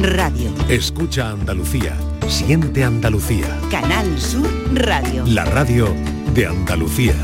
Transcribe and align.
Radio. 0.00 0.50
Escucha 0.68 1.30
Andalucía. 1.30 1.96
Siente 2.28 2.84
Andalucía. 2.84 3.46
Canal 3.70 4.20
Sur 4.20 4.46
Radio. 4.74 5.24
La 5.26 5.44
radio 5.46 5.88
de 6.34 6.46
Andalucía. 6.46 7.14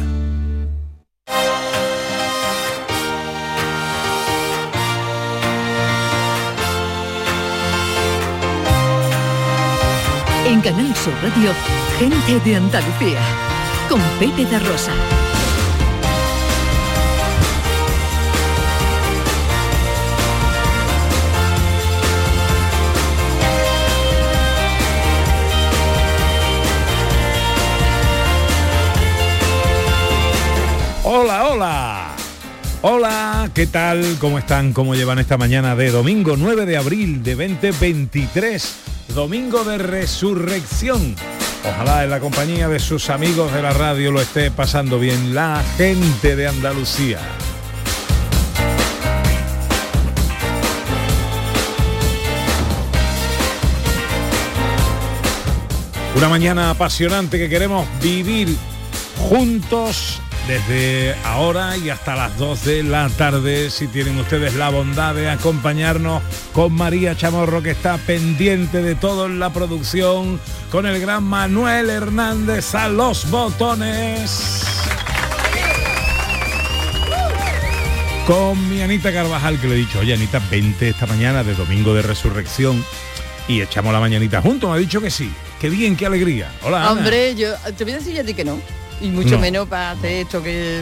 En 10.47 10.61
Canal 10.63 10.97
Sur 10.97 11.13
Radio, 11.23 11.53
gente 11.99 12.41
de 12.49 12.57
Andalucía, 12.57 13.21
con 13.89 14.01
Pepe 14.19 14.47
de 14.47 14.59
Rosa. 14.61 14.93
Hola, 31.25 31.49
hola. 31.49 32.17
Hola, 32.81 33.51
¿qué 33.55 33.69
tal? 33.69 34.17
¿Cómo 34.19 34.41
están? 34.41 34.73
¿Cómo 34.73 34.97
llevan 34.97 35.21
esta 35.21 35.39
mañana 35.39 35.77
de 35.77 35.93
domingo 35.93 36.35
9 36.37 36.67
de 36.67 36.77
abril 36.77 37.23
de 37.23 37.37
2023? 37.37 38.75
Domingo 39.15 39.63
de 39.63 39.79
resurrección. 39.79 41.15
Ojalá 41.65 42.03
en 42.03 42.11
la 42.11 42.19
compañía 42.19 42.69
de 42.69 42.81
sus 42.81 43.09
amigos 43.09 43.53
de 43.53 43.63
la 43.63 43.73
radio 43.73 44.11
lo 44.11 44.21
esté 44.21 44.51
pasando 44.51 44.99
bien 44.99 45.33
la 45.33 45.63
gente 45.77 46.35
de 46.35 46.49
Andalucía. 46.49 47.21
Una 56.17 56.29
mañana 56.29 56.71
apasionante 56.71 57.39
que 57.39 57.49
queremos 57.49 57.87
vivir 58.03 58.57
juntos 59.21 60.21
desde 60.47 61.15
ahora 61.25 61.77
y 61.77 61.91
hasta 61.91 62.17
las 62.17 62.37
2 62.39 62.65
de 62.65 62.83
la 62.83 63.09
tarde, 63.11 63.71
si 63.71 63.87
tienen 63.87 64.19
ustedes 64.19 64.55
la 64.55 64.71
bondad 64.71 65.15
de 65.15 65.31
acompañarnos 65.31 66.23
con 66.53 66.73
María 66.73 67.17
Chamorro, 67.17 67.63
que 67.63 67.71
está 67.71 67.99
pendiente 67.99 68.83
de 68.83 68.95
todo 68.95 69.27
en 69.27 69.39
la 69.39 69.53
producción, 69.53 70.41
con 70.71 70.87
el 70.87 71.01
gran 71.01 71.25
Manuel 71.25 71.91
Hernández 71.91 72.75
a 72.75 72.89
los 72.89 73.31
botones. 73.31 74.65
Con 78.27 78.69
mi 78.69 78.83
Anita 78.83 79.13
Carvajal, 79.13 79.61
que 79.61 79.69
le 79.69 79.75
he 79.75 79.79
dicho, 79.79 79.99
oye 79.99 80.15
Anita, 80.15 80.41
20 80.51 80.89
esta 80.89 81.07
mañana 81.07 81.43
de 81.45 81.55
Domingo 81.55 81.95
de 81.95 82.03
Resurrección 82.03 82.85
y 83.49 83.61
echamos 83.61 83.93
la 83.93 84.01
mañanita 84.01 84.41
juntos. 84.41 84.71
Me 84.71 84.77
ha 84.77 84.79
dicho 84.79 85.01
que 85.01 85.11
sí. 85.11 85.33
Qué 85.61 85.69
bien, 85.69 85.97
qué 85.97 86.07
alegría. 86.07 86.51
Hola. 86.63 86.91
Hombre, 86.91 87.35
yo 87.35 87.55
te 87.77 87.85
voy 87.85 87.93
a 87.95 87.99
decir 87.99 88.19
a 88.19 88.25
ti 88.25 88.35
que 88.35 88.45
no. 88.45 88.82
Y 89.03 89.09
mucho 89.11 89.31
No. 89.33 89.39
menos 89.41 89.69
para 89.69 89.91
hacer 89.93 90.13
esto 90.13 90.43
que 90.43 90.81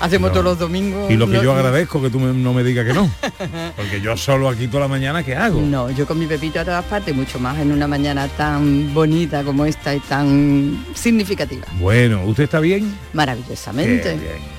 hacemos 0.00 0.28
No. 0.30 0.32
todos 0.32 0.44
los 0.44 0.58
domingos. 0.58 1.10
Y 1.10 1.14
lo 1.16 1.26
que 1.28 1.40
yo 1.42 1.52
agradezco 1.52 2.00
que 2.00 2.08
tú 2.10 2.18
me- 2.18 2.32
no 2.32 2.52
me 2.54 2.64
digas 2.64 2.86
que 2.86 2.94
no. 2.94 3.10
Porque 3.76 4.00
yo 4.00 4.16
solo 4.16 4.48
aquí 4.48 4.66
toda 4.68 4.82
la 4.84 4.88
mañana, 4.88 5.22
¿qué 5.22 5.36
hago? 5.36 5.60
No, 5.60 5.90
yo 5.90 6.06
con 6.06 6.18
mi 6.18 6.26
Pepito 6.26 6.60
a 6.60 6.64
todas 6.64 6.84
partes, 6.86 7.14
mucho 7.14 7.38
más 7.38 7.58
en 7.58 7.70
una 7.70 7.86
mañana 7.86 8.26
tan 8.28 8.92
bonita 8.94 9.42
como 9.42 9.64
esta 9.66 9.94
y 9.94 10.00
tan 10.00 10.84
significativa. 10.94 11.66
Bueno, 11.78 12.24
¿usted 12.24 12.44
está 12.44 12.60
bien? 12.60 12.96
Maravillosamente. 13.12 14.16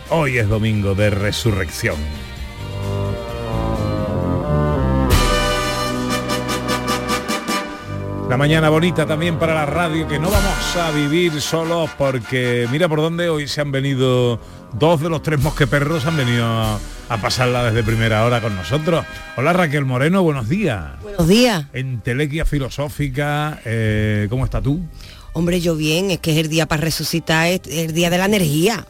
Hoy 0.09 0.37
es 0.37 0.47
domingo 0.47 0.93
de 0.95 1.09
resurrección. 1.09 1.95
La 8.29 8.37
mañana 8.37 8.69
bonita 8.69 9.07
también 9.07 9.39
para 9.39 9.55
la 9.55 9.65
radio, 9.65 10.07
que 10.07 10.19
no 10.19 10.29
vamos 10.29 10.75
a 10.75 10.91
vivir 10.91 11.41
solos 11.41 11.89
porque 11.97 12.67
mira 12.71 12.87
por 12.87 13.01
dónde 13.01 13.27
hoy 13.27 13.47
se 13.47 13.59
han 13.59 13.71
venido 13.71 14.39
dos 14.73 15.01
de 15.01 15.09
los 15.09 15.23
tres 15.23 15.39
mosqueperros 15.39 16.05
han 16.05 16.15
venido 16.15 16.45
a, 16.45 16.79
pasarla 17.23 17.63
desde 17.63 17.83
primera 17.83 18.23
hora 18.23 18.39
con 18.39 18.55
nosotros. 18.55 19.03
Hola 19.35 19.51
Raquel 19.53 19.83
Moreno, 19.83 20.21
buenos 20.21 20.47
días. 20.47 21.01
Buenos 21.01 21.27
días. 21.27 21.65
En 21.73 22.01
Telequia 22.01 22.45
Filosófica, 22.45 23.61
eh, 23.65 24.27
¿cómo 24.29 24.45
estás 24.45 24.61
tú? 24.61 24.79
Hombre, 25.33 25.59
yo 25.59 25.75
bien, 25.75 26.11
es 26.11 26.19
que 26.19 26.33
es 26.33 26.37
el 26.37 26.49
día 26.49 26.67
para 26.67 26.83
resucitar, 26.83 27.47
es 27.47 27.61
el 27.65 27.93
día 27.93 28.11
de 28.11 28.19
la 28.19 28.25
energía. 28.25 28.85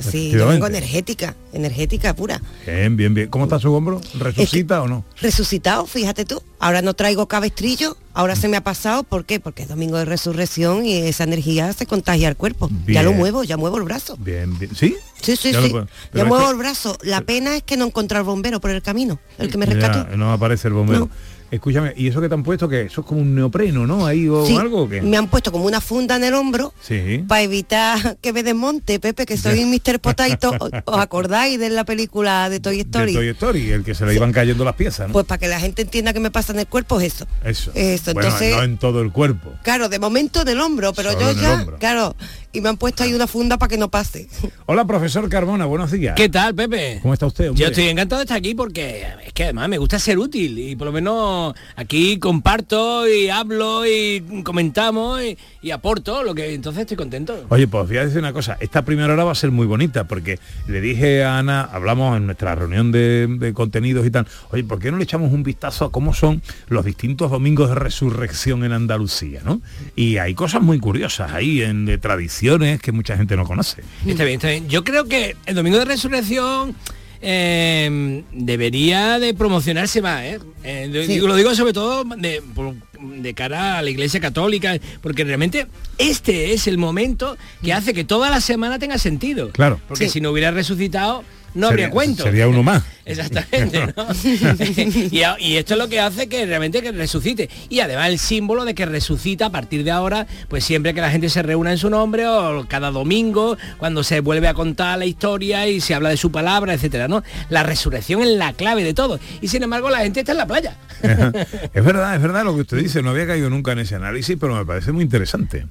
Sí, 0.00 0.30
yo 0.30 0.48
vengo 0.48 0.66
energética, 0.66 1.34
energética 1.52 2.14
pura. 2.14 2.40
Bien, 2.66 2.96
bien, 2.96 3.14
bien. 3.14 3.28
¿Cómo 3.28 3.44
está 3.44 3.58
su 3.58 3.72
hombro? 3.72 4.00
¿Resucita 4.18 4.82
o 4.82 4.88
no? 4.88 5.04
Resucitado, 5.20 5.86
fíjate 5.86 6.24
tú. 6.24 6.42
Ahora 6.58 6.82
no 6.82 6.94
traigo 6.94 7.26
cabestrillo, 7.26 7.96
ahora 8.14 8.36
se 8.36 8.48
me 8.48 8.56
ha 8.56 8.62
pasado. 8.62 9.02
¿Por 9.02 9.24
qué? 9.24 9.40
Porque 9.40 9.62
es 9.62 9.68
domingo 9.68 9.96
de 9.98 10.04
resurrección 10.04 10.84
y 10.84 10.94
esa 10.96 11.24
energía 11.24 11.72
se 11.72 11.86
contagia 11.86 12.28
al 12.28 12.36
cuerpo. 12.36 12.68
Ya 12.86 13.02
lo 13.02 13.12
muevo, 13.12 13.44
ya 13.44 13.56
muevo 13.56 13.78
el 13.78 13.84
brazo. 13.84 14.16
Bien, 14.18 14.58
bien. 14.58 14.74
¿Sí? 14.74 14.96
Sí, 15.20 15.36
sí, 15.36 15.52
Ya 15.52 15.62
sí. 15.62 15.72
Ya 16.12 16.24
muevo 16.24 16.50
el 16.50 16.56
brazo. 16.56 16.98
La 17.02 17.20
pena 17.22 17.56
es 17.56 17.62
que 17.62 17.76
no 17.76 17.86
encontré 17.86 18.18
al 18.18 18.24
bombero 18.24 18.60
por 18.60 18.70
el 18.70 18.82
camino, 18.82 19.18
el 19.38 19.50
que 19.50 19.58
me 19.58 19.66
rescató. 19.66 20.08
Ya, 20.10 20.16
no 20.16 20.32
aparece 20.32 20.68
el 20.68 20.74
bombero. 20.74 21.00
No. 21.00 21.10
Escúchame, 21.52 21.92
¿y 21.98 22.08
eso 22.08 22.18
que 22.22 22.28
te 22.30 22.34
han 22.34 22.42
puesto 22.42 22.66
que 22.66 22.80
eso 22.80 23.02
es 23.02 23.06
como 23.06 23.20
un 23.20 23.34
neopreno, 23.34 23.86
¿no? 23.86 24.06
Ahí 24.06 24.26
o 24.26 24.46
Sí, 24.46 24.56
algo 24.56 24.84
o 24.84 24.88
qué? 24.88 25.02
me 25.02 25.18
han 25.18 25.28
puesto 25.28 25.52
como 25.52 25.66
una 25.66 25.82
funda 25.82 26.16
en 26.16 26.24
el 26.24 26.32
hombro 26.32 26.72
Sí. 26.80 27.22
para 27.28 27.42
evitar 27.42 28.16
que 28.22 28.32
me 28.32 28.42
desmonte, 28.42 28.98
Pepe, 28.98 29.26
que 29.26 29.36
soy 29.36 29.64
Mr. 29.66 30.00
Potato. 30.00 30.52
¿Os- 30.58 30.70
¿Os 30.86 30.98
acordáis 30.98 31.60
de 31.60 31.68
la 31.68 31.84
película 31.84 32.48
de 32.48 32.58
Toy 32.58 32.80
Story? 32.80 33.12
De 33.12 33.18
Toy 33.18 33.28
Story, 33.28 33.70
el 33.70 33.84
que 33.84 33.94
se 33.94 34.06
le 34.06 34.14
iban 34.14 34.32
cayendo 34.32 34.64
las 34.64 34.76
piezas, 34.76 35.08
¿no? 35.08 35.12
Pues 35.12 35.26
para 35.26 35.38
que 35.38 35.48
la 35.48 35.60
gente 35.60 35.82
entienda 35.82 36.14
qué 36.14 36.20
me 36.20 36.30
pasa 36.30 36.54
en 36.54 36.60
el 36.60 36.66
cuerpo 36.66 36.98
es 37.00 37.12
eso. 37.14 37.26
eso. 37.44 37.70
eso, 37.74 38.14
Bueno, 38.14 38.28
entonces- 38.30 38.56
no 38.56 38.62
en 38.62 38.78
todo 38.78 39.02
el 39.02 39.12
cuerpo. 39.12 39.52
Claro, 39.62 39.90
de 39.90 39.98
momento 39.98 40.40
en 40.40 40.48
el 40.48 40.58
hombro, 40.60 40.94
pero 40.94 41.12
Solo 41.12 41.32
yo 41.34 41.38
ya, 41.42 41.52
hombro. 41.52 41.76
claro, 41.78 42.16
y 42.52 42.60
me 42.60 42.68
han 42.68 42.76
puesto 42.76 43.02
ahí 43.02 43.14
una 43.14 43.26
funda 43.26 43.58
para 43.58 43.68
que 43.70 43.78
no 43.78 43.90
pase. 43.90 44.28
Hola, 44.66 44.84
profesor 44.84 45.28
Carmona, 45.28 45.64
buenos 45.64 45.90
días. 45.90 46.14
¿Qué 46.14 46.28
tal, 46.28 46.54
Pepe? 46.54 46.98
¿Cómo 47.00 47.14
está 47.14 47.26
usted, 47.26 47.48
hombre? 47.48 47.62
Yo 47.62 47.68
estoy 47.68 47.88
encantado 47.88 48.18
de 48.18 48.24
estar 48.24 48.36
aquí 48.36 48.54
porque 48.54 49.06
es 49.24 49.32
que 49.32 49.44
además 49.44 49.68
me 49.68 49.78
gusta 49.78 49.98
ser 49.98 50.18
útil 50.18 50.58
y 50.58 50.76
por 50.76 50.86
lo 50.86 50.92
menos 50.92 51.54
aquí 51.76 52.18
comparto 52.18 53.08
y 53.08 53.30
hablo 53.30 53.86
y 53.86 54.42
comentamos 54.44 55.22
y, 55.22 55.38
y 55.62 55.70
aporto 55.70 56.22
lo 56.22 56.34
que 56.34 56.52
entonces 56.52 56.82
estoy 56.82 56.96
contento. 56.96 57.46
Oye, 57.48 57.66
pues 57.66 57.88
voy 57.88 57.96
a 57.96 58.04
decir 58.04 58.18
una 58.18 58.32
cosa, 58.32 58.58
esta 58.60 58.82
primera 58.82 59.12
hora 59.14 59.24
va 59.24 59.32
a 59.32 59.36
ser 59.36 59.50
muy 59.50 59.66
bonita 59.66 60.04
porque 60.04 60.38
le 60.68 60.80
dije 60.80 61.24
a 61.24 61.38
Ana, 61.38 61.62
hablamos 61.62 62.16
en 62.18 62.26
nuestra 62.26 62.54
reunión 62.54 62.92
de, 62.92 63.28
de 63.38 63.54
contenidos 63.54 64.06
y 64.06 64.10
tal, 64.10 64.26
oye, 64.50 64.64
¿por 64.64 64.78
qué 64.78 64.90
no 64.90 64.98
le 64.98 65.04
echamos 65.04 65.32
un 65.32 65.42
vistazo 65.42 65.86
a 65.86 65.92
cómo 65.92 66.12
son 66.12 66.42
los 66.68 66.84
distintos 66.84 67.30
domingos 67.30 67.70
de 67.70 67.76
resurrección 67.76 68.64
en 68.64 68.72
Andalucía, 68.72 69.40
¿no? 69.44 69.62
Y 69.96 70.18
hay 70.18 70.34
cosas 70.34 70.60
muy 70.60 70.78
curiosas 70.78 71.32
ahí 71.32 71.62
en 71.62 71.86
de 71.86 71.98
tradiciones 72.42 72.80
que 72.80 72.92
mucha 72.92 73.16
gente 73.16 73.36
no 73.36 73.44
conoce. 73.44 73.82
Está 74.06 74.24
bien, 74.24 74.36
está 74.36 74.48
bien. 74.48 74.68
Yo 74.68 74.82
creo 74.84 75.04
que 75.06 75.36
el 75.46 75.54
Domingo 75.54 75.78
de 75.78 75.84
Resurrección 75.84 76.74
eh, 77.20 78.24
debería 78.32 79.20
de 79.20 79.32
promocionarse 79.32 80.02
más. 80.02 80.22
¿eh? 80.24 80.40
Eh, 80.64 80.88
lo- 80.92 81.02
Sí. 81.02 81.08
digo- 81.14 81.28
Lo 81.28 81.36
digo 81.36 81.54
sobre 81.54 81.72
todo 81.72 82.02
de, 82.04 82.42
por- 82.54 82.74
de 83.00 83.34
cara 83.34 83.78
a 83.78 83.82
la 83.82 83.90
Iglesia 83.90 84.18
Católica, 84.20 84.76
porque 85.00 85.22
realmente 85.24 85.66
este 85.98 86.52
es 86.52 86.66
el 86.66 86.78
momento 86.78 87.36
que 87.62 87.72
hace 87.72 87.94
que 87.94 88.02
toda 88.04 88.28
la 88.28 88.40
semana 88.40 88.78
tenga 88.80 88.98
sentido. 88.98 89.50
Claro. 89.50 89.80
Porque 89.86 90.06
Sí. 90.06 90.14
si 90.14 90.20
no 90.20 90.30
hubiera 90.32 90.50
resucitado, 90.50 91.22
no 91.54 91.68
habría 91.68 91.90
cuento. 91.90 92.24
Sería 92.24 92.48
uno 92.48 92.62
más. 92.64 92.82
Exactamente, 93.04 93.86
¿no? 93.96 94.06
y, 95.10 95.22
a- 95.22 95.36
y 95.38 95.56
esto 95.56 95.74
es 95.74 95.78
lo 95.78 95.88
que 95.88 96.00
hace 96.00 96.28
que 96.28 96.46
realmente 96.46 96.82
que 96.82 96.92
resucite. 96.92 97.48
Y 97.68 97.80
además 97.80 98.08
el 98.08 98.18
símbolo 98.18 98.64
de 98.64 98.74
que 98.74 98.86
resucita 98.86 99.46
a 99.46 99.50
partir 99.50 99.84
de 99.84 99.90
ahora, 99.90 100.26
pues 100.48 100.64
siempre 100.64 100.94
que 100.94 101.00
la 101.00 101.10
gente 101.10 101.28
se 101.28 101.42
reúna 101.42 101.72
en 101.72 101.78
su 101.78 101.90
nombre 101.90 102.26
o 102.26 102.66
cada 102.68 102.90
domingo, 102.90 103.56
cuando 103.78 104.02
se 104.04 104.20
vuelve 104.20 104.48
a 104.48 104.54
contar 104.54 104.98
la 104.98 105.06
historia 105.06 105.66
y 105.66 105.80
se 105.80 105.94
habla 105.94 106.10
de 106.10 106.16
su 106.16 106.30
palabra, 106.30 106.74
etcétera, 106.74 107.08
¿no? 107.08 107.22
La 107.48 107.62
resurrección 107.62 108.22
es 108.22 108.28
la 108.28 108.52
clave 108.52 108.84
de 108.84 108.94
todo. 108.94 109.18
Y 109.40 109.48
sin 109.48 109.62
embargo 109.62 109.90
la 109.90 109.98
gente 110.00 110.20
está 110.20 110.32
en 110.32 110.38
la 110.38 110.46
playa. 110.46 110.76
es 111.02 111.84
verdad, 111.84 112.14
es 112.14 112.22
verdad 112.22 112.44
lo 112.44 112.54
que 112.54 112.60
usted 112.62 112.78
dice, 112.78 113.02
no 113.02 113.10
había 113.10 113.26
caído 113.26 113.50
nunca 113.50 113.72
en 113.72 113.80
ese 113.80 113.96
análisis, 113.96 114.36
pero 114.38 114.54
me 114.54 114.64
parece 114.64 114.92
muy 114.92 115.02
interesante. 115.02 115.66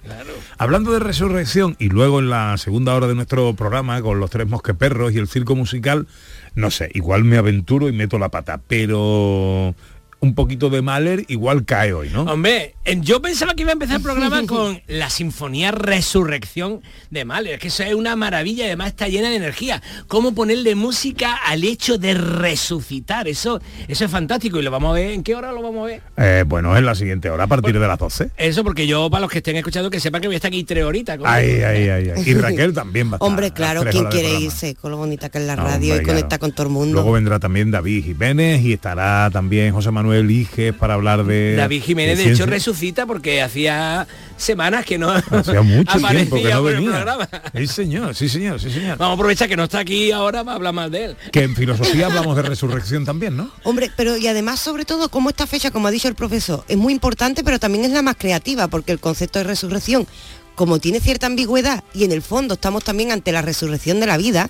Hablando 0.58 0.92
de 0.92 1.00
resurrección 1.00 1.76
y 1.80 1.90
luego 1.90 2.20
en 2.20 2.30
la 2.30 2.58
segunda 2.58 2.94
hora 2.94 3.08
de 3.08 3.16
nuestro 3.16 3.54
programa 3.56 4.02
con 4.02 4.20
los 4.20 4.30
tres 4.30 4.48
mosqueperros 4.48 5.14
y 5.14 5.18
el 5.18 5.28
circo 5.28 5.56
musical, 5.56 6.08
no 6.56 6.72
sé, 6.72 6.90
igual 6.94 7.24
me 7.24 7.38
aventuro 7.38 7.90
y 7.90 7.94
meto 7.94 8.20
la 8.20 8.30
pata, 8.30 8.62
pero 8.68 9.74
un 10.22 10.36
poquito 10.36 10.70
de 10.70 10.84
Mahler 10.84 11.26
igual 11.30 11.66
cae 11.66 11.94
hoy, 11.94 12.10
¿no? 12.10 12.22
Hombre, 12.24 12.76
yo 13.00 13.24
pensaba 13.24 13.56
que 13.56 13.64
iba 13.64 13.72
a 13.72 13.74
empezar 13.74 13.98
el 13.98 14.04
programa 14.04 14.44
con 14.48 14.80
la 14.88 15.10
Sinfonía 15.10 15.72
Resurrección 15.72 16.82
de 17.10 17.26
Mahler, 17.26 17.58
que 17.58 17.70
eso 17.70 17.82
es 17.82 17.96
una 17.96 18.16
maravilla 18.16 18.66
y 18.66 18.68
además 18.68 18.90
está 18.90 19.08
llena 19.08 19.30
de 19.32 19.38
energía. 19.38 19.82
Cómo 20.08 20.36
ponerle 20.36 20.76
música 20.76 21.34
al 21.48 21.64
hecho 21.64 21.98
de 21.98 22.14
resucitar, 22.14 23.28
eso, 23.28 23.60
eso 23.88 24.06
es 24.06 24.12
fantástico 24.12 24.60
y 24.60 24.62
lo 24.62 24.70
vamos 24.70 24.92
a 24.92 24.94
ver. 24.94 25.12
¿En 25.12 25.24
qué 25.24 25.34
hora 25.34 25.52
lo 25.52 25.64
vamos 25.64 25.84
a 25.84 25.86
ver? 25.88 26.02
Eh, 26.18 26.44
bueno, 26.46 26.78
en 26.78 26.86
la 26.86 26.94
siguiente 26.94 27.32
hora, 27.32 27.46
a 27.46 27.48
partir 27.48 27.80
de 27.80 27.88
las 27.88 27.98
12. 27.98 28.30
Eso 28.38 28.64
porque 28.64 28.86
yo, 28.86 29.10
para 29.10 29.22
los 29.22 29.32
que 29.32 29.40
estén 29.40 29.58
escuchando, 29.58 29.90
que 29.90 30.00
sepan 30.00 30.22
que 30.22 30.28
voy 30.28 30.36
a 30.36 30.38
estar 30.38 30.50
aquí 30.50 30.64
tres 30.64 30.84
horitas. 30.84 31.18
Ay, 31.26 31.64
ay, 31.64 31.90
ay, 31.90 32.12
ay. 32.16 32.24
Y 32.28 32.34
Raquel 32.36 32.74
también 32.74 33.08
va 33.08 33.14
a 33.14 33.16
estar 33.16 33.28
Hombre, 33.28 33.52
claro, 33.52 33.84
¿quién 33.90 34.06
quiere 34.06 34.40
irse 34.40 34.76
con 34.76 34.92
lo 34.92 34.98
bonita 34.98 35.30
que 35.30 35.40
es 35.40 35.46
la 35.46 35.56
No, 35.56 35.64
radio 35.64 35.94
hombre, 35.94 36.04
y 36.04 36.06
conecta 36.06 36.38
claro. 36.38 36.42
con 36.42 36.52
todo 36.52 36.68
el 36.68 36.74
mundo? 36.74 36.94
Luego 36.94 37.14
vendrá 37.14 37.40
también 37.40 37.72
David 37.72 38.04
Jiménez 38.06 38.62
y 38.62 38.74
estará 38.74 39.28
también 39.32 39.74
José 39.74 39.90
Manuel 39.90 40.11
Manuel 40.12 40.26
eliges 40.26 40.74
para 40.74 40.96
hablar 40.96 41.26
de... 41.26 41.56
David 41.56 41.84
Jiménez, 41.84 42.18
de, 42.18 42.32
hecho, 42.32 42.46
resucita 42.46 43.06
porque 43.06 43.42
hacía 43.42 44.08
semanas 44.36 44.86
que 44.86 44.98
no 44.98 45.10
hacía 45.12 45.62
mucho 45.62 46.00
tiempo 46.00 46.36
que 46.36 46.50
no 46.50 46.64
venía. 46.64 47.18
Sí, 47.56 47.68
señor, 47.68 48.16
sí, 48.16 48.28
señor, 48.28 48.60
sí, 48.60 48.72
señor. 48.72 48.98
Vamos 48.98 49.14
a 49.14 49.16
aprovechar 49.16 49.48
que 49.48 49.56
no 49.56 49.64
está 49.64 49.80
aquí 49.80 50.12
ahora 50.12 50.44
para 50.44 50.56
hablar 50.56 50.74
más 50.74 50.92
de 50.92 51.06
él. 51.06 51.18
Que 51.32 51.44
en 51.44 51.56
filosofía 51.56 52.08
hablamos 52.08 52.36
de 52.36 52.42
resurrección 52.42 53.06
también, 53.06 53.38
¿no? 53.38 53.52
Hombre, 53.64 53.92
pero 53.96 54.18
y 54.18 54.28
además, 54.28 54.60
sobre 54.60 54.86
todo, 54.86 55.10
como 55.10 55.30
esta 55.30 55.48
fecha, 55.48 55.72
como 55.72 55.88
ha 55.88 55.92
dicho 55.92 56.08
el 56.08 56.16
profesor, 56.16 56.66
es 56.68 56.78
muy 56.78 56.94
importante, 56.94 57.44
pero 57.44 57.60
también 57.60 57.86
es 57.86 57.92
la 57.92 58.02
más 58.02 58.16
creativa, 58.18 58.68
porque 58.68 58.92
el 58.92 59.00
concepto 59.00 59.40
de 59.40 59.46
resurrección 59.46 60.08
como 60.56 60.80
tiene 60.80 61.00
cierta 61.00 61.28
ambigüedad 61.28 61.84
y 61.94 62.04
en 62.04 62.12
el 62.12 62.22
fondo 62.22 62.56
estamos 62.56 62.84
también 62.84 63.12
ante 63.12 63.32
la 63.32 63.42
resurrección 63.42 64.00
de 64.00 64.06
la 64.06 64.18
vida, 64.18 64.50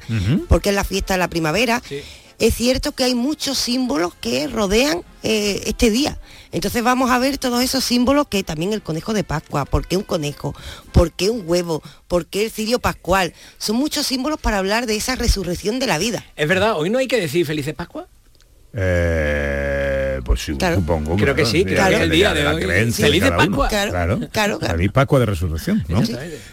porque 0.50 0.70
es 0.70 0.76
la 0.76 0.84
fiesta 0.84 1.14
de 1.14 1.20
la 1.20 1.30
primavera, 1.30 1.82
es 2.42 2.56
cierto 2.56 2.92
que 2.94 3.04
hay 3.04 3.14
muchos 3.14 3.60
símbolos 3.60 4.16
que 4.16 4.48
rodean 4.48 5.04
eh, 5.22 5.62
este 5.68 5.92
día. 5.92 6.18
Entonces 6.52 6.84
vamos 6.84 7.12
a 7.12 7.20
ver 7.20 7.38
todos 7.38 7.64
esos 7.64 7.84
símbolos 7.84 8.28
que 8.28 8.44
también 8.44 8.74
el 8.74 8.82
conejo 8.82 9.14
de 9.14 9.24
Pascua, 9.24 9.66
¿por 9.66 9.88
qué 9.88 9.96
un 9.96 10.04
conejo? 10.04 10.56
¿Por 10.92 11.12
qué 11.12 11.30
un 11.30 11.44
huevo? 11.46 11.84
¿Por 12.08 12.26
qué 12.26 12.46
el 12.46 12.52
cirio 12.52 12.80
pascual? 12.80 13.34
Son 13.60 13.76
muchos 13.76 14.08
símbolos 14.08 14.40
para 14.40 14.58
hablar 14.58 14.88
de 14.88 14.96
esa 14.96 15.16
resurrección 15.16 15.78
de 15.78 15.86
la 15.86 16.00
vida. 16.00 16.26
Es 16.36 16.48
verdad, 16.48 16.78
hoy 16.78 16.90
no 16.90 16.98
hay 16.98 17.08
que 17.08 17.22
decir 17.22 17.46
felices 17.46 17.76
Pascua. 17.76 18.08
Eh, 18.74 19.91
pues 20.24 20.42
sí, 20.42 20.56
supongo. 20.76 21.16
Creo 21.16 21.36
que 21.36 21.46
sí, 21.46 21.66
es 21.68 21.80
el 21.80 22.10
día 22.10 22.34
de, 22.34 22.48
hoy. 22.48 22.92
Feliz 22.92 23.24
de 23.24 23.32
Pascua. 23.32 23.68
Claro, 23.70 24.20
claro, 24.32 24.60
Feliz 24.60 24.92
Pascua 24.92 25.20
de 25.20 25.26
Resurrección, 25.26 25.84
¿no? 25.88 26.02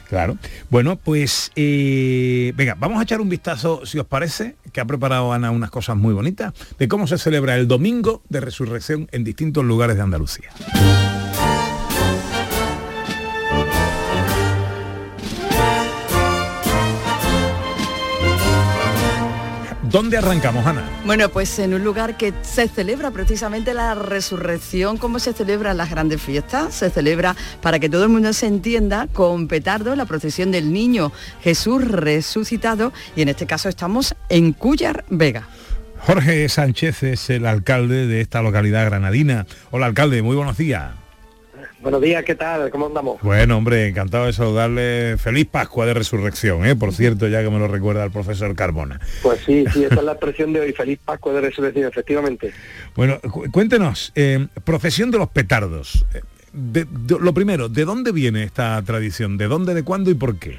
Claro. 0.08 0.38
Bueno, 0.70 0.96
pues 0.96 1.50
eh, 1.56 2.52
venga, 2.56 2.74
vamos 2.78 2.98
a 3.00 3.02
echar 3.02 3.20
un 3.20 3.28
vistazo, 3.28 3.84
si 3.84 3.98
os 3.98 4.06
parece, 4.06 4.56
que 4.72 4.80
ha 4.80 4.84
preparado 4.84 5.32
Ana 5.32 5.50
unas 5.50 5.70
cosas 5.70 5.96
muy 5.96 6.14
bonitas, 6.14 6.52
de 6.78 6.88
cómo 6.88 7.06
se 7.06 7.18
celebra 7.18 7.56
el 7.56 7.68
domingo 7.68 8.22
de 8.28 8.40
Resurrección 8.40 9.08
en 9.12 9.24
distintos 9.24 9.64
lugares 9.64 9.96
de 9.96 10.02
Andalucía. 10.02 10.50
¿Dónde 19.90 20.18
arrancamos, 20.18 20.66
Ana? 20.66 20.84
Bueno, 21.06 21.30
pues 21.30 21.58
en 21.58 21.72
un 21.72 21.82
lugar 21.82 22.18
que 22.18 22.34
se 22.42 22.68
celebra 22.68 23.10
precisamente 23.10 23.72
la 23.72 23.94
resurrección, 23.94 24.98
como 24.98 25.18
se 25.18 25.32
celebran 25.32 25.78
las 25.78 25.90
grandes 25.90 26.20
fiestas. 26.20 26.74
Se 26.74 26.90
celebra, 26.90 27.34
para 27.62 27.78
que 27.78 27.88
todo 27.88 28.02
el 28.02 28.10
mundo 28.10 28.32
se 28.34 28.46
entienda, 28.46 29.06
con 29.10 29.48
petardo 29.48 29.96
la 29.96 30.04
procesión 30.04 30.50
del 30.50 30.74
niño 30.74 31.10
Jesús 31.42 31.88
resucitado 31.88 32.92
y 33.16 33.22
en 33.22 33.30
este 33.30 33.46
caso 33.46 33.70
estamos 33.70 34.14
en 34.28 34.52
Cuyar 34.52 35.06
Vega. 35.08 35.48
Jorge 36.00 36.48
Sánchez 36.50 37.02
es 37.02 37.30
el 37.30 37.46
alcalde 37.46 38.06
de 38.06 38.20
esta 38.20 38.42
localidad 38.42 38.84
granadina. 38.84 39.46
Hola 39.70 39.86
alcalde, 39.86 40.20
muy 40.20 40.36
buenos 40.36 40.58
días. 40.58 41.07
Buenos 41.80 42.02
días, 42.02 42.24
¿qué 42.24 42.34
tal? 42.34 42.70
¿Cómo 42.70 42.86
andamos? 42.86 43.22
Bueno, 43.22 43.56
hombre, 43.56 43.86
encantado 43.86 44.26
de 44.26 44.32
saludarle. 44.32 45.16
Feliz 45.16 45.46
Pascua 45.46 45.86
de 45.86 45.94
Resurrección, 45.94 46.66
¿eh? 46.66 46.74
por 46.74 46.92
cierto, 46.92 47.28
ya 47.28 47.40
que 47.40 47.50
me 47.50 47.58
lo 47.60 47.68
recuerda 47.68 48.02
el 48.04 48.10
profesor 48.10 48.52
Carmona. 48.56 49.00
Pues 49.22 49.40
sí, 49.46 49.64
sí, 49.72 49.84
esa 49.84 49.94
es 49.94 50.02
la 50.02 50.12
expresión 50.18 50.52
de 50.52 50.60
hoy, 50.60 50.72
Feliz 50.72 50.98
Pascua 51.04 51.34
de 51.34 51.42
Resurrección, 51.42 51.86
efectivamente. 51.86 52.52
Bueno, 52.96 53.20
cuéntenos, 53.52 54.10
eh, 54.16 54.48
procesión 54.64 55.12
de 55.12 55.18
los 55.18 55.28
petardos. 55.28 56.04
Eh, 56.14 56.84
lo 57.20 57.32
primero, 57.32 57.68
¿de 57.68 57.84
dónde 57.84 58.10
viene 58.10 58.42
esta 58.42 58.82
tradición? 58.82 59.38
¿De 59.38 59.46
dónde, 59.46 59.74
de 59.74 59.84
cuándo 59.84 60.10
y 60.10 60.14
por 60.14 60.36
qué? 60.40 60.58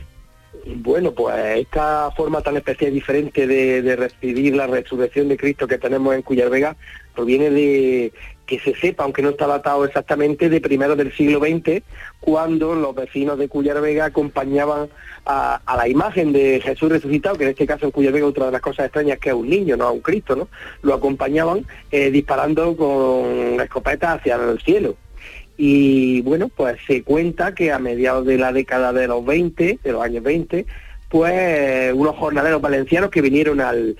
Bueno, 0.76 1.12
pues 1.12 1.36
esta 1.58 2.12
forma 2.16 2.42
tan 2.42 2.56
especial 2.56 2.92
y 2.92 2.96
diferente 2.96 3.46
de, 3.46 3.82
de 3.82 3.96
recibir 3.98 4.56
la 4.56 4.68
resurrección 4.68 5.28
de 5.28 5.36
Cristo 5.36 5.68
que 5.68 5.78
tenemos 5.78 6.16
en 6.16 6.22
Cuyar 6.22 6.50
Vega 6.50 6.78
proviene 7.14 7.50
de 7.50 8.14
que 8.50 8.60
se 8.60 8.74
sepa, 8.74 9.04
aunque 9.04 9.22
no 9.22 9.30
está 9.30 9.46
datado 9.46 9.86
exactamente, 9.86 10.50
de 10.50 10.60
primero 10.60 10.96
del 10.96 11.16
siglo 11.16 11.40
XX, 11.40 11.84
cuando 12.20 12.74
los 12.74 12.96
vecinos 12.96 13.38
de 13.38 13.48
Cuyar 13.48 13.80
Vega 13.80 14.06
acompañaban 14.06 14.90
a, 15.24 15.62
la 15.78 15.88
imagen 15.88 16.34
de 16.34 16.60
Jesús 16.60 16.90
resucitado, 16.90 17.38
que 17.38 17.44
en 17.44 17.52
este 17.52 17.68
caso 17.68 17.86
en 17.86 17.92
Cuyar 17.92 18.12
Vega 18.12 18.26
otra 18.26 18.48
de 18.48 18.54
las 18.54 18.62
cosas 18.62 18.88
extrañas 18.88 19.20
que 19.20 19.30
es 19.30 19.36
un 19.36 19.48
niño, 19.48 19.78
no 19.78 19.86
a 19.86 19.92
un 19.92 20.00
Cristo, 20.00 20.36
¿no? 20.36 20.48
Lo 20.82 20.96
acompañaban 20.96 21.64
eh, 21.92 22.10
disparando 22.10 22.76
con 22.76 23.62
escopetas 23.62 24.20
hacia 24.20 24.36
el 24.36 24.60
cielo. 24.62 24.96
Y 25.56 26.22
bueno, 26.22 26.50
pues 26.50 26.80
se 26.88 27.04
cuenta 27.04 27.54
que 27.54 27.72
a 27.72 27.78
mediados 27.78 28.26
de 28.26 28.40
la 28.40 28.52
década 28.52 28.94
de 28.94 29.08
los 29.08 29.24
20, 29.24 29.80
de 29.84 29.92
los 29.92 30.02
años 30.02 30.24
20, 30.24 30.66
pues 31.08 31.94
unos 31.94 32.16
jornaleros 32.16 32.62
valencianos 32.62 33.12
que 33.12 33.22
vinieron 33.22 33.62
al 33.62 33.96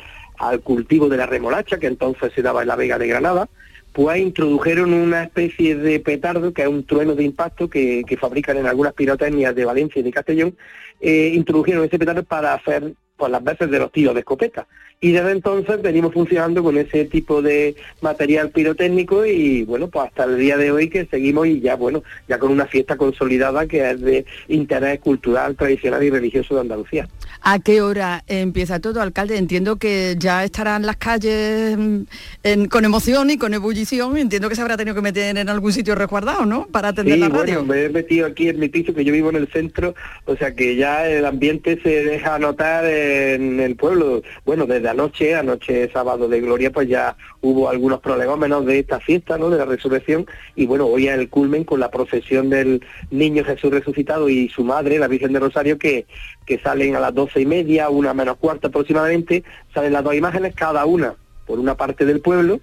cultivo 0.64 1.08
de 1.08 1.18
la 1.18 1.28
remolacha, 1.28 1.78
que 1.78 1.88
entonces 1.88 2.34
se 2.34 2.42
daba 2.42 2.64
en 2.64 2.70
la 2.70 2.76
Vega 2.76 2.98
de 2.98 3.08
Granada, 3.08 3.48
pues 3.94 4.20
introdujeron 4.20 4.94
una 4.94 5.24
especie 5.24 5.76
de 5.76 6.00
petardo, 6.00 6.54
que 6.54 6.62
es 6.62 6.68
un 6.68 6.84
trueno 6.86 7.16
de 7.16 7.24
impacto 7.24 7.70
que, 7.70 8.04
fabrican 8.20 8.58
en 8.58 8.68
algunas 8.68 8.94
pirotecnias 8.94 9.56
de 9.56 9.66
Valencia 9.66 10.00
y 10.00 10.04
de 10.04 10.12
Castellón, 10.12 10.56
eh, 11.02 11.32
introdujeron 11.34 11.84
ese 11.86 12.00
petardo 12.00 12.24
para 12.24 12.54
hacer 12.54 12.94
pues, 13.18 13.32
las 13.32 13.44
veces 13.44 13.70
de 13.70 13.80
los 13.80 13.92
tiros 13.92 14.14
de 14.14 14.22
escopeta 14.22 14.68
y 15.02 15.14
desde 15.14 15.32
entonces 15.32 15.82
venimos 15.82 16.14
funcionando 16.14 16.62
con 16.62 16.78
ese 16.78 17.06
tipo 17.06 17.42
de 17.42 17.76
material 18.02 18.50
pirotécnico 18.50 19.26
y 19.26 19.64
bueno, 19.64 19.88
pues 19.88 20.08
hasta 20.08 20.26
el 20.26 20.38
día 20.38 20.58
de 20.58 20.72
hoy 20.72 20.90
que 20.90 21.06
seguimos 21.06 21.48
y 21.48 21.62
ya 21.62 21.76
bueno, 21.76 22.04
ya 22.28 22.38
con 22.38 22.52
una 22.52 22.66
fiesta 22.66 22.98
consolidada 22.98 23.66
que 23.66 23.90
es 23.90 24.02
de 24.02 24.26
interés 24.50 25.00
cultural, 25.00 25.56
tradicional 25.56 26.04
y 26.04 26.10
religioso 26.10 26.56
de 26.56 26.62
Andalucía. 26.62 27.08
¿A 27.42 27.60
qué 27.60 27.82
hora 27.82 28.24
empieza 28.28 28.82
todo, 28.82 29.02
alcalde? 29.02 29.38
Entiendo 29.38 29.78
que 29.78 30.16
ya 30.20 30.44
estarán 30.44 30.86
las 30.86 30.98
calles 30.98 31.78
mm, 31.78 32.66
con 32.66 32.84
emoción 32.84 33.30
y 33.30 33.38
con 33.38 33.54
ebullición. 33.54 34.18
Entiendo 34.18 34.50
que 34.50 34.56
se 34.56 34.62
habrá 34.62 34.76
tenido 34.76 34.96
que 34.96 35.02
meter 35.02 35.38
en 35.38 35.48
algún 35.48 35.72
sitio 35.72 35.96
resguardado, 35.96 36.46
¿no? 36.46 36.68
Para 36.68 36.90
atender 36.90 37.18
la 37.18 37.30
radio. 37.30 37.64
Bueno, 37.64 37.64
me 37.64 37.86
he 37.86 37.90
metido 37.90 38.28
aquí 38.28 38.50
en 38.50 38.60
mi 38.60 38.68
piso, 38.68 38.94
que 38.94 39.06
yo 39.06 39.14
vivo 39.14 39.30
en 39.30 39.38
el 39.38 39.48
centro, 39.48 39.96
o 40.26 40.36
sea 40.36 40.54
que 40.54 40.76
ya 40.76 41.08
el 41.08 41.26
ambiente 41.26 41.80
se 41.82 42.04
deja 42.04 42.38
notar 42.40 42.84
en 42.86 43.62
el 43.62 43.78
pueblo. 43.78 44.22
Bueno, 44.46 44.66
desde 44.66 44.89
anoche, 44.90 45.36
anoche 45.36 45.90
sábado 45.92 46.28
de 46.28 46.42
Gloria, 46.42 46.72
pues 46.72 46.88
ya 46.88 47.16
hubo 47.42 47.70
algunos 47.70 48.00
problemas 48.00 48.38
menos 48.38 48.66
de 48.66 48.80
esta 48.80 49.00
fiesta, 49.00 49.38
¿no? 49.38 49.50
De 49.50 49.58
la 49.58 49.66
resurrección 49.66 50.26
y 50.56 50.66
bueno, 50.66 50.88
hoy 50.88 51.08
es 51.08 51.18
el 51.18 51.30
culmen 51.30 51.64
con 51.64 51.80
la 51.80 51.90
procesión 51.90 52.50
del 52.50 52.82
niño 53.12 53.44
Jesús 53.44 53.72
resucitado 53.72 54.30
y 54.30 54.50
su 54.50 54.64
madre, 54.64 55.00
la 55.00 55.08
Virgen 55.08 55.34
de 55.34 55.40
Rosario, 55.40 55.78
que, 55.78 56.06
que 56.46 56.60
salen 56.60 56.96
a 56.96 57.00
las 57.00 57.14
doce 57.14 57.42
y 57.42 57.46
media, 57.46 57.90
una 57.90 58.14
menos 58.14 58.38
cuarta 58.38 58.68
aproximadamente, 58.68 59.44
salen 59.74 59.94
las 59.94 60.04
dos 60.04 60.16
imágenes, 60.16 60.56
cada 60.56 60.86
una 60.86 61.16
por 61.46 61.60
una 61.60 61.76
parte 61.76 62.06
del 62.06 62.22
pueblo, 62.22 62.60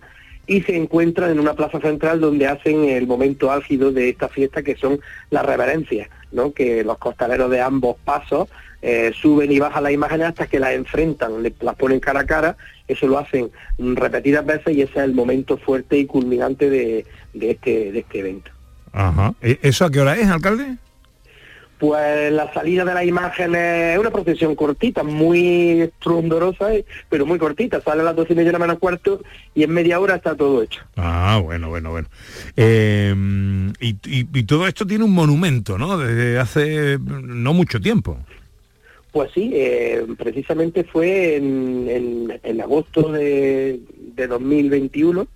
y 0.47 0.63
se 0.63 0.77
encuentran 0.77 1.31
en 1.33 1.41
una 1.41 1.55
plaza 1.55 1.81
central 1.81 2.21
donde 2.21 2.47
hacen 2.47 2.85
el 2.85 3.07
momento 3.07 3.51
álgido 3.51 3.91
de 3.91 4.09
esta 4.09 4.29
fiesta 4.29 4.63
que 4.63 4.77
son 4.77 5.01
las 5.31 5.45
reverencias, 5.45 6.09
¿no? 6.31 6.53
que 6.53 6.85
los 6.85 6.99
costaleros 6.99 7.51
de 7.51 7.61
ambos 7.61 7.97
pasos 8.05 8.49
eh, 8.89 9.13
suben 9.21 9.51
y 9.51 9.59
bajan 9.59 9.83
las 9.83 9.93
imágenes 9.93 10.29
hasta 10.29 10.47
que 10.47 10.61
las 10.61 10.71
enfrentan, 10.71 11.43
las 11.61 11.75
ponen 11.75 11.99
cara 11.99 12.21
a 12.21 12.25
cara, 12.25 12.57
eso 12.87 13.09
lo 13.09 13.19
hacen 13.19 13.51
repetidas 13.79 14.47
veces 14.47 14.77
y 14.77 14.83
ese 14.83 14.93
es 14.93 15.05
el 15.05 15.13
momento 15.13 15.59
fuerte 15.59 15.99
y 15.99 16.07
culminante 16.07 16.71
de, 16.71 17.05
este, 17.35 17.91
de 17.91 17.99
este 17.99 18.21
evento. 18.21 18.53
Ajá. 18.93 19.35
¿E-, 19.43 19.59
¿Eso 19.63 19.87
a 19.87 19.91
qué 19.91 20.01
hora 20.01 20.15
es, 20.15 20.29
alcalde? 20.29 20.77
Pues 21.81 22.33
la 22.33 22.55
salida 22.55 22.85
de 22.85 22.95
la 22.95 23.05
imagen 23.05 23.57
es 23.57 23.99
una 23.99 24.11
procesión 24.11 24.55
cortita, 24.55 25.03
muy 25.03 25.81
estrondorosa, 25.81 26.73
eh, 26.73 26.85
pero 27.09 27.27
muy 27.27 27.41
cortita. 27.41 27.81
Sale 27.81 28.03
a 28.03 28.05
las 28.05 28.15
doce 28.15 28.35
y 28.35 28.37
media 28.37 28.57
menos 28.57 28.79
cuarto 28.79 29.21
y 29.53 29.65
en 29.65 29.73
media 29.73 29.99
hora 29.99 30.15
está 30.15 30.37
todo 30.37 30.63
hecho. 30.63 30.81
Ah, 30.97 31.41
bueno, 31.43 31.71
bueno, 31.71 31.91
bueno. 31.91 32.09
Em, 32.55 33.73
y, 33.81 34.45
todo 34.45 34.69
esto 34.69 34.87
tiene 34.87 35.03
un 35.03 35.13
monumento, 35.13 35.77
¿no? 35.77 35.99
Desde 35.99 36.39
hace 36.39 36.99
no 37.01 37.53
mucho 37.53 37.81
tiempo. 37.81 38.17
Pues 39.17 39.31
sí, 39.33 39.51
eh, 39.55 40.05
precisamente 40.19 40.85
fue 40.85 41.37
en, 41.37 42.61
agosto 42.63 43.13
de, 43.13 43.81
de 44.15 44.27
2021 44.27 45.27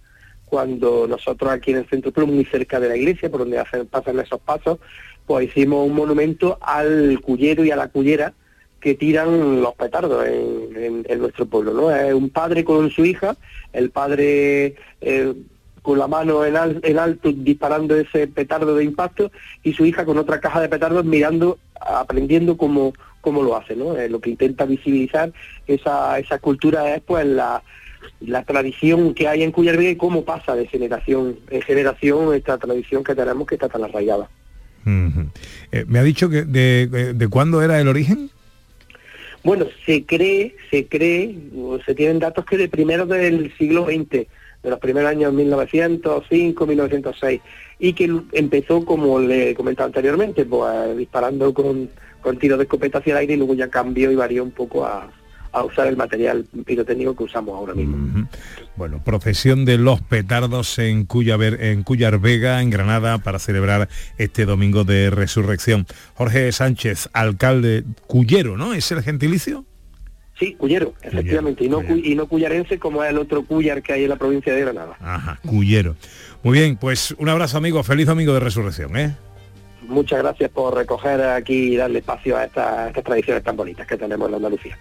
cuando 0.44 1.06
nosotros 1.08 1.50
aquí 1.50 1.70
en 1.70 1.78
el 1.78 1.88
centro, 1.88 2.12
pero 2.12 2.26
muy 2.26 2.44
cerca 2.44 2.78
de 2.78 2.90
la 2.90 2.96
iglesia, 2.98 3.30
por 3.30 3.40
donde 3.40 3.58
hacen, 3.58 3.86
pasan 3.86 4.20
esos 4.20 4.38
pasos, 4.38 4.80
pues 5.24 5.48
hicimos 5.48 5.88
un 5.88 5.94
monumento 5.94 6.58
al 6.60 7.22
cuyero 7.22 7.64
y 7.64 7.70
a 7.70 7.76
la 7.76 7.88
cuyera 7.88 8.34
que 8.80 8.96
tiran 8.96 9.62
los 9.62 9.74
petardos 9.76 10.26
en, 10.26 11.18
nuestro 11.18 11.46
pueblo, 11.46 11.72
¿no? 11.72 12.16
Un 12.18 12.28
padre 12.28 12.64
con 12.64 12.90
su 12.90 13.06
hija, 13.06 13.34
el 13.72 13.88
padre 13.88 14.74
eh, 15.00 15.32
con 15.80 15.98
la 15.98 16.06
mano 16.06 16.44
en, 16.44 16.98
alto 16.98 17.32
disparando 17.32 17.96
ese 17.96 18.26
petardo 18.26 18.76
de 18.76 18.84
impacto 18.84 19.32
y 19.62 19.72
su 19.72 19.86
hija 19.86 20.04
con 20.04 20.18
otra 20.18 20.38
caja 20.38 20.60
de 20.60 20.68
petardos 20.68 21.06
mirando, 21.06 21.58
aprendiendo 21.80 22.58
cómo, 22.58 22.92
cómo 23.20 23.42
lo 23.42 23.56
hace, 23.56 23.76
¿no? 23.76 23.96
Eh, 23.96 24.08
lo 24.08 24.20
que 24.20 24.30
intenta 24.30 24.64
visibilizar 24.64 25.32
esa, 25.66 26.18
esa 26.18 26.38
cultura 26.38 26.94
es 26.94 27.02
pues 27.02 27.26
la, 27.26 27.62
la 28.20 28.44
tradición 28.44 29.14
que 29.14 29.28
hay 29.28 29.42
en 29.42 29.52
Cuyarvega 29.52 29.90
y 29.90 29.96
cómo 29.96 30.24
pasa 30.24 30.54
de 30.54 30.66
generación 30.66 31.38
en 31.50 31.62
generación 31.62 32.34
esta 32.34 32.58
tradición 32.58 33.04
que 33.04 33.14
tenemos 33.14 33.46
que 33.46 33.54
está 33.54 33.68
tan 33.68 33.84
arraigada. 33.84 34.28
Eh, 35.72 35.84
¿Me 35.86 35.98
ha 35.98 36.02
dicho 36.02 36.28
que 36.28 36.42
de, 36.42 37.28
cuándo 37.30 37.62
era 37.62 37.80
el 37.80 37.88
origen? 37.88 38.30
Bueno, 39.42 39.66
se 39.86 40.04
cree, 40.04 40.54
se 40.70 40.86
cree, 40.86 41.34
se 41.86 41.94
tienen 41.94 42.18
datos 42.18 42.44
que 42.44 42.58
de 42.58 42.68
primero 42.68 43.06
del 43.06 43.52
siglo 43.56 43.86
XX, 43.86 44.10
de 44.10 44.70
los 44.70 44.78
primeros 44.78 45.10
años 45.10 45.32
1905, 45.32 46.66
1906, 46.66 47.40
y 47.78 47.92
que 47.94 48.12
empezó, 48.32 48.84
como 48.84 49.18
le 49.18 49.50
he 49.50 49.54
comentado 49.54 49.86
anteriormente, 49.86 50.44
pues 50.44 50.96
disparando 50.96 51.54
con, 51.54 51.88
con 52.22 52.38
tiros 52.38 52.58
de 52.58 52.64
escopeta 52.64 52.98
hacia 52.98 53.12
el 53.12 53.18
aire 53.18 53.34
y 53.34 53.36
luego 53.36 53.54
ya 53.54 53.68
cambió 53.68 54.10
y 54.10 54.14
varió 54.14 54.42
un 54.44 54.50
poco 54.50 54.84
a, 54.84 55.10
a 55.52 55.64
usar 55.64 55.86
el 55.86 55.96
material 55.96 56.46
pirotécnico 56.64 57.16
que 57.16 57.24
usamos 57.24 57.54
ahora 57.54 57.74
mismo. 57.74 58.28
Bueno, 58.76 59.02
procesión 59.04 59.64
de 59.64 59.78
los 59.78 60.00
petardos 60.00 60.78
en, 60.78 61.04
Cuya, 61.04 61.36
en 61.40 61.82
Cuyar 61.82 62.18
Vega, 62.18 62.62
en 62.62 62.70
Granada, 62.70 63.18
para 63.18 63.38
celebrar 63.38 63.88
este 64.16 64.46
domingo 64.46 64.84
de 64.84 65.10
resurrección. 65.10 65.86
Jorge 66.14 66.50
Sánchez, 66.52 67.10
alcalde 67.12 67.84
Cuyero, 68.06 68.56
¿no? 68.56 68.74
¿Es 68.74 68.90
el 68.92 69.02
gentilicio? 69.02 69.66
Sí, 70.38 70.54
Cuyero, 70.54 70.94
efectivamente, 71.02 71.64
y, 71.64 71.68
no, 71.68 71.82
y 71.82 72.14
no 72.14 72.26
cuyarense 72.26 72.78
como 72.78 73.04
es 73.04 73.10
el 73.10 73.18
otro 73.18 73.44
Cuyar 73.44 73.82
que 73.82 73.92
hay 73.92 74.04
en 74.04 74.08
la 74.08 74.16
provincia 74.16 74.54
de 74.54 74.60
Granada. 74.62 74.96
Ajá, 75.00 75.38
Cuyero. 75.44 75.96
Muy 76.42 76.58
bien, 76.58 76.76
pues 76.76 77.14
un 77.18 77.28
abrazo 77.28 77.58
amigo, 77.58 77.82
feliz 77.82 78.06
domingo 78.06 78.32
de 78.32 78.40
resurrección, 78.40 78.96
¿eh? 78.96 79.14
Muchas 79.88 80.20
gracias 80.20 80.50
por 80.50 80.74
recoger 80.74 81.20
aquí 81.22 81.74
y 81.74 81.76
darle 81.76 82.00
espacio 82.00 82.36
a 82.36 82.44
estas 82.44 82.92
tradiciones 82.92 83.42
tan 83.42 83.56
bonitas 83.56 83.86
que 83.86 83.96
tenemos 83.96 84.28
en 84.28 84.34
Andalucía. 84.34 84.78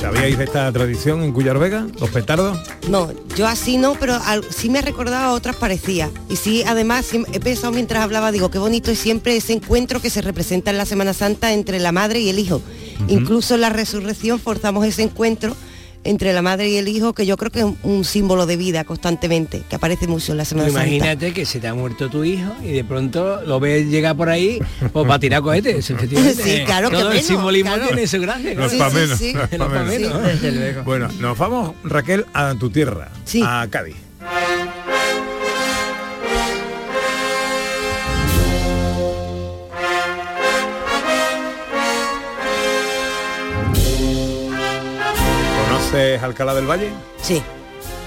¿Sabíais 0.00 0.38
de 0.38 0.44
esta 0.44 0.70
tradición 0.70 1.22
en 1.22 1.32
Cuyar 1.32 1.58
Vega, 1.58 1.86
los 1.98 2.10
petardos? 2.10 2.58
No, 2.88 3.10
yo 3.36 3.46
así 3.46 3.78
no, 3.78 3.94
pero 3.94 4.18
sí 4.50 4.68
me 4.68 4.78
ha 4.78 4.82
recordado 4.82 5.30
a 5.30 5.32
otras 5.32 5.56
parecidas. 5.56 6.10
Y 6.28 6.36
sí, 6.36 6.62
además, 6.66 7.10
he 7.12 7.40
pensado 7.40 7.72
mientras 7.72 8.02
hablaba, 8.04 8.30
digo, 8.30 8.50
qué 8.50 8.58
bonito 8.58 8.90
es 8.90 8.98
siempre 8.98 9.36
ese 9.36 9.54
encuentro 9.54 10.00
que 10.00 10.10
se 10.10 10.20
representa 10.20 10.70
en 10.70 10.78
la 10.78 10.84
Semana 10.84 11.14
Santa 11.14 11.52
entre 11.52 11.80
la 11.80 11.90
madre 11.90 12.20
y 12.20 12.28
el 12.28 12.38
hijo. 12.38 12.60
Incluso 13.08 13.54
en 13.56 13.62
la 13.62 13.70
resurrección 13.70 14.38
forzamos 14.38 14.86
ese 14.86 15.02
encuentro 15.02 15.56
entre 16.04 16.32
la 16.32 16.42
madre 16.42 16.68
y 16.68 16.76
el 16.76 16.88
hijo, 16.88 17.12
que 17.14 17.26
yo 17.26 17.36
creo 17.36 17.50
que 17.50 17.60
es 17.60 17.66
un, 17.82 18.04
símbolo 18.04 18.46
de 18.46 18.56
vida 18.56 18.84
constantemente, 18.84 19.62
que 19.68 19.76
aparece 19.76 20.06
mucho 20.06 20.32
en 20.32 20.38
la 20.38 20.44
Semana 20.44 20.68
Imagínate 20.68 21.32
que 21.32 21.46
se 21.46 21.58
te 21.58 21.68
ha 21.68 21.74
muerto 21.74 22.10
tu 22.10 22.22
hijo 22.22 22.52
y 22.62 22.72
de 22.72 22.84
pronto 22.84 23.40
lo 23.42 23.58
ves 23.60 23.86
llegar 23.86 24.16
por 24.16 24.28
ahí, 24.28 24.60
pues 24.92 25.08
va 25.08 25.14
a 25.14 25.18
tirar 25.18 25.42
cohetes, 25.42 25.90
efectivamente. 25.90 26.42
Sí, 26.42 26.62
claro 26.64 26.90
Todo 26.90 27.12
el 27.12 27.22
simbolismo 27.22 27.76
tiene 27.78 28.06
su 28.06 28.20
gracia. 28.20 28.54
No 28.54 28.66
es 28.66 28.74
para 28.74 28.90
menos. 28.90 30.84
Bueno, 30.84 31.08
nos 31.18 31.38
vamos, 31.38 31.74
Raquel, 31.82 32.26
a 32.34 32.54
tu 32.54 32.70
tierra, 32.70 33.10
a 33.42 33.66
Cádiz. 33.70 34.03
Es 45.96 46.22
Alcalá 46.22 46.54
del 46.54 46.68
Valle? 46.68 46.90
Sí, 47.22 47.42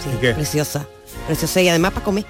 sí, 0.03 0.27
preciosa, 0.34 0.88
preciosa 1.27 1.62
y 1.62 1.70
además 1.70 1.94
para 1.94 2.06
comer. 2.06 2.25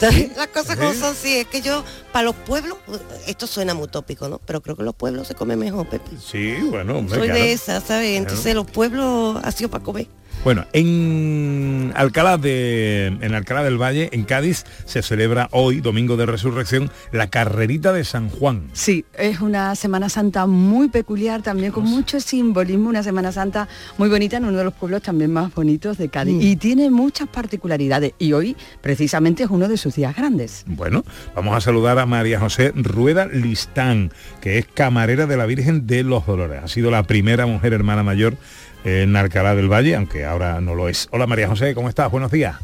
Las 0.36 0.46
cosas 0.48 0.76
como 0.76 0.94
son, 0.94 1.14
sí, 1.14 1.36
es 1.36 1.46
que 1.46 1.60
yo, 1.60 1.84
para 2.10 2.24
los 2.24 2.34
pueblos, 2.34 2.78
esto 3.26 3.46
suena 3.46 3.74
muy 3.74 3.86
tópico, 3.88 4.30
¿no? 4.30 4.38
Pero 4.38 4.62
creo 4.62 4.74
que 4.74 4.82
los 4.82 4.94
pueblos 4.94 5.28
se 5.28 5.34
comen 5.34 5.58
mejor, 5.58 5.86
Pepe. 5.88 6.12
Sí, 6.24 6.54
bueno, 6.70 7.06
Soy 7.06 7.28
de 7.28 7.52
esa, 7.52 7.82
¿sabes? 7.82 8.16
Entonces 8.16 8.54
los 8.54 8.70
pueblos 8.70 9.38
ha 9.42 9.52
sido 9.52 9.68
para 9.68 9.84
comer. 9.84 10.06
Bueno, 10.42 10.64
en 10.72 11.92
Alcalá, 11.94 12.38
de, 12.38 13.08
en 13.20 13.34
Alcalá 13.34 13.62
del 13.62 13.76
Valle, 13.76 14.08
en 14.12 14.24
Cádiz, 14.24 14.64
se 14.86 15.02
celebra 15.02 15.48
hoy, 15.52 15.82
Domingo 15.82 16.16
de 16.16 16.24
Resurrección, 16.24 16.90
la 17.12 17.28
carrerita 17.28 17.92
de 17.92 18.04
San 18.04 18.30
Juan. 18.30 18.70
Sí, 18.72 19.04
es 19.18 19.40
una 19.40 19.74
Semana 19.76 20.08
Santa 20.08 20.46
muy 20.46 20.88
peculiar, 20.88 21.42
también 21.42 21.72
con 21.72 21.84
mucho 21.84 22.20
simbolismo, 22.20 22.88
una 22.88 23.02
Semana 23.02 23.32
Santa 23.32 23.68
muy 23.98 24.08
bonita 24.08 24.38
en 24.38 24.46
uno 24.46 24.56
de 24.56 24.64
los 24.64 24.72
pueblos 24.72 25.02
también 25.02 25.30
más 25.30 25.54
bonitos 25.54 25.98
de 25.98 26.08
Cádiz. 26.08 26.36
Mm. 26.36 26.40
Y 26.40 26.56
tiene 26.56 26.90
muchas 26.90 27.28
particularidades. 27.28 28.14
Y 28.18 28.32
hoy, 28.32 28.56
precisamente, 28.80 29.42
es 29.42 29.50
uno 29.50 29.68
de 29.68 29.76
sus 29.76 29.94
días 29.94 30.16
grandes. 30.16 30.64
Bueno, 30.66 31.04
vamos 31.34 31.54
a 31.54 31.60
saludar 31.60 31.98
a 31.98 32.06
María 32.06 32.40
José 32.40 32.72
Rueda 32.74 33.26
Listán, 33.26 34.10
que 34.40 34.58
es 34.58 34.66
camarera 34.66 35.26
de 35.26 35.36
la 35.36 35.44
Virgen 35.44 35.86
de 35.86 36.02
los 36.02 36.26
Dolores. 36.26 36.62
Ha 36.64 36.68
sido 36.68 36.90
la 36.90 37.02
primera 37.02 37.44
mujer 37.44 37.74
hermana 37.74 38.02
mayor 38.02 38.38
en 38.84 39.16
Alcalá 39.16 39.54
del 39.54 39.72
Valle, 39.72 39.96
aunque 39.96 40.24
ahora 40.24 40.60
no 40.60 40.74
lo 40.74 40.88
es. 40.88 41.08
Hola 41.10 41.26
María 41.26 41.48
José, 41.48 41.74
¿cómo 41.74 41.88
estás? 41.88 42.10
Buenos 42.10 42.30
días. 42.30 42.56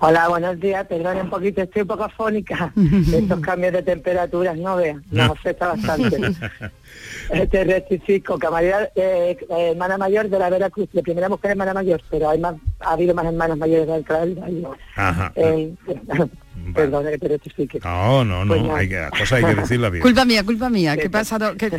Hola, 0.00 0.28
buenos 0.28 0.60
días. 0.60 0.86
Perdón 0.86 1.18
un 1.18 1.30
poquito, 1.30 1.62
estoy 1.62 1.82
un 1.82 1.88
poco 1.88 2.04
afónica. 2.04 2.72
Estos 3.12 3.40
cambios 3.40 3.72
de 3.72 3.82
temperaturas, 3.82 4.56
no 4.56 4.76
vean, 4.76 5.02
nos 5.10 5.30
afecta 5.30 5.68
bastante. 5.68 6.16
este 7.30 7.64
rectifico, 7.64 8.38
camarera, 8.38 8.90
eh, 8.94 9.36
eh, 9.40 9.70
hermana 9.72 9.98
mayor 9.98 10.28
de 10.28 10.38
la 10.38 10.50
Veracruz, 10.50 10.88
de 10.92 11.02
primera 11.02 11.28
mujer 11.28 11.52
hermana 11.52 11.74
mayor, 11.74 12.00
pero 12.10 12.30
hay 12.30 12.38
más, 12.38 12.54
ha 12.80 12.92
habido 12.92 13.14
más 13.14 13.26
hermanas 13.26 13.58
mayores 13.58 13.86
de. 13.86 14.66
Ajá. 14.96 15.32
Eh, 15.34 15.74
Perdón 16.74 17.06
que 17.06 17.18
te 17.18 17.28
rectifique. 17.28 17.80
No, 17.82 18.24
no, 18.24 18.44
no, 18.44 18.54
pues 18.54 18.70
hay 18.72 18.88
que, 18.88 19.08
cosas 19.10 19.32
hay 19.32 19.44
que 19.44 19.60
decirla 19.60 19.90
bien. 19.90 20.02
Culpa 20.02 20.24
mía, 20.24 20.44
culpa 20.44 20.68
mía, 20.68 20.96
¿qué 20.96 21.08
pasa? 21.08 21.54
¿Qué, 21.56 21.70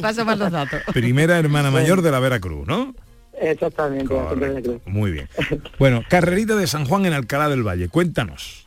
pasa 0.00 0.24
más 0.24 0.38
los 0.38 0.50
datos? 0.50 0.80
Primera 0.92 1.38
hermana 1.38 1.70
mayor 1.70 2.02
de 2.02 2.10
la 2.10 2.18
Veracruz, 2.18 2.66
¿no? 2.66 2.94
Exactamente. 3.42 4.14
Muy 4.86 5.10
bien. 5.12 5.28
Bueno, 5.78 6.02
carrerita 6.08 6.54
de 6.56 6.66
San 6.66 6.84
Juan 6.84 7.06
en 7.06 7.12
Alcalá 7.12 7.48
del 7.48 7.66
Valle, 7.66 7.88
cuéntanos. 7.88 8.66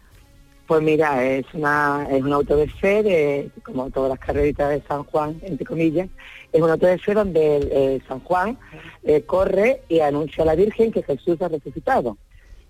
Pues 0.68 0.82
mira, 0.82 1.24
es 1.24 1.46
una 1.54 2.08
es 2.10 2.24
un 2.24 2.34
auto 2.34 2.58
de 2.58 2.68
fe, 2.68 3.04
de, 3.04 3.50
como 3.64 3.90
todas 3.92 4.10
las 4.10 4.20
carreritas 4.20 4.70
de 4.70 4.82
San 4.88 5.04
Juan, 5.04 5.40
entre 5.44 5.66
comillas, 5.66 6.10
es 6.52 6.62
un 6.62 6.70
auto 6.70 6.88
de 6.88 6.98
fe 6.98 7.14
donde 7.14 7.58
eh, 7.72 8.02
San 8.08 8.20
Juan 8.22 8.58
eh, 9.04 9.22
corre 9.22 9.82
y 9.88 10.00
anuncia 10.00 10.44
a 10.44 10.48
la 10.48 10.56
Virgen 10.56 10.92
que 10.92 11.04
Jesús 11.04 11.42
ha 11.42 11.48
resucitado 11.48 12.18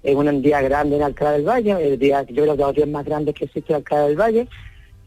es 0.06 0.16
un 0.16 0.42
día 0.42 0.62
grande 0.62 0.98
en 0.98 1.02
Alcalá 1.02 1.32
del 1.32 1.48
Valle, 1.48 1.72
el 1.72 1.98
día, 1.98 2.22
yo 2.30 2.44
creo 2.44 2.56
que 2.56 2.62
los 2.62 2.76
días 2.76 2.88
más 2.88 3.06
grandes 3.06 3.34
que 3.34 3.46
existe 3.46 3.74
en 3.74 3.78
Alcalá 3.78 4.08
del 4.08 4.20
Valle. 4.20 4.48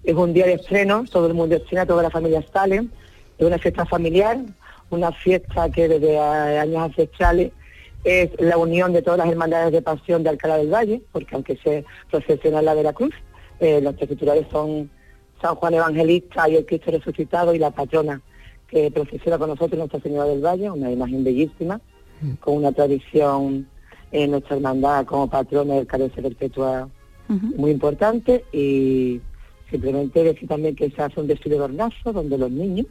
Es 0.03 0.15
un 0.15 0.33
día 0.33 0.47
de 0.47 0.55
estreno, 0.55 1.05
todo 1.11 1.29
el 1.29 1.35
mundo 1.35 1.55
estrena, 1.55 1.87
toda 1.87 2.03
la 2.03 2.11
familia 2.11 2.45
salen. 2.53 2.91
Es 3.39 3.47
una 3.47 3.59
fiesta 3.59 3.87
familiar, 3.87 4.39
una 4.91 5.13
fiesta 5.13 5.71
que 5.71 5.89
desde 5.89 6.19
años 6.19 6.83
ancestrales 6.83 7.53
es 8.05 8.31
la 8.39 8.57
unión 8.57 8.93
de 8.93 9.03
todas 9.03 9.19
las 9.19 9.29
hermandades 9.29 9.73
de 9.73 9.83
pasión 9.83 10.23
de 10.23 10.31
Alcalá 10.31 10.57
del 10.57 10.73
Valle, 10.73 11.03
porque 11.13 11.35
aunque 11.35 11.57
se 11.57 11.85
procesiona 12.11 12.61
en 12.61 12.65
la 12.65 12.75
Veracruz, 12.75 13.15
eh, 13.61 13.81
los 13.81 13.97
titulares 13.97 14.47
son 14.51 14.91
San 15.43 15.55
Juan 15.57 15.75
Evangelista 15.75 16.49
y 16.49 16.57
el 16.57 16.67
Cristo 16.67 16.91
resucitado 16.91 17.55
y 17.55 17.59
la 17.59 17.71
patrona 17.71 18.21
que 18.69 18.91
procesiona 18.91 19.39
con 19.39 19.49
nosotros 19.49 19.79
Nuestra 19.79 20.01
Señora 20.01 20.29
del 20.29 20.45
Valle, 20.45 20.71
una 20.71 20.91
imagen 20.91 21.25
bellísima, 21.25 21.81
mm. 22.21 22.33
con 22.35 22.57
una 22.57 22.73
tradición 22.73 23.67
en 24.13 24.31
nuestra 24.31 24.57
hermandad 24.57 25.05
como 25.05 25.29
patrona 25.29 25.75
del 25.75 25.87
Carencia 25.87 26.23
Perpetua 26.23 26.89
muy 27.29 27.73
importante 27.73 28.43
y 28.53 29.21
simplemente 29.71 30.25
decir 30.25 30.49
también 30.49 30.75
que 30.75 30.91
se 30.91 31.03
hace 31.03 31.21
un 31.21 31.27
desfile 31.27 31.57
de 31.57 31.63
hornazo 31.63 32.13
donde 32.13 32.39
los 32.39 32.51
niños 32.51 32.87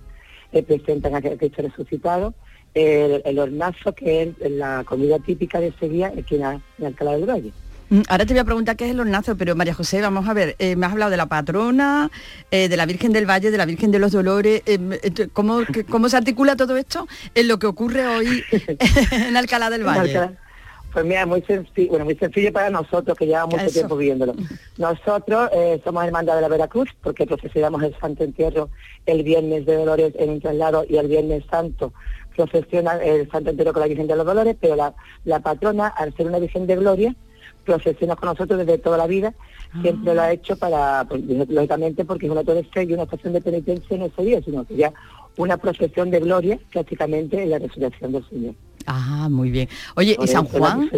eh, 0.52 0.64
presentan 0.64 1.16
a 1.16 1.22
Cristo 1.22 1.62
resucitado. 1.62 2.34
El, 2.74 3.40
hornazo 3.40 3.96
que 3.96 4.22
es 4.22 4.52
la 4.52 4.84
comida 4.84 5.18
típica 5.18 5.60
de 5.60 5.70
ese 5.70 5.90
día 5.90 6.14
aquí 6.16 6.36
en, 6.36 6.86
Alcalá 6.86 7.14
del 7.14 7.26
Valle. 7.26 7.52
Mm, 7.90 8.02
ahora 8.08 8.26
te 8.26 8.34
voy 8.34 8.40
a 8.40 8.44
preguntar 8.44 8.76
qué 8.76 8.86
es 8.86 8.92
el 8.92 9.00
hornazo, 9.00 9.36
pero 9.36 9.56
María 9.56 9.74
José, 9.74 10.00
vamos 10.00 10.28
a 10.28 10.34
ver, 10.34 10.56
eh, 10.60 10.76
me 10.76 10.86
has 10.86 10.92
hablado 10.92 11.10
de 11.10 11.18
la 11.18 11.26
patrona, 11.26 12.12
eh, 12.52 12.70
de 12.70 12.78
la 12.78 12.86
Virgen 12.86 13.14
del 13.14 13.28
Valle, 13.28 13.50
de 13.50 13.58
la 13.58 13.66
Virgen 13.66 13.90
de 13.90 13.98
los 13.98 14.12
Dolores, 14.12 14.62
¿cómo, 15.34 15.62
¿cómo 15.90 16.08
se 16.08 16.18
articula 16.18 16.56
todo 16.56 16.78
esto 16.78 17.08
en 17.34 17.48
lo 17.48 17.58
que 17.58 17.66
ocurre 17.66 18.06
hoy 18.06 18.44
en 19.12 19.36
Alcalá 19.38 19.72
del 19.72 19.84
Valle? 19.84 20.38
Pues 20.94 21.06
mira, 21.06 21.26
muy 21.26 21.42
sencillo, 21.42 21.90
bueno, 21.90 22.06
muy 22.06 22.16
sencillo 22.16 22.52
para 22.52 22.70
nosotros 22.70 23.18
que 23.18 23.28
llevamos 23.28 23.62
mucho 23.62 23.74
tiempo 23.74 23.98
viviéndolo. 23.98 24.34
Nosotros 24.78 25.50
eh, 25.54 25.80
somos 25.84 26.04
hermandad 26.06 26.36
de 26.36 26.42
la 26.42 26.48
Veracruz 26.48 26.90
porque 27.04 27.26
procesionamos 27.26 27.84
el 27.84 27.96
Santo 28.00 28.24
Entierro 28.24 28.70
el 29.06 29.24
viernes 29.24 29.66
de 29.66 29.76
Dolores 29.76 30.14
en 30.18 30.30
un 30.32 30.42
traslado 30.42 30.86
y 30.88 30.98
el 30.98 31.08
viernes 31.08 31.44
santo 31.50 31.94
procesiona 32.38 32.94
el 32.98 33.30
Santo 33.30 33.50
Entierro 33.50 33.74
con 33.74 33.82
la 33.82 33.88
Virgen 33.88 34.08
de 34.08 34.16
los 34.16 34.26
Dolores, 34.26 34.56
pero 34.62 34.76
la, 34.76 35.40
patrona, 35.40 35.88
al 35.88 36.16
ser 36.16 36.28
una 36.28 36.40
Virgen 36.40 36.68
de 36.68 36.76
Gloria, 36.78 37.16
procesiona 37.66 38.16
con 38.16 38.30
nosotros 38.30 38.60
desde 38.60 38.78
toda 38.78 38.98
la 38.98 39.08
vida, 39.08 39.34
siempre 39.82 40.16
lo 40.16 40.22
ha 40.22 40.32
hecho 40.32 40.56
para, 40.56 41.06
pues, 41.10 41.22
lógicamente 41.50 42.06
porque 42.06 42.28
es 42.28 42.32
una 42.32 42.44
torre 42.44 42.66
y 42.76 42.94
una 42.94 43.04
estación 43.04 43.34
de 43.34 43.42
penitencia 43.42 43.96
en 43.96 44.04
ese 44.04 44.22
día, 44.24 44.42
sino 44.42 44.64
que 44.66 44.78
ya 44.78 44.94
una 45.36 45.58
procesión 45.58 46.10
de 46.12 46.20
gloria 46.20 46.60
prácticamente 46.72 47.44
en 47.44 47.50
la 47.50 47.60
resurrección 47.60 48.14
del 48.14 48.30
Señor. 48.30 48.56
Ah, 48.88 49.28
muy 49.30 49.52
bien. 49.52 49.68
Oye, 49.96 50.18
¿y 50.20 50.28
San 50.28 50.46
Juan? 50.46 50.90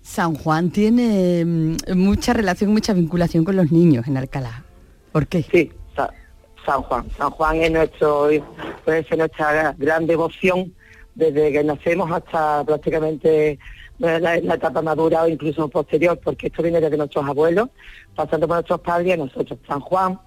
San 0.00 0.34
Juan 0.36 0.70
tiene 0.70 1.44
mm, 1.44 1.76
mucha 1.96 2.32
relación, 2.32 2.72
mucha 2.72 2.94
vinculación 2.94 3.44
con 3.44 3.56
los 3.56 3.70
niños 3.70 4.06
en 4.06 4.16
Alcalá. 4.16 4.64
¿Por 5.12 5.26
qué? 5.26 5.42
Sí, 5.42 5.72
San 6.64 6.82
Juan. 6.82 7.10
San 7.16 7.30
Juan 7.30 7.56
es 7.56 7.70
nuestro, 7.72 8.28
puede 8.84 9.04
ser 9.04 9.18
nuestra 9.18 9.74
gran 9.76 10.06
devoción 10.06 10.72
desde 11.14 11.50
que 11.50 11.64
nacemos 11.64 12.10
hasta 12.12 12.64
prácticamente 12.64 13.58
la, 13.98 14.20
la, 14.20 14.54
etapa 14.54 14.80
madura 14.80 15.24
o 15.24 15.28
incluso 15.28 15.68
posterior, 15.68 16.18
porque 16.22 16.46
esto 16.46 16.62
viene 16.62 16.80
desde 16.80 16.96
nuestros 16.96 17.26
abuelos, 17.26 17.70
pasando 18.14 18.46
por 18.46 18.56
nuestros 18.56 18.80
padres 18.80 19.08
y 19.08 19.12
a 19.12 19.16
nosotros. 19.16 19.58
San 19.66 19.80
Juan 19.80 20.20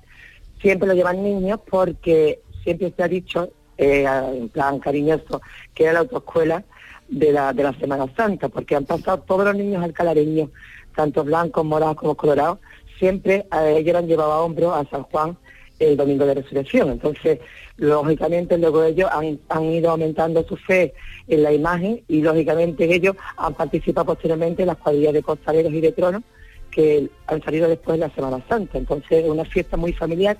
siempre 0.62 0.88
lo 0.88 0.94
llevan 0.94 1.24
niños 1.24 1.60
porque 1.70 2.42
siempre 2.64 2.94
se 2.96 3.04
ha 3.04 3.08
dicho 3.08 3.50
eh, 3.78 4.06
en 4.06 4.50
plan 4.50 4.80
cariñoso, 4.80 5.42
que 5.74 5.86
era 5.86 5.94
la 5.94 6.00
autoescuela 6.00 6.66
de 7.12 7.32
la, 7.32 7.54
de 7.54 7.64
la 7.64 7.74
Semana 7.74 8.08
Santa, 8.16 8.50
porque 8.50 8.76
han 8.76 8.86
pasado 8.86 9.20
todos 9.20 9.46
los 9.46 9.56
niños 9.56 9.84
alcalareños, 9.84 10.50
tanto 10.96 11.24
blancos, 11.24 11.64
morados 11.64 11.98
como 11.98 12.16
colorados, 12.16 12.58
siempre 12.98 13.46
a 13.52 13.68
ellos 13.68 13.96
han 13.96 14.08
llevado 14.08 14.32
a 14.32 14.42
hombro 14.42 14.74
a 14.74 14.86
San 14.86 15.04
Juan 15.04 15.38
el 15.80 15.98
domingo 15.98 16.26
de 16.26 16.36
resurrección. 16.36 16.90
Entonces, 16.90 17.40
lógicamente, 17.78 18.58
luego 18.58 18.84
ellos 18.84 19.10
han, 19.12 19.40
han, 19.50 19.66
ido 19.66 19.92
aumentando 19.92 20.44
su 20.44 20.56
fe 20.56 20.94
en 21.28 21.44
la 21.44 21.52
imagen 21.52 22.02
y, 22.08 22.22
lógicamente, 22.22 22.94
ellos 22.94 23.16
han 23.38 23.56
participado 23.56 24.06
posteriormente 24.06 24.62
en 24.62 24.68
las 24.68 24.78
cuadrillas 24.78 25.14
de 25.14 25.24
costaleros 25.24 25.74
y 25.74 25.82
de 25.82 25.92
tronos 25.92 26.22
que 26.70 27.10
han 27.28 27.44
salido 27.44 27.68
después 27.68 28.00
de 28.00 28.08
la 28.08 28.16
Semana 28.16 28.44
Santa. 28.48 28.78
Entonces, 28.78 29.24
es 29.24 29.30
una 29.30 29.44
fiesta 29.46 29.76
muy 29.76 29.92
familiar, 29.92 30.38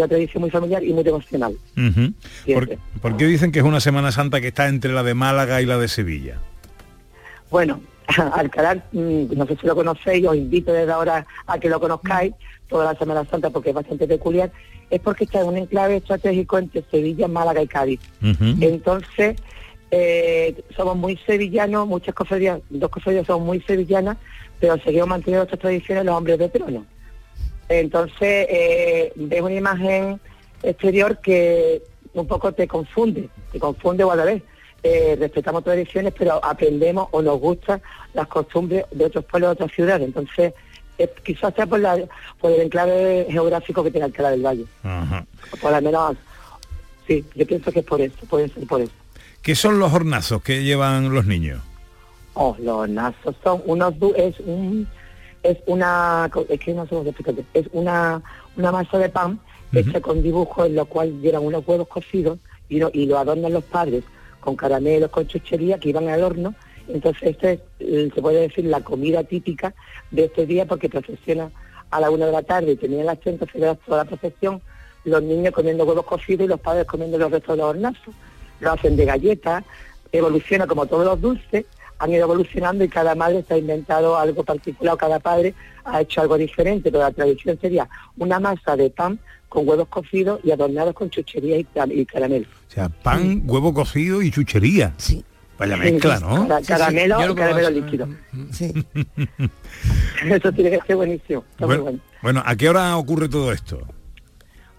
una 0.00 0.08
tradición 0.08 0.40
muy 0.40 0.50
familiar 0.50 0.82
y 0.82 0.92
muy 0.92 1.04
devocional. 1.04 1.52
Uh 1.76 1.80
-huh. 1.80 2.14
¿Por, 2.54 2.78
¿Por 3.00 3.16
qué 3.16 3.26
dicen 3.26 3.52
que 3.52 3.60
es 3.60 3.64
una 3.64 3.80
Semana 3.80 4.12
Santa 4.12 4.40
que 4.40 4.48
está 4.48 4.68
entre 4.68 4.92
la 4.92 5.02
de 5.02 5.14
Málaga 5.14 5.60
y 5.62 5.66
la 5.66 5.78
de 5.78 5.88
Sevilla? 5.88 6.38
Bueno, 7.50 7.80
Alcalá, 8.32 8.82
no 8.92 9.46
sé 9.46 9.56
si 9.60 9.66
lo 9.66 9.74
conocéis, 9.74 10.26
os 10.26 10.36
invito 10.36 10.72
desde 10.72 10.92
ahora 10.92 11.26
a 11.46 11.58
que 11.58 11.68
lo 11.68 11.80
conozcáis, 11.80 12.34
toda 12.68 12.92
la 12.92 12.98
Semana 12.98 13.24
Santa, 13.24 13.50
porque 13.50 13.70
es 13.70 13.74
bastante 13.74 14.06
peculiar, 14.06 14.50
es 14.90 15.00
porque 15.00 15.24
está 15.24 15.40
en 15.40 15.48
un 15.48 15.56
enclave 15.56 15.96
estratégico 15.96 16.58
entre 16.58 16.82
Sevilla, 16.90 17.28
Málaga 17.28 17.62
y 17.62 17.66
Cádiz. 17.66 18.00
Uh 18.22 18.26
-huh. 18.26 18.56
Entonces, 18.60 19.36
eh, 19.90 20.54
somos 20.76 20.96
muy 20.96 21.16
sevillanos, 21.18 21.86
muchas 21.86 22.14
cofradías, 22.14 22.60
dos 22.70 22.90
cofradías 22.90 23.26
son 23.26 23.44
muy 23.44 23.60
sevillanas, 23.60 24.16
pero 24.60 24.76
seguimos 24.78 25.08
manteniendo 25.08 25.40
nuestras 25.42 25.60
tradiciones 25.60 26.04
los 26.04 26.16
hombres 26.16 26.38
de 26.38 26.48
trono. 26.48 26.84
Entonces, 27.80 28.46
eh, 28.48 29.12
ves 29.16 29.40
una 29.40 29.54
imagen 29.54 30.20
exterior 30.62 31.18
que 31.20 31.82
un 32.14 32.26
poco 32.26 32.52
te 32.52 32.66
confunde, 32.66 33.28
te 33.52 33.58
confunde 33.58 34.04
o 34.04 34.10
a 34.10 34.16
la 34.16 34.24
vez. 34.24 34.42
Eh, 34.82 35.16
respetamos 35.18 35.64
tradiciones, 35.64 36.12
pero 36.16 36.44
aprendemos 36.44 37.08
o 37.10 37.22
nos 37.22 37.40
gustan 37.40 37.80
las 38.12 38.26
costumbres 38.26 38.84
de 38.90 39.06
otros 39.06 39.24
pueblos, 39.24 39.48
de 39.48 39.52
otras 39.52 39.72
ciudades. 39.72 40.06
Entonces, 40.06 40.52
eh, 40.98 41.10
quizás 41.24 41.54
sea 41.54 41.66
por, 41.66 41.80
la, 41.80 41.98
por 42.38 42.52
el 42.52 42.60
enclave 42.60 43.26
geográfico 43.30 43.82
que 43.82 43.90
tiene 43.90 44.04
Alcalá 44.04 44.30
del 44.30 44.44
Valle. 44.44 44.64
Ajá. 44.82 45.24
Por 45.60 45.72
lo 45.72 45.80
menos, 45.80 46.16
sí, 47.06 47.24
yo 47.34 47.46
pienso 47.46 47.72
que 47.72 47.80
es 47.80 47.84
por 47.86 48.00
eso, 48.00 48.16
puede 48.28 48.48
ser 48.48 48.66
por 48.66 48.80
eso. 48.80 48.92
¿Qué 49.42 49.54
son 49.54 49.78
los 49.78 49.92
hornazos 49.92 50.42
que 50.42 50.62
llevan 50.62 51.12
los 51.12 51.26
niños? 51.26 51.60
Oh, 52.34 52.56
los 52.58 52.76
hornazos 52.76 53.34
son 53.42 53.62
unos, 53.66 53.94
es 54.16 54.38
un, 54.40 54.88
es 55.44 55.58
una, 55.66 56.30
es 56.48 56.58
que 56.58 56.74
no 56.74 56.82
explicarte, 56.82 57.44
es 57.52 57.66
una, 57.72 58.22
una 58.56 58.72
masa 58.72 58.98
de 58.98 59.10
pan 59.10 59.32
uh 59.32 59.76
-huh. 59.76 59.78
hecha 59.78 60.00
con 60.00 60.22
dibujos 60.22 60.66
en 60.66 60.74
lo 60.74 60.86
cual 60.86 61.20
llevan 61.20 61.44
unos 61.44 61.62
huevos 61.68 61.86
cocidos 61.86 62.38
y 62.68 62.78
lo, 62.78 62.90
y 62.92 63.06
lo 63.06 63.18
adornan 63.18 63.52
los 63.52 63.64
padres 63.64 64.04
con 64.40 64.56
caramelos, 64.56 65.10
con 65.10 65.26
chuchería 65.26 65.78
que 65.78 65.90
iban 65.90 66.08
al 66.08 66.22
horno. 66.22 66.54
Entonces, 66.88 67.22
esta 67.30 67.52
es, 67.52 67.60
se 67.78 68.20
puede 68.20 68.40
decir, 68.40 68.64
la 68.64 68.80
comida 68.80 69.22
típica 69.24 69.74
de 70.10 70.24
este 70.24 70.46
día 70.46 70.66
porque 70.66 70.88
procesiona 70.88 71.50
a 71.90 72.00
la 72.00 72.10
una 72.10 72.26
de 72.26 72.32
la 72.32 72.42
tarde 72.42 72.72
y 72.72 72.76
tenía 72.76 73.04
la 73.04 73.12
acción, 73.12 73.34
entonces 73.34 73.78
toda 73.86 74.04
la 74.04 74.10
procesión, 74.10 74.60
los 75.04 75.22
niños 75.22 75.54
comiendo 75.54 75.84
huevos 75.84 76.06
cocidos 76.06 76.46
y 76.46 76.48
los 76.48 76.60
padres 76.60 76.86
comiendo 76.86 77.16
los 77.18 77.30
restos 77.30 77.56
de 77.56 77.62
los 77.62 77.70
hornazos. 77.70 78.14
Lo 78.60 78.72
hacen 78.72 78.96
de 78.96 79.04
galletas, 79.04 79.64
evoluciona 80.12 80.66
como 80.66 80.86
todos 80.86 81.04
los 81.04 81.20
dulces, 81.20 81.64
han 82.04 82.12
ido 82.12 82.24
evolucionando 82.24 82.84
y 82.84 82.88
cada 82.88 83.14
madre 83.14 83.44
se 83.48 83.54
ha 83.54 83.58
inventado 83.58 84.16
algo 84.16 84.44
particular, 84.44 84.94
o 84.94 84.96
cada 84.98 85.18
padre 85.18 85.54
ha 85.84 86.02
hecho 86.02 86.20
algo 86.20 86.36
diferente, 86.36 86.90
pero 86.90 87.02
la 87.02 87.12
tradición 87.12 87.58
sería 87.60 87.88
una 88.18 88.38
masa 88.38 88.76
de 88.76 88.90
pan 88.90 89.18
con 89.48 89.66
huevos 89.66 89.88
cocidos 89.88 90.40
y 90.44 90.50
adornados 90.50 90.94
con 90.94 91.08
chuchería 91.08 91.58
y, 91.58 91.66
y 91.90 92.06
caramelo. 92.06 92.46
O 92.68 92.72
sea, 92.72 92.88
pan, 92.88 93.22
sí. 93.22 93.42
huevo 93.46 93.72
cocido 93.72 94.20
y 94.20 94.30
chuchería. 94.30 94.92
Sí. 94.98 95.24
Vaya 95.58 95.76
mezcla, 95.76 96.18
¿no? 96.18 96.48
Cara, 96.48 96.60
caramelo 96.66 97.32
y 97.32 97.34
caramelo 97.34 97.70
líquido. 97.70 98.08
Sí. 98.50 98.72
Eso 100.24 100.52
tiene 100.52 100.70
que 100.72 100.80
ser 100.86 100.96
buenísimo. 100.96 101.44
Bueno, 101.58 101.82
bueno. 101.82 101.98
bueno, 102.20 102.42
¿a 102.44 102.56
qué 102.56 102.68
hora 102.68 102.96
ocurre 102.96 103.28
todo 103.28 103.52
esto? 103.52 103.80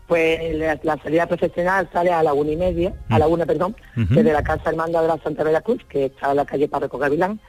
Pues 0.07 0.55
la, 0.55 0.79
la, 0.83 0.97
salida 0.97 1.25
profesional 1.25 1.89
sale 1.91 2.11
a 2.11 2.21
la 2.21 2.33
una 2.33 2.51
y 2.51 2.55
media, 2.55 2.93
mm. 3.09 3.13
a 3.13 3.19
la 3.19 3.27
una, 3.27 3.45
perdón, 3.45 3.75
uh 3.97 4.01
-huh. 4.01 4.07
desde 4.09 4.33
la 4.33 4.43
Casa 4.43 4.69
Hermandad 4.69 5.01
de 5.01 5.07
la 5.07 5.17
Santa 5.17 5.43
Veracruz, 5.43 5.83
que 5.89 6.05
está 6.05 6.29
en 6.29 6.37
la 6.37 6.45
calle 6.45 6.67
Parroco 6.67 6.99
Gavilán, 6.99 7.39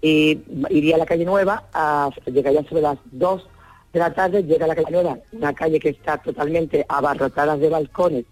y 0.00 0.38
iría 0.70 0.96
a 0.96 0.98
la 0.98 1.06
calle 1.06 1.24
Nueva, 1.24 1.64
a, 1.72 2.10
llegaría 2.26 2.62
sobre 2.68 2.82
las 2.82 2.98
dos 3.10 3.48
de 3.92 3.98
la 3.98 4.12
tarde, 4.14 4.44
llega 4.44 4.66
a 4.66 4.68
la 4.68 4.76
calle 4.76 4.90
Nueva, 4.90 5.18
una 5.32 5.52
calle 5.52 5.80
que 5.80 5.88
está 5.88 6.18
totalmente 6.18 6.84
abarrotada 6.88 7.56
de 7.56 7.68
balcones, 7.68 8.24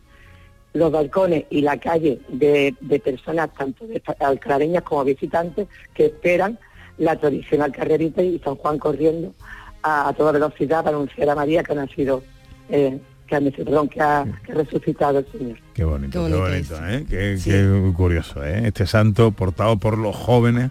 los 0.72 0.92
balcones 0.92 1.44
y 1.50 1.62
la 1.62 1.76
calle 1.78 2.20
de, 2.28 2.74
de 2.80 3.00
personas, 3.00 3.52
tanto 3.54 3.86
de 3.86 4.02
alclareñas 4.20 4.82
como 4.82 5.04
visitantes, 5.04 5.66
que 5.94 6.06
esperan 6.06 6.58
la 6.98 7.16
tradicional 7.16 7.72
carrerita 7.72 8.22
y 8.22 8.38
San 8.38 8.56
Juan 8.56 8.78
corriendo 8.78 9.34
a, 9.82 10.08
a 10.08 10.12
toda 10.12 10.32
velocidad 10.32 10.84
para 10.84 10.96
anunciar 10.96 11.30
a 11.30 11.34
María 11.34 11.62
que 11.62 11.72
ha 11.72 11.76
nacido 11.76 12.22
eh, 12.68 12.98
que 13.26 13.36
ha, 13.36 13.40
perdón, 13.40 13.88
que 13.88 14.00
ha, 14.00 14.24
que 14.44 14.52
ha, 14.52 14.54
resucitado 14.54 15.18
el 15.18 15.26
Señor. 15.32 15.58
Qué 15.74 15.84
bonito, 15.84 16.12
qué 16.12 16.34
bonito, 16.34 16.74
qué, 16.74 16.80
bonito, 16.80 16.88
¿eh? 16.88 17.06
qué, 17.08 17.38
sí. 17.38 17.50
qué 17.50 17.92
curioso. 17.96 18.44
¿eh? 18.44 18.66
Este 18.66 18.86
santo 18.86 19.32
portado 19.32 19.76
por 19.78 19.98
los 19.98 20.14
jóvenes 20.14 20.70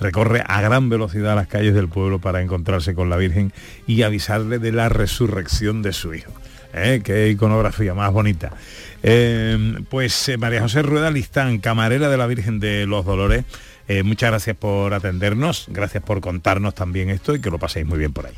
recorre 0.00 0.42
a 0.46 0.60
gran 0.60 0.88
velocidad 0.88 1.36
las 1.36 1.46
calles 1.46 1.74
del 1.74 1.88
pueblo 1.88 2.18
para 2.18 2.40
encontrarse 2.40 2.94
con 2.94 3.10
la 3.10 3.16
Virgen 3.16 3.52
y 3.86 4.02
avisarle 4.02 4.58
de 4.58 4.72
la 4.72 4.88
resurrección 4.88 5.82
de 5.82 5.92
su 5.92 6.14
hijo. 6.14 6.32
¿Eh? 6.72 7.02
Qué 7.04 7.28
iconografía 7.28 7.94
más 7.94 8.12
bonita. 8.12 8.52
Eh, 9.02 9.76
pues 9.90 10.28
eh, 10.28 10.38
María 10.38 10.62
José 10.62 10.82
Rueda 10.82 11.10
Listán, 11.10 11.58
camarera 11.58 12.08
de 12.08 12.16
la 12.16 12.26
Virgen 12.26 12.58
de 12.58 12.86
los 12.86 13.04
Dolores, 13.04 13.44
eh, 13.86 14.02
muchas 14.02 14.30
gracias 14.30 14.56
por 14.56 14.94
atendernos, 14.94 15.66
gracias 15.68 16.02
por 16.02 16.20
contarnos 16.20 16.74
también 16.74 17.10
esto 17.10 17.34
y 17.34 17.40
que 17.40 17.50
lo 17.50 17.58
paséis 17.58 17.86
muy 17.86 17.98
bien 17.98 18.12
por 18.12 18.26
ahí. 18.26 18.34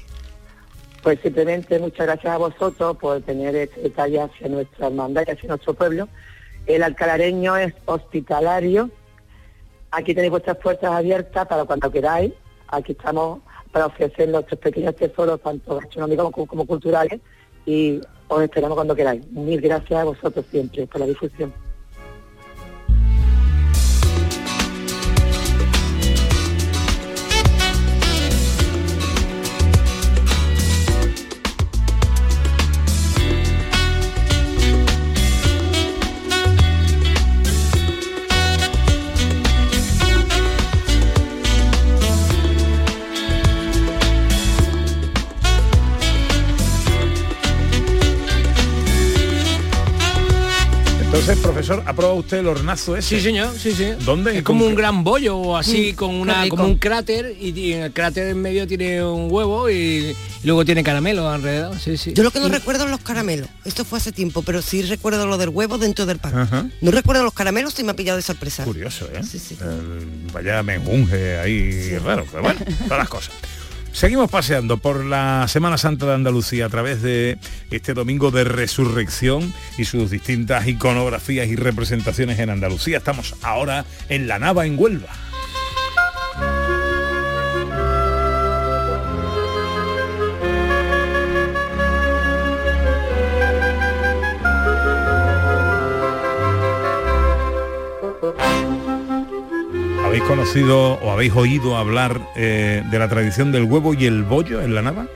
Pues 1.06 1.20
simplemente 1.20 1.78
muchas 1.78 2.04
gracias 2.04 2.34
a 2.34 2.36
vosotros 2.36 2.96
por 2.96 3.22
tener 3.22 3.54
este 3.54 3.80
detalle 3.80 4.22
hacia 4.22 4.48
nuestra 4.48 4.88
hermandad 4.88 5.22
y 5.24 5.30
hacia 5.30 5.48
nuestro 5.50 5.72
pueblo. 5.72 6.08
El 6.66 6.82
alcalareño 6.82 7.56
es 7.56 7.72
hospitalario. 7.84 8.90
Aquí 9.92 10.16
tenéis 10.16 10.32
vuestras 10.32 10.56
puertas 10.56 10.90
abiertas 10.90 11.46
para 11.46 11.64
cuando 11.64 11.92
queráis. 11.92 12.32
Aquí 12.66 12.90
estamos 12.90 13.38
para 13.70 13.86
ofrecer 13.86 14.30
nuestros 14.30 14.58
pequeños 14.58 14.96
tesoros, 14.96 15.40
tanto 15.40 15.76
gastronómicos 15.76 16.32
como, 16.32 16.46
como 16.48 16.66
culturales. 16.66 17.20
Y 17.66 18.00
os 18.26 18.42
esperamos 18.42 18.74
cuando 18.74 18.96
queráis. 18.96 19.24
Mil 19.30 19.60
gracias 19.60 20.00
a 20.00 20.02
vosotros 20.02 20.44
siempre 20.50 20.88
por 20.88 21.02
la 21.02 21.06
difusión. 21.06 21.54
Entonces, 51.26 51.42
profesor, 51.42 51.82
¿ha 51.84 51.92
probado 51.92 52.20
usted 52.20 52.38
el 52.38 52.46
hornazo 52.46 52.96
ese? 52.96 53.16
Sí, 53.16 53.20
señor, 53.20 53.52
sí, 53.58 53.72
sí. 53.72 53.94
¿Dónde? 54.04 54.38
Es 54.38 54.44
como 54.44 54.64
un 54.64 54.76
gran 54.76 55.02
bollo 55.02 55.36
o 55.36 55.56
así, 55.56 55.90
mm, 55.92 55.96
con 55.96 56.14
una, 56.14 56.48
como 56.48 56.66
un 56.66 56.76
cráter 56.76 57.36
y, 57.40 57.48
y, 57.48 57.72
en 57.72 57.82
el 57.82 57.92
cráter 57.92 58.28
en 58.28 58.40
medio 58.40 58.64
tiene 58.68 59.02
un 59.02 59.26
huevo 59.28 59.68
y, 59.68 59.74
y 59.74 60.16
luego 60.44 60.64
tiene 60.64 60.84
caramelo 60.84 61.28
alrededor. 61.28 61.76
Sí, 61.80 61.96
sí. 61.96 62.12
Yo 62.14 62.22
lo 62.22 62.30
que 62.30 62.38
no 62.38 62.46
y... 62.46 62.50
recuerdo 62.50 62.82
son 62.82 62.92
los 62.92 63.00
caramelos. 63.00 63.48
Esto 63.64 63.84
fue 63.84 63.98
hace 63.98 64.12
tiempo, 64.12 64.42
pero 64.42 64.62
sí 64.62 64.82
recuerdo 64.82 65.26
lo 65.26 65.36
del 65.36 65.48
huevo 65.48 65.78
dentro 65.78 66.06
del 66.06 66.18
pan. 66.18 66.38
Ajá. 66.38 66.68
No 66.80 66.92
recuerdo 66.92 67.24
los 67.24 67.34
caramelos 67.34 67.76
y 67.80 67.82
me 67.82 67.90
ha 67.90 67.96
pillado 67.96 68.18
de 68.18 68.22
sorpresa. 68.22 68.62
Curioso, 68.62 69.08
¿eh? 69.12 69.24
Sí, 69.28 69.40
sí. 69.40 69.58
El, 69.60 70.30
vaya 70.32 70.62
menjunje 70.62 71.40
ahí 71.40 71.72
sí. 71.72 71.98
raro, 71.98 72.24
pero 72.30 72.44
bueno, 72.44 72.60
todas 72.84 72.98
las 72.98 73.08
cosas. 73.08 73.34
Seguimos 73.96 74.30
paseando 74.30 74.76
por 74.76 75.06
la 75.06 75.48
Semana 75.48 75.78
Santa 75.78 76.04
de 76.04 76.12
Andalucía 76.12 76.66
a 76.66 76.68
través 76.68 77.00
de 77.00 77.38
este 77.70 77.94
domingo 77.94 78.30
de 78.30 78.44
resurrección 78.44 79.54
y 79.78 79.86
sus 79.86 80.10
distintas 80.10 80.66
iconografías 80.68 81.48
y 81.48 81.56
representaciones 81.56 82.38
en 82.38 82.50
Andalucía. 82.50 82.98
Estamos 82.98 83.34
ahora 83.40 83.86
en 84.10 84.28
La 84.28 84.38
Nava, 84.38 84.66
en 84.66 84.78
Huelva. 84.78 85.08
Conocido 100.26 100.94
o 100.94 101.10
habéis 101.10 101.34
oído 101.34 101.76
hablar 101.76 102.20
eh, 102.34 102.82
de 102.90 102.98
la 102.98 103.08
tradición 103.08 103.52
del 103.52 103.64
huevo 103.64 103.94
y 103.94 104.06
el 104.06 104.24
bollo 104.24 104.60
en 104.60 104.74
la 104.74 104.82
nava? 104.82 105.06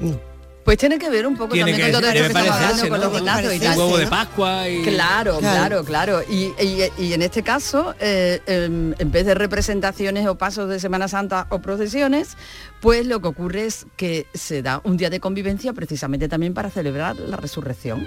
No. 0.00 0.29
Pues 0.64 0.76
tiene 0.76 0.98
que 0.98 1.08
ver 1.08 1.26
un 1.26 1.36
poco 1.36 1.54
Tiene 1.54 1.72
también 1.72 1.86
que- 1.88 1.92
con 1.92 2.00
todo 2.02 2.10
esto 2.12 2.20
que 2.22 2.26
estamos 2.28 2.50
hablando 2.50 2.88
con 2.90 3.00
los 3.00 3.20
gozazos 3.20 3.54
y 3.54 3.60
tal. 3.60 3.78
huevo 3.78 3.96
de 3.98 4.06
Pascua 4.06 4.68
y... 4.68 4.82
Claro, 4.82 5.38
Claro. 5.38 5.84
claro, 5.84 5.84
claro. 5.84 6.22
Y, 6.28 6.52
y- 6.62 6.84
y 6.98 7.12
en 7.14 7.22
este 7.22 7.42
caso, 7.42 7.94
eh, 7.98 8.40
em, 8.46 8.94
en 8.98 9.10
vez 9.10 9.24
de 9.24 9.34
representaciones 9.34 10.26
o 10.26 10.36
pasos 10.36 10.68
de 10.68 10.78
Semana 10.78 11.08
Santa 11.08 11.46
o 11.48 11.60
procesiones, 11.60 12.36
pues 12.80 13.06
lo 13.06 13.20
que 13.22 13.28
ocurre 13.28 13.64
es 13.64 13.86
que 13.96 14.26
se 14.34 14.60
da 14.60 14.82
un 14.84 14.98
día 14.98 15.08
de 15.08 15.18
convivencia 15.18 15.72
precisamente 15.72 16.28
también 16.28 16.52
para 16.52 16.68
celebrar 16.70 17.16
la 17.16 17.38
resurrección. 17.38 18.06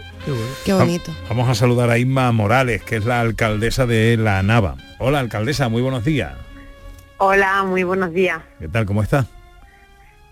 Qué 0.63 0.73
bonito. 0.73 1.11
Vamos 1.29 1.49
a 1.49 1.55
saludar 1.55 1.89
a 1.89 1.97
Inma 1.97 2.31
Morales, 2.31 2.83
que 2.83 2.97
es 2.97 3.05
la 3.05 3.19
alcaldesa 3.19 3.87
de 3.87 4.15
La 4.15 4.43
Nava. 4.43 4.77
Hola, 4.99 5.19
alcaldesa, 5.19 5.69
muy 5.69 5.81
buenos 5.81 6.05
días. 6.05 6.33
Hola, 7.17 7.63
muy 7.63 7.83
buenos 7.83 8.13
días. 8.13 8.41
¿Qué 8.59 8.67
tal? 8.67 8.85
¿Cómo 8.85 9.01
está? 9.01 9.25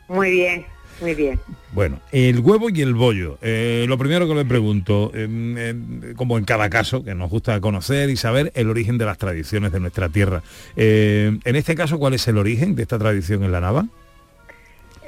Muy 0.07 0.29
bien, 0.29 0.65
muy 1.01 1.13
bien. 1.15 1.39
Bueno, 1.73 1.99
el 2.11 2.39
huevo 2.39 2.69
y 2.69 2.81
el 2.81 2.93
bollo. 2.93 3.37
Eh, 3.41 3.85
lo 3.87 3.97
primero 3.97 4.27
que 4.27 4.35
le 4.35 4.45
pregunto, 4.45 5.11
em, 5.13 5.57
em, 5.57 6.13
como 6.15 6.37
en 6.37 6.45
cada 6.45 6.69
caso, 6.69 7.03
que 7.03 7.15
nos 7.15 7.29
gusta 7.29 7.59
conocer 7.59 8.09
y 8.09 8.15
saber 8.17 8.51
el 8.55 8.69
origen 8.69 8.97
de 8.97 9.05
las 9.05 9.17
tradiciones 9.17 9.71
de 9.71 9.79
nuestra 9.79 10.09
tierra. 10.09 10.43
Eh, 10.75 11.37
en 11.43 11.55
este 11.55 11.75
caso, 11.75 11.97
¿cuál 11.99 12.13
es 12.13 12.27
el 12.27 12.37
origen 12.37 12.75
de 12.75 12.83
esta 12.83 12.99
tradición 12.99 13.43
en 13.43 13.51
la 13.51 13.59
Nava? 13.61 13.85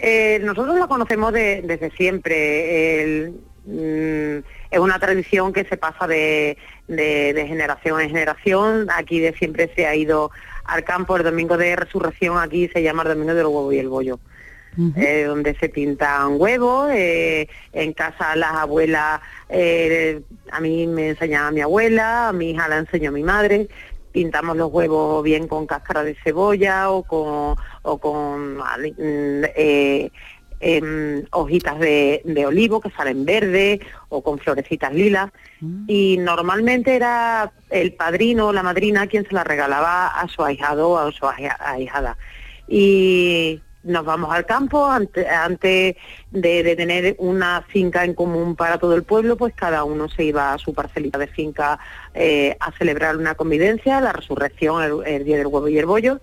Eh, 0.02 0.40
nosotros 0.44 0.78
lo 0.78 0.88
conocemos 0.88 1.32
de- 1.32 1.62
desde 1.62 1.90
siempre. 1.92 3.02
El, 3.04 3.34
mm, 3.66 4.44
es 4.72 4.80
una 4.80 5.00
tradición 5.00 5.54
que 5.54 5.64
se 5.66 5.78
pasa 5.78 6.08
de, 6.08 6.58
de- 6.88 7.34
de 7.34 7.48
generación 7.48 8.02
en 8.02 8.10
generación. 8.10 8.88
Aquí 8.96 9.20
de 9.20 9.34
siempre 9.34 9.72
se 9.76 9.86
ha 9.86 9.96
ido 9.96 10.32
al 10.66 10.84
campo. 10.84 11.16
El 11.16 11.24
domingo 11.24 11.58
de 11.58 11.76
resurrección 11.76 12.38
aquí 12.38 12.68
se 12.74 12.82
llama 12.84 13.04
el 13.04 13.10
domingo 13.10 13.34
del 13.34 13.46
huevo 13.46 13.72
y 13.72 13.80
el 13.80 13.90
bollo. 13.90 14.20
Eh, 14.96 15.24
donde 15.26 15.56
se 15.56 15.70
pintan 15.70 16.40
huevos. 16.40 16.90
eh, 16.92 17.48
en 17.74 17.94
casa 17.94 18.36
las 18.36 18.54
abuelas, 18.54 19.22
eh, 19.50 20.22
a 20.52 20.60
mí 20.60 20.88
me 20.88 21.10
enseñaba 21.10 21.52
mi 21.52 21.62
abuela, 21.62 22.30
a 22.30 22.34
mi 22.34 22.52
hija 22.52 22.68
la 22.68 22.78
enseñó 22.78 23.12
mi 23.12 23.24
madre. 23.24 23.68
Pintamos 24.12 24.56
los 24.58 24.72
huevos 24.72 25.24
bien 25.24 25.48
con 25.48 25.66
cáscara 25.66 26.04
de 26.04 26.16
cebolla 26.24 26.92
o 26.92 27.04
con, 27.04 27.56
o 27.82 27.98
con 27.98 28.58
mm, 28.58 29.44
eh, 29.56 30.12
em, 30.60 31.26
hojitas 31.32 31.80
de, 31.80 32.22
de 32.24 32.46
olivo 32.46 32.80
que 32.80 32.92
salen 32.92 33.26
verdes 33.26 33.80
o 34.10 34.22
con 34.24 34.38
florecitas 34.40 34.94
lilas. 34.94 35.32
Y 35.88 36.18
normalmente 36.20 36.96
era 36.96 37.52
el 37.70 37.94
padrino 37.94 38.48
o 38.48 38.54
la 38.54 38.64
madrina 38.64 39.08
quien 39.08 39.26
se 39.26 39.34
la 39.34 39.44
regalaba 39.44 40.08
a 40.08 40.28
su 40.28 40.44
ahijado 40.44 40.90
o 40.92 40.98
a 40.98 41.12
su 41.12 41.26
ahija- 41.26 41.58
ahijada. 41.60 42.18
Y 42.68 43.62
nos 43.84 44.06
vamos 44.06 44.34
al 44.34 44.46
campo, 44.46 44.86
ante- 44.86 45.28
antes 45.28 45.96
de, 46.32 46.76
tener 46.76 47.16
una 47.20 47.62
finca 47.68 48.06
en 48.06 48.14
común 48.14 48.56
para 48.56 48.78
todo 48.78 48.96
el 48.96 49.04
pueblo, 49.04 49.36
pues 49.36 49.54
cada 49.54 49.84
uno 49.84 50.10
se 50.10 50.24
iba 50.24 50.54
a 50.54 50.58
su 50.58 50.74
parcelita 50.74 51.18
de 51.18 51.28
finca 51.28 51.80
eh, 52.14 52.56
a 52.60 52.72
celebrar 52.72 53.18
una 53.18 53.36
convivencia, 53.36 54.00
la 54.02 54.14
resurrección, 54.14 55.04
el, 55.06 55.24
Día 55.26 55.38
del 55.38 55.48
Huevo 55.48 55.68
y 55.68 55.78
el 55.78 55.86
Bollo. 55.86 56.22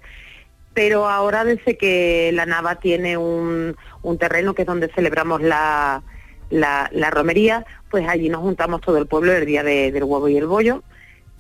Pero 0.73 1.09
ahora 1.09 1.45
desde 1.45 1.77
que 1.77 2.31
la 2.33 2.47
Nava 2.47 2.77
tiene 2.77 3.17
un, 3.17 3.77
terreno 4.19 4.55
que 4.55 4.63
es 4.63 4.67
donde 4.67 4.89
celebramos 4.89 5.43
la, 5.43 6.03
la, 6.49 7.11
romería, 7.11 7.67
pues 7.91 8.09
allí 8.09 8.29
nos 8.29 8.41
juntamos 8.41 8.81
todo 8.81 8.99
el 8.99 9.07
pueblo 9.07 9.33
el 9.33 9.47
Día 9.47 9.63
de- 9.63 9.93
del 9.93 10.05
Huevo 10.05 10.29
y 10.29 10.37
el 10.37 10.47
Bollo, 10.47 10.83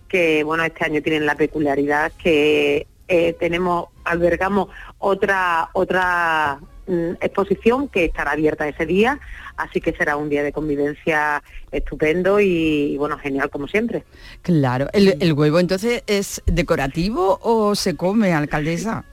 que 0.09 0.42
bueno, 0.42 0.64
este 0.64 0.85
año 0.85 1.00
tienen 1.00 1.24
la 1.24 1.37
peculiaridad 1.37 2.12
que 2.20 2.87
eh, 3.11 3.35
tenemos, 3.38 3.88
albergamos 4.05 4.68
otra, 4.99 5.68
otra 5.75 6.59
mm, 6.87 7.12
exposición 7.20 7.88
que 7.88 8.07
estará 8.07 8.31
abierta 8.33 8.66
ese 8.68 8.87
día, 8.87 9.18
así 9.57 9.81
que 9.81 9.92
será 9.92 10.16
un 10.16 10.29
día 10.31 10.42
de 10.42 10.53
convivencia 10.53 11.42
estupendo 11.73 12.40
y, 12.40 12.96
bueno, 12.96 13.18
genial 13.18 13.51
como 13.51 13.66
siempre. 13.68 14.05
Claro. 14.42 14.87
¿El, 14.92 15.16
el 15.20 15.33
huevo 15.35 15.59
entonces 15.59 16.03
es 16.07 16.40
decorativo 16.46 17.38
o 17.42 17.75
se 17.75 17.96
come, 17.96 18.33
alcaldesa? 18.33 19.05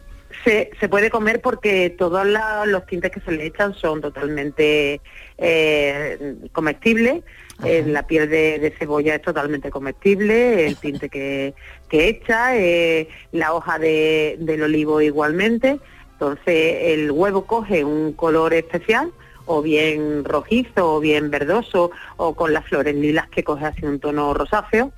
Se, 0.46 0.70
se 0.80 0.88
puede 0.88 1.10
comer 1.10 1.42
porque 1.42 1.90
todos 1.90 2.26
la- 2.26 2.66
los 2.68 2.86
tintes 2.86 3.12
que 3.12 3.20
se 3.22 3.32
le 3.32 3.48
echan 3.48 3.74
son 3.74 4.02
totalmente 4.02 5.02
eh, 5.40 6.36
comestibles. 6.52 7.24
Eh, 7.63 7.84
la 7.88 8.04
piel 8.06 8.30
de, 8.30 8.60
de 8.60 8.72
cebolla 8.72 9.15
es 9.15 9.22
totalmente 9.22 9.72
comestible, 9.72 10.67
el 10.67 10.76
tinte 10.78 11.10
que, 11.10 11.54
que 11.89 12.08
echa, 12.08 12.56
eh, 12.56 13.08
la 13.32 13.54
hoja 13.54 13.80
de- 13.80 14.36
del 14.39 14.62
olivo 14.63 15.02
igualmente. 15.02 15.80
Entonces 16.13 16.78
el 16.82 17.12
huevo 17.12 17.46
coge 17.46 17.84
un 17.84 18.13
color 18.13 18.54
especial, 18.54 19.12
o 19.50 19.62
bien 19.62 20.24
rojizo, 20.26 20.96
o 20.96 21.00
bien 21.00 21.32
verdoso, 21.32 21.89
o 22.17 22.36
con 22.36 22.52
las 22.54 22.65
flores 22.65 22.93
lilas 22.96 23.30
que 23.30 23.43
coge 23.43 23.65
así 23.65 23.86
un 23.86 24.00
tono 24.00 24.34
rosáceo. 24.34 24.91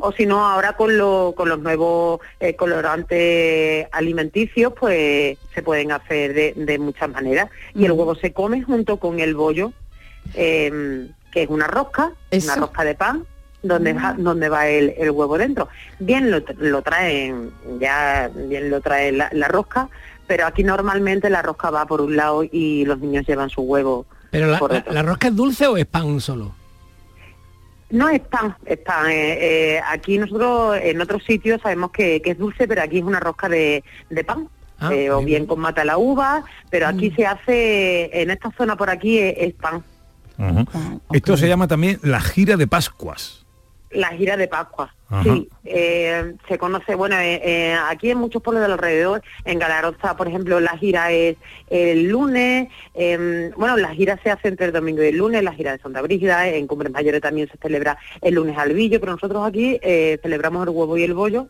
O 0.00 0.12
si 0.12 0.26
no 0.26 0.44
ahora 0.44 0.72
con, 0.74 0.98
lo- 0.98 1.34
con 1.36 1.48
los 1.48 1.60
nuevos 1.60 2.20
eh, 2.40 2.56
colorantes 2.56 3.86
alimenticios 3.92 4.72
pues 4.78 5.38
se 5.54 5.62
pueden 5.62 5.92
hacer 5.92 6.34
de, 6.34 6.52
de 6.56 6.78
muchas 6.78 7.08
maneras. 7.10 7.48
Y 7.74 7.84
el 7.84 7.92
huevo 7.92 8.14
se 8.16 8.32
come 8.32 8.62
junto 8.62 8.96
con 8.98 9.20
el 9.20 9.34
bollo 9.34 9.72
eh, 10.34 11.08
que 11.32 11.42
es 11.42 11.48
una 11.50 11.66
rosca 11.66 12.12
Eso. 12.30 12.52
una 12.52 12.60
rosca 12.66 12.84
de 12.84 12.94
pan 12.94 13.24
donde 13.64 13.92
va, 13.92 14.14
donde 14.16 14.48
va 14.48 14.68
el, 14.68 14.94
el 14.96 15.10
huevo 15.10 15.38
dentro 15.38 15.68
bien 15.98 16.30
lo, 16.30 16.40
lo 16.58 16.82
traen 16.82 17.50
ya 17.80 18.30
bien 18.34 18.70
lo 18.70 18.80
trae 18.80 19.10
la, 19.12 19.28
la 19.32 19.48
rosca 19.48 19.88
pero 20.26 20.46
aquí 20.46 20.62
normalmente 20.64 21.28
la 21.30 21.42
rosca 21.42 21.70
va 21.70 21.86
por 21.86 22.00
un 22.00 22.16
lado 22.16 22.44
y 22.44 22.84
los 22.84 22.98
niños 23.00 23.26
llevan 23.26 23.50
su 23.50 23.62
huevo 23.62 24.06
Pero 24.30 24.46
la, 24.48 24.58
por 24.58 24.72
otro. 24.72 24.92
¿la 24.92 25.02
rosca 25.02 25.28
es 25.28 25.36
dulce 25.36 25.66
o 25.66 25.76
es 25.76 25.86
pan 25.86 26.20
solo? 26.20 26.54
No 27.90 28.08
es 28.08 28.20
pan, 28.20 28.56
es 28.64 28.78
pan. 28.78 29.10
eh, 29.10 29.74
eh, 29.76 29.80
aquí 29.86 30.16
nosotros 30.16 30.78
en 30.82 30.98
otros 31.02 31.22
sitios 31.24 31.60
sabemos 31.60 31.90
que, 31.90 32.22
que 32.22 32.30
es 32.30 32.38
dulce, 32.38 32.66
pero 32.66 32.80
aquí 32.80 32.98
es 32.98 33.04
una 33.04 33.20
rosca 33.20 33.50
de, 33.50 33.84
de 34.08 34.24
pan. 34.24 34.48
Ah, 34.80 34.92
eh, 34.94 35.10
o 35.10 35.18
bien. 35.18 35.26
bien 35.26 35.46
con 35.46 35.60
mata 35.60 35.84
la 35.84 35.98
uva, 35.98 36.42
pero 36.70 36.86
aquí 36.88 37.10
se 37.10 37.26
hace, 37.26 38.22
en 38.22 38.30
esta 38.30 38.50
zona 38.52 38.76
por 38.76 38.88
aquí 38.88 39.18
es, 39.18 39.34
es 39.36 39.52
pan, 39.54 39.84
Esto 41.12 41.36
se 41.36 41.48
llama 41.48 41.68
también 41.68 41.98
la 42.02 42.20
gira 42.20 42.56
de 42.56 42.66
Pascuas. 42.66 43.44
la 43.90 44.08
gira 44.16 44.36
de 44.38 44.48
Pascua. 44.48 44.94
Ajá. 45.10 45.22
Sí, 45.24 45.46
eh, 45.64 46.32
se 46.48 46.56
conoce, 46.56 46.94
bueno, 46.94 47.16
eh, 47.18 47.42
eh, 47.44 47.76
aquí 47.90 48.10
en 48.10 48.16
muchos 48.16 48.42
pueblos 48.42 48.62
del 48.62 48.72
alrededor, 48.72 49.20
en 49.44 49.58
Galaroza, 49.58 50.16
por 50.16 50.26
ejemplo, 50.28 50.58
la 50.60 50.78
gira 50.78 51.12
es 51.12 51.36
el 51.68 52.08
lunes, 52.08 52.68
eh, 52.94 53.50
bueno, 53.54 53.76
la 53.76 53.90
gira 53.94 54.18
se 54.22 54.30
hace 54.30 54.48
entre 54.48 54.64
el 54.68 54.72
domingo 54.72 55.02
y 55.02 55.08
el 55.08 55.18
lunes, 55.18 55.42
la 55.44 55.52
gira 55.52 55.72
de 55.72 55.78
Santa 55.82 56.00
Brígida, 56.00 56.48
en 56.48 56.66
Cumbres 56.66 56.90
Mayores 56.90 57.20
también 57.20 57.48
se 57.52 57.58
celebra 57.58 57.98
el 58.22 58.34
lunes 58.36 58.56
al 58.56 58.72
billo, 58.72 58.98
pero 59.00 59.12
nosotros 59.12 59.46
aquí 59.46 59.78
eh, 59.82 60.18
celebramos 60.22 60.62
el 60.66 60.70
huevo 60.70 60.96
y 60.96 61.02
el 61.02 61.12
bollo 61.12 61.48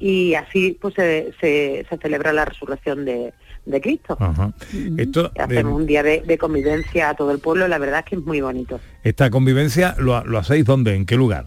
y 0.00 0.34
así 0.34 0.76
pues 0.80 0.94
se, 0.94 1.32
se- 1.40 1.86
se 1.88 1.96
celebra 1.98 2.32
la 2.32 2.44
resurrección 2.46 3.04
de, 3.04 3.32
de 3.66 3.80
Cristo. 3.80 4.16
Ajá. 4.18 4.52
Esto, 4.96 5.30
Hacemos 5.38 5.72
eh, 5.72 5.76
un 5.76 5.86
día 5.86 6.02
de, 6.02 6.22
de 6.22 6.38
convivencia 6.38 7.10
a 7.10 7.14
todo 7.14 7.30
el 7.32 7.38
pueblo, 7.40 7.68
la 7.68 7.78
verdad 7.78 7.98
es 8.00 8.04
que 8.06 8.16
es 8.16 8.22
muy 8.22 8.40
bonito. 8.40 8.80
esta 9.02 9.28
convivencia 9.30 9.94
lo, 9.98 10.24
lo 10.24 10.38
hacéis 10.38 10.64
dónde, 10.64 10.94
en 10.94 11.04
qué 11.04 11.16
lugar. 11.16 11.46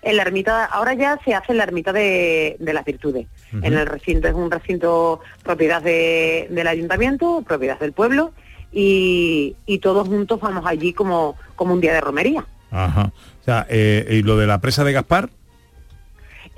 En 0.00 0.16
la 0.16 0.22
ermita, 0.22 0.64
ahora 0.64 0.94
ya 0.94 1.18
se 1.24 1.34
hace 1.34 1.52
en 1.52 1.58
la 1.58 1.64
ermita 1.64 1.92
de, 1.92 2.56
de 2.60 2.72
las 2.72 2.84
virtudes. 2.84 3.26
En 3.52 3.74
el 3.74 3.84
recinto, 3.86 4.28
es 4.28 4.34
un 4.34 4.50
recinto 4.50 5.20
propiedad 5.42 5.82
de- 5.82 6.46
del 6.50 6.66
ayuntamiento, 6.68 7.42
propiedad 7.46 7.78
del 7.80 7.92
pueblo, 7.92 8.32
y, 8.72 9.56
y 9.66 9.78
todos 9.78 10.06
juntos 10.08 10.40
vamos 10.40 10.64
allí 10.66 10.92
como, 10.92 11.36
como 11.56 11.74
un 11.74 11.80
día 11.80 11.92
de 11.94 12.00
romería. 12.00 12.46
Ajá. 12.70 13.12
O 13.40 13.44
sea, 13.44 13.66
eh, 13.68 14.06
y 14.10 14.22
lo 14.22 14.36
de 14.36 14.46
la 14.46 14.60
presa 14.60 14.84
de 14.84 14.92
Gaspar, 14.92 15.30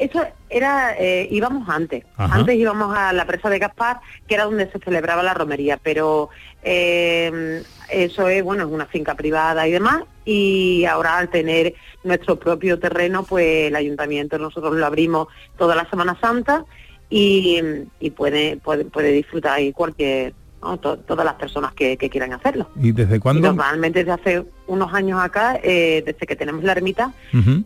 Eso 0.00 0.26
era, 0.48 0.96
eh, 0.98 1.28
íbamos 1.30 1.68
antes. 1.68 2.04
Ajá. 2.16 2.34
Antes 2.36 2.56
íbamos 2.56 2.96
a 2.96 3.12
la 3.12 3.26
presa 3.26 3.50
de 3.50 3.58
Gaspar, 3.58 4.00
que 4.26 4.34
era 4.34 4.44
donde 4.44 4.70
se 4.72 4.78
celebraba 4.78 5.22
la 5.22 5.34
romería, 5.34 5.76
pero 5.76 6.30
eh, 6.62 7.62
eso 7.90 8.28
es, 8.28 8.42
bueno, 8.42 8.64
es 8.64 8.70
una 8.70 8.86
finca 8.86 9.14
privada 9.14 9.68
y 9.68 9.72
demás, 9.72 10.04
y 10.24 10.84
ahora 10.86 11.18
al 11.18 11.28
tener 11.28 11.74
nuestro 12.02 12.36
propio 12.38 12.78
terreno, 12.78 13.24
pues 13.24 13.68
el 13.68 13.76
ayuntamiento 13.76 14.38
nosotros 14.38 14.74
lo 14.74 14.86
abrimos 14.86 15.28
toda 15.58 15.74
la 15.76 15.88
Semana 15.90 16.16
Santa 16.18 16.64
y, 17.10 17.60
y 18.00 18.10
puede, 18.10 18.56
puede, 18.56 18.86
puede 18.86 19.12
disfrutar 19.12 19.58
ahí 19.58 19.72
cualquier, 19.72 20.32
¿no? 20.62 20.78
To- 20.78 20.96
todas 20.98 21.24
las 21.26 21.34
personas 21.34 21.74
que, 21.74 21.98
que 21.98 22.08
quieran 22.08 22.32
hacerlo. 22.32 22.70
¿y 22.80 22.92
desde 22.92 23.16
Y 23.16 23.18
cuándo? 23.18 23.48
normalmente 23.48 23.98
desde 24.04 24.12
hace 24.12 24.44
unos 24.66 24.94
años 24.94 25.20
acá, 25.20 25.58
eh, 25.62 26.02
desde 26.06 26.26
que 26.26 26.36
tenemos 26.36 26.64
la 26.64 26.72
ermita, 26.72 27.12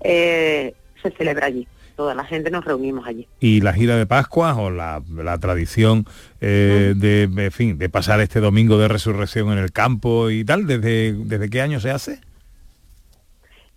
eh, 0.03 0.75
se 1.01 1.11
celebra 1.13 1.47
allí. 1.47 1.69
Toda 1.97 2.15
la 2.15 2.25
gente 2.25 2.51
nos 2.51 2.65
reunimos 2.65 3.07
allí. 3.07 3.29
y 3.41 3.61
la 3.61 3.73
gira 3.73 3.97
de 3.97 4.05
Pascuas 4.07 4.57
o 4.59 4.71
la, 4.71 5.03
la 5.15 5.39
tradición 5.39 6.07
eh, 6.41 6.95
de, 6.97 7.23
en 7.25 7.53
fin, 7.53 7.79
de 7.79 7.89
pasar 7.89 8.21
este 8.21 8.41
domingo 8.41 8.79
de 8.79 8.89
resurrección 8.89 9.53
en 9.53 9.59
el 9.59 9.71
campo 9.73 10.29
y 10.31 10.45
tal, 10.45 10.67
¿desde, 10.67 11.13
desde 11.13 11.49
qué 11.51 11.61
año 11.61 11.79
se 11.81 11.91
hace? 11.91 12.21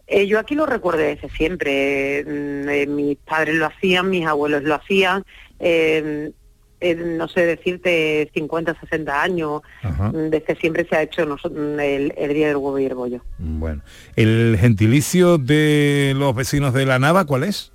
Eh, 0.08 0.26
yo 0.28 0.40
aquí 0.40 0.56
lo 0.56 0.66
recuerdo 0.66 1.02
desde 1.02 1.30
siempre. 1.30 2.24
Mm, 2.26 2.70
eh, 2.70 2.88
mis 2.88 3.18
padres 3.18 3.56
lo 3.56 3.66
hacían, 3.66 4.10
mis 4.10 4.26
abuelos 4.26 4.64
lo 4.64 4.76
hacían. 4.76 5.24
eh, 5.60 6.32
eh, 6.80 6.94
no 6.94 7.28
sé 7.28 7.44
decirte, 7.44 8.30
50, 8.36 8.80
60 8.80 9.24
años, 9.24 9.62
Ajá. 9.82 10.10
mm, 10.10 10.30
desde 10.30 10.56
siempre 10.58 10.86
se 10.88 10.96
ha 10.96 11.02
hecho 11.02 11.26
mm, 11.26 11.80
el, 11.80 12.14
el 12.16 12.34
Día 12.36 12.50
del 12.50 12.58
Huevo 12.58 12.78
y 12.78 12.86
el 12.86 12.94
Bollo. 12.94 13.22
Bueno, 13.40 13.82
el 14.16 14.56
gentilicio 14.62 15.40
de 15.40 16.14
los 16.16 16.36
vecinos 16.36 16.76
de 16.76 16.86
la 16.86 17.00
Nava, 17.00 17.26
¿cuál 17.26 17.46
es? 17.46 17.72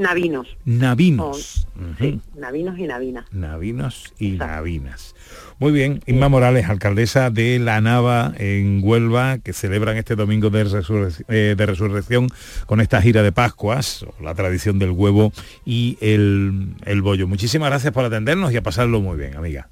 Navinos, 0.00 0.56
Navinos. 0.64 1.66
Sí, 1.98 2.20
navinos 2.36 2.78
y 2.78 2.86
navinas. 2.86 3.26
Navinos 3.32 4.12
y 4.18 4.30
Navinas. 4.32 5.14
Muy 5.58 5.72
bien, 5.72 6.00
Inma 6.06 6.28
Morales, 6.28 6.68
alcaldesa 6.68 7.28
de 7.30 7.58
La 7.58 7.80
Nava 7.80 8.32
en 8.38 8.80
Huelva, 8.82 9.38
que 9.38 9.52
celebran 9.52 9.96
este 9.98 10.16
domingo 10.16 10.48
de, 10.50 10.64
resurrec- 10.64 11.24
eh, 11.28 11.54
de 11.56 11.66
resurrección 11.66 12.28
con 12.66 12.80
esta 12.80 13.02
gira 13.02 13.22
de 13.22 13.30
Pascuas, 13.32 14.02
o 14.04 14.14
la 14.22 14.34
tradición 14.34 14.78
del 14.78 14.90
huevo 14.90 15.32
y 15.66 15.98
el, 16.00 16.74
el 16.86 17.02
bollo. 17.02 17.28
Muchísimas 17.28 17.68
gracias 17.70 17.92
por 17.92 18.04
atendernos 18.04 18.52
y 18.52 18.56
a 18.56 18.62
pasarlo 18.62 19.00
muy 19.00 19.18
bien, 19.18 19.36
amiga. 19.36 19.68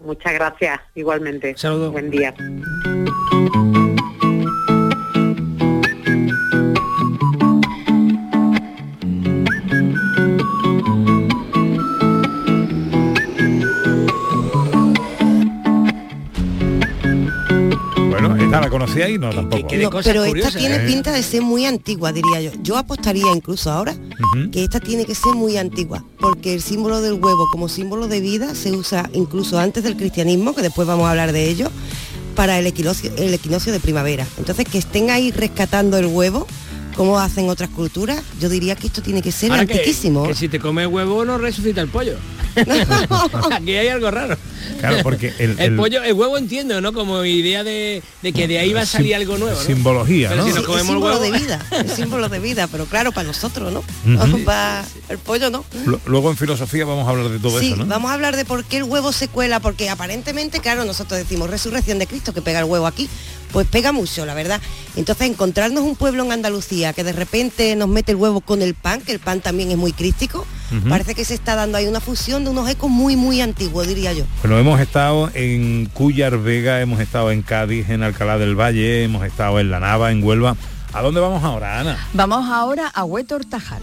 Muchas 0.00 0.34
gracias, 0.34 0.80
igualmente. 0.94 1.54
Saludos. 1.56 1.92
Buen 1.92 2.10
día. 2.10 2.34
Esta 18.56 18.66
la 18.66 18.70
conocía 18.70 19.08
y 19.08 19.18
no 19.18 19.30
tampoco. 19.30 19.66
tiene 19.66 19.84
No, 19.84 19.90
cosas 19.90 20.06
pero 20.12 20.24
esta 20.24 20.50
tiene 20.50 20.76
¿eh? 20.76 20.86
pinta 20.86 21.12
de 21.12 21.22
ser 21.22 21.42
muy 21.42 21.66
antigua, 21.66 22.12
diría 22.12 22.40
yo. 22.40 22.50
Yo 22.62 22.76
apostaría 22.76 23.30
incluso 23.34 23.70
ahora 23.70 23.94
que 24.52 24.64
esta 24.64 24.80
tiene 24.80 25.04
que 25.04 25.14
ser 25.14 25.34
muy 25.34 25.56
antigua, 25.56 26.04
porque 26.18 26.54
el 26.54 26.62
símbolo 26.62 27.00
del 27.00 27.14
huevo 27.14 27.46
como 27.50 27.68
símbolo 27.68 28.08
de 28.08 28.20
vida 28.20 28.54
se 28.54 28.72
usa 28.72 29.08
incluso 29.12 29.58
antes 29.58 29.84
del 29.84 29.96
cristianismo, 29.96 30.54
que 30.54 30.62
después 30.62 30.86
vamos 30.86 31.06
a 31.06 31.10
hablar 31.10 31.32
de 31.32 31.48
ello, 31.48 31.70
para 32.34 32.58
el 32.58 32.66
equinoccio, 32.66 33.10
el 33.16 33.32
equinoccio 33.32 33.72
de 33.72 33.80
primavera. 33.80 34.26
Entonces, 34.38 34.66
que 34.68 34.78
estén 34.78 35.10
ahí 35.10 35.30
rescatando 35.30 35.96
el 35.98 36.06
huevo, 36.06 36.46
como 36.96 37.18
hacen 37.18 37.48
otras 37.48 37.70
culturas, 37.70 38.22
yo 38.40 38.48
diría 38.48 38.74
que 38.76 38.86
esto 38.86 39.02
tiene 39.02 39.22
que 39.22 39.32
ser 39.32 39.50
Ahora 39.50 39.66
que, 39.66 39.74
antiquísimo. 39.74 40.24
que 40.24 40.34
si 40.34 40.48
te 40.48 40.58
comes 40.58 40.86
huevo 40.86 41.24
no 41.24 41.38
resucita 41.38 41.80
el 41.80 41.88
pollo. 41.88 42.16
Aquí 43.52 43.74
hay 43.76 43.88
algo 43.88 44.10
raro. 44.10 44.36
Claro, 44.80 44.98
porque 45.02 45.32
el, 45.38 45.52
El, 45.52 45.60
el- 45.60 45.76
pollo, 45.76 46.02
el 46.02 46.12
huevo 46.12 46.38
entiendo, 46.38 46.80
¿no? 46.80 46.92
Como 46.92 47.24
idea 47.24 47.64
de, 47.64 48.02
de 48.22 48.32
que 48.32 48.46
de 48.48 48.58
ahí 48.58 48.72
va 48.72 48.82
a 48.82 48.86
salir 48.86 49.08
sim- 49.12 49.16
algo 49.20 49.38
nuevo, 49.38 49.58
¿no? 49.58 49.66
Simbología, 49.66 50.28
Pero 50.30 50.42
¿no? 50.42 50.46
si 50.48 50.54
nos 50.54 50.60
es 50.60 50.66
comemos 50.66 50.88
el 50.88 50.94
símbolo 50.94 51.14
huevo- 51.20 51.32
de 51.32 51.38
vida, 51.38 51.66
es 51.84 51.92
símbolo 51.92 52.28
de 52.28 52.38
vida, 52.38 52.66
pero 52.66 52.86
claro, 52.86 53.12
para 53.12 53.26
nosotros, 53.28 53.72
¿no? 53.72 53.80
Ujú. 53.80 54.44
Va- 54.46 54.84
el 55.08 55.18
pollo 55.18 55.50
no. 55.50 55.64
Lu- 55.84 56.00
Luego 56.06 56.30
en 56.30 56.36
filosofía 56.36 56.84
vamos 56.84 57.06
a 57.06 57.10
hablar 57.10 57.28
de 57.28 57.38
todo 57.38 57.58
Sí, 57.60 57.68
eso, 57.68 57.76
¿no? 57.76 57.86
vamos 57.86 58.10
a 58.10 58.14
hablar 58.14 58.36
de 58.36 58.44
por 58.44 58.64
qué 58.64 58.78
el 58.78 58.84
huevo 58.84 59.12
se 59.12 59.28
cuela, 59.28 59.60
porque 59.60 59.88
aparentemente, 59.88 60.60
claro, 60.60 60.84
nosotros 60.84 61.18
decimos 61.18 61.48
resurrección 61.50 61.98
de 61.98 62.06
Cristo, 62.06 62.32
que 62.34 62.42
pega 62.42 62.58
el 62.60 62.64
huevo 62.64 62.86
aquí, 62.86 63.08
pues 63.52 63.66
pega 63.68 63.92
mucho, 63.92 64.26
la 64.26 64.34
verdad. 64.34 64.60
Entonces, 64.96 65.28
encontrarnos 65.28 65.82
un 65.84 65.94
pueblo 65.96 66.24
en 66.24 66.32
Andalucía 66.32 66.92
que 66.92 67.04
de 67.04 67.12
repente 67.12 67.74
nos 67.76 67.88
mete 67.88 68.12
el 68.12 68.16
huevo 68.16 68.40
con 68.40 68.60
el 68.62 68.74
pan, 68.74 69.00
que 69.00 69.12
el 69.12 69.20
pan 69.20 69.40
también 69.40 69.70
es 69.70 69.76
muy 69.76 69.92
crístico, 69.92 70.46
Ujú. 70.76 70.88
parece 70.88 71.14
que 71.14 71.24
se 71.24 71.34
está 71.34 71.54
dando 71.54 71.78
ahí 71.78 71.86
una 71.86 72.00
fusión 72.00 72.44
de 72.44 72.50
unos 72.50 72.68
ecos 72.68 72.90
muy, 72.90 73.14
muy 73.16 73.40
antiguos, 73.40 73.86
diría 73.86 74.12
yo. 74.12 74.24
Bueno, 74.42 74.55
hemos 74.58 74.80
estado 74.80 75.30
en 75.34 75.86
Cuyar 75.92 76.38
Vega, 76.38 76.80
hemos 76.80 77.00
estado 77.00 77.30
en 77.30 77.42
Cádiz, 77.42 77.90
en 77.90 78.02
Alcalá 78.02 78.38
del 78.38 78.58
Valle, 78.58 79.04
hemos 79.04 79.24
estado 79.24 79.60
en 79.60 79.70
La 79.70 79.80
Nava, 79.80 80.12
en 80.12 80.22
Huelva. 80.22 80.56
¿A 80.92 81.02
dónde 81.02 81.20
vamos 81.20 81.44
ahora, 81.44 81.80
Ana? 81.80 81.98
Vamos 82.12 82.48
ahora 82.48 82.88
a 82.88 83.04
Huetor 83.04 83.44
Tajar. 83.44 83.80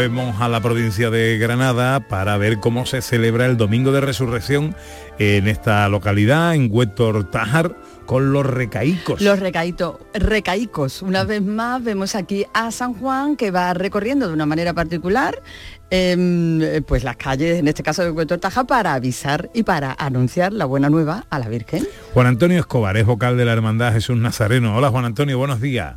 Volvemos 0.00 0.40
a 0.40 0.48
la 0.48 0.62
provincia 0.62 1.10
de 1.10 1.36
Granada 1.36 2.00
para 2.08 2.38
ver 2.38 2.58
cómo 2.58 2.86
se 2.86 3.02
celebra 3.02 3.44
el 3.44 3.58
Domingo 3.58 3.92
de 3.92 4.00
Resurrección 4.00 4.74
en 5.18 5.46
esta 5.46 5.86
localidad, 5.90 6.54
en 6.54 6.68
Huétor 6.72 7.30
Tájar, 7.30 7.76
con 8.06 8.32
los 8.32 8.46
recaicos. 8.46 9.20
Los 9.20 9.38
recaíto- 9.40 9.98
recaicos. 10.14 11.02
Una 11.02 11.24
vez 11.24 11.42
más 11.42 11.84
vemos 11.84 12.14
aquí 12.14 12.46
a 12.54 12.70
San 12.70 12.94
Juan 12.94 13.36
que 13.36 13.50
va 13.50 13.74
recorriendo 13.74 14.26
de 14.26 14.32
una 14.32 14.46
manera 14.46 14.72
particular 14.72 15.42
em, 15.90 16.62
eh, 16.62 16.80
pues 16.80 17.04
las 17.04 17.16
calles, 17.18 17.58
en 17.58 17.68
este 17.68 17.82
caso 17.82 18.02
de 18.02 18.10
Huetor 18.10 18.38
Taja, 18.38 18.64
para 18.64 18.94
avisar 18.94 19.50
y 19.52 19.64
para 19.64 19.94
anunciar 19.98 20.54
la 20.54 20.64
buena 20.64 20.88
nueva 20.88 21.26
a 21.28 21.38
la 21.38 21.50
Virgen. 21.50 21.86
Juan 22.14 22.26
Antonio 22.26 22.58
Escobar 22.58 22.96
es 22.96 23.04
vocal 23.04 23.36
de 23.36 23.44
la 23.44 23.52
Hermandad 23.52 23.92
Jesús 23.92 24.16
Nazareno. 24.16 24.74
Hola 24.74 24.88
Juan 24.88 25.04
Antonio, 25.04 25.36
buenos 25.36 25.60
días. 25.60 25.96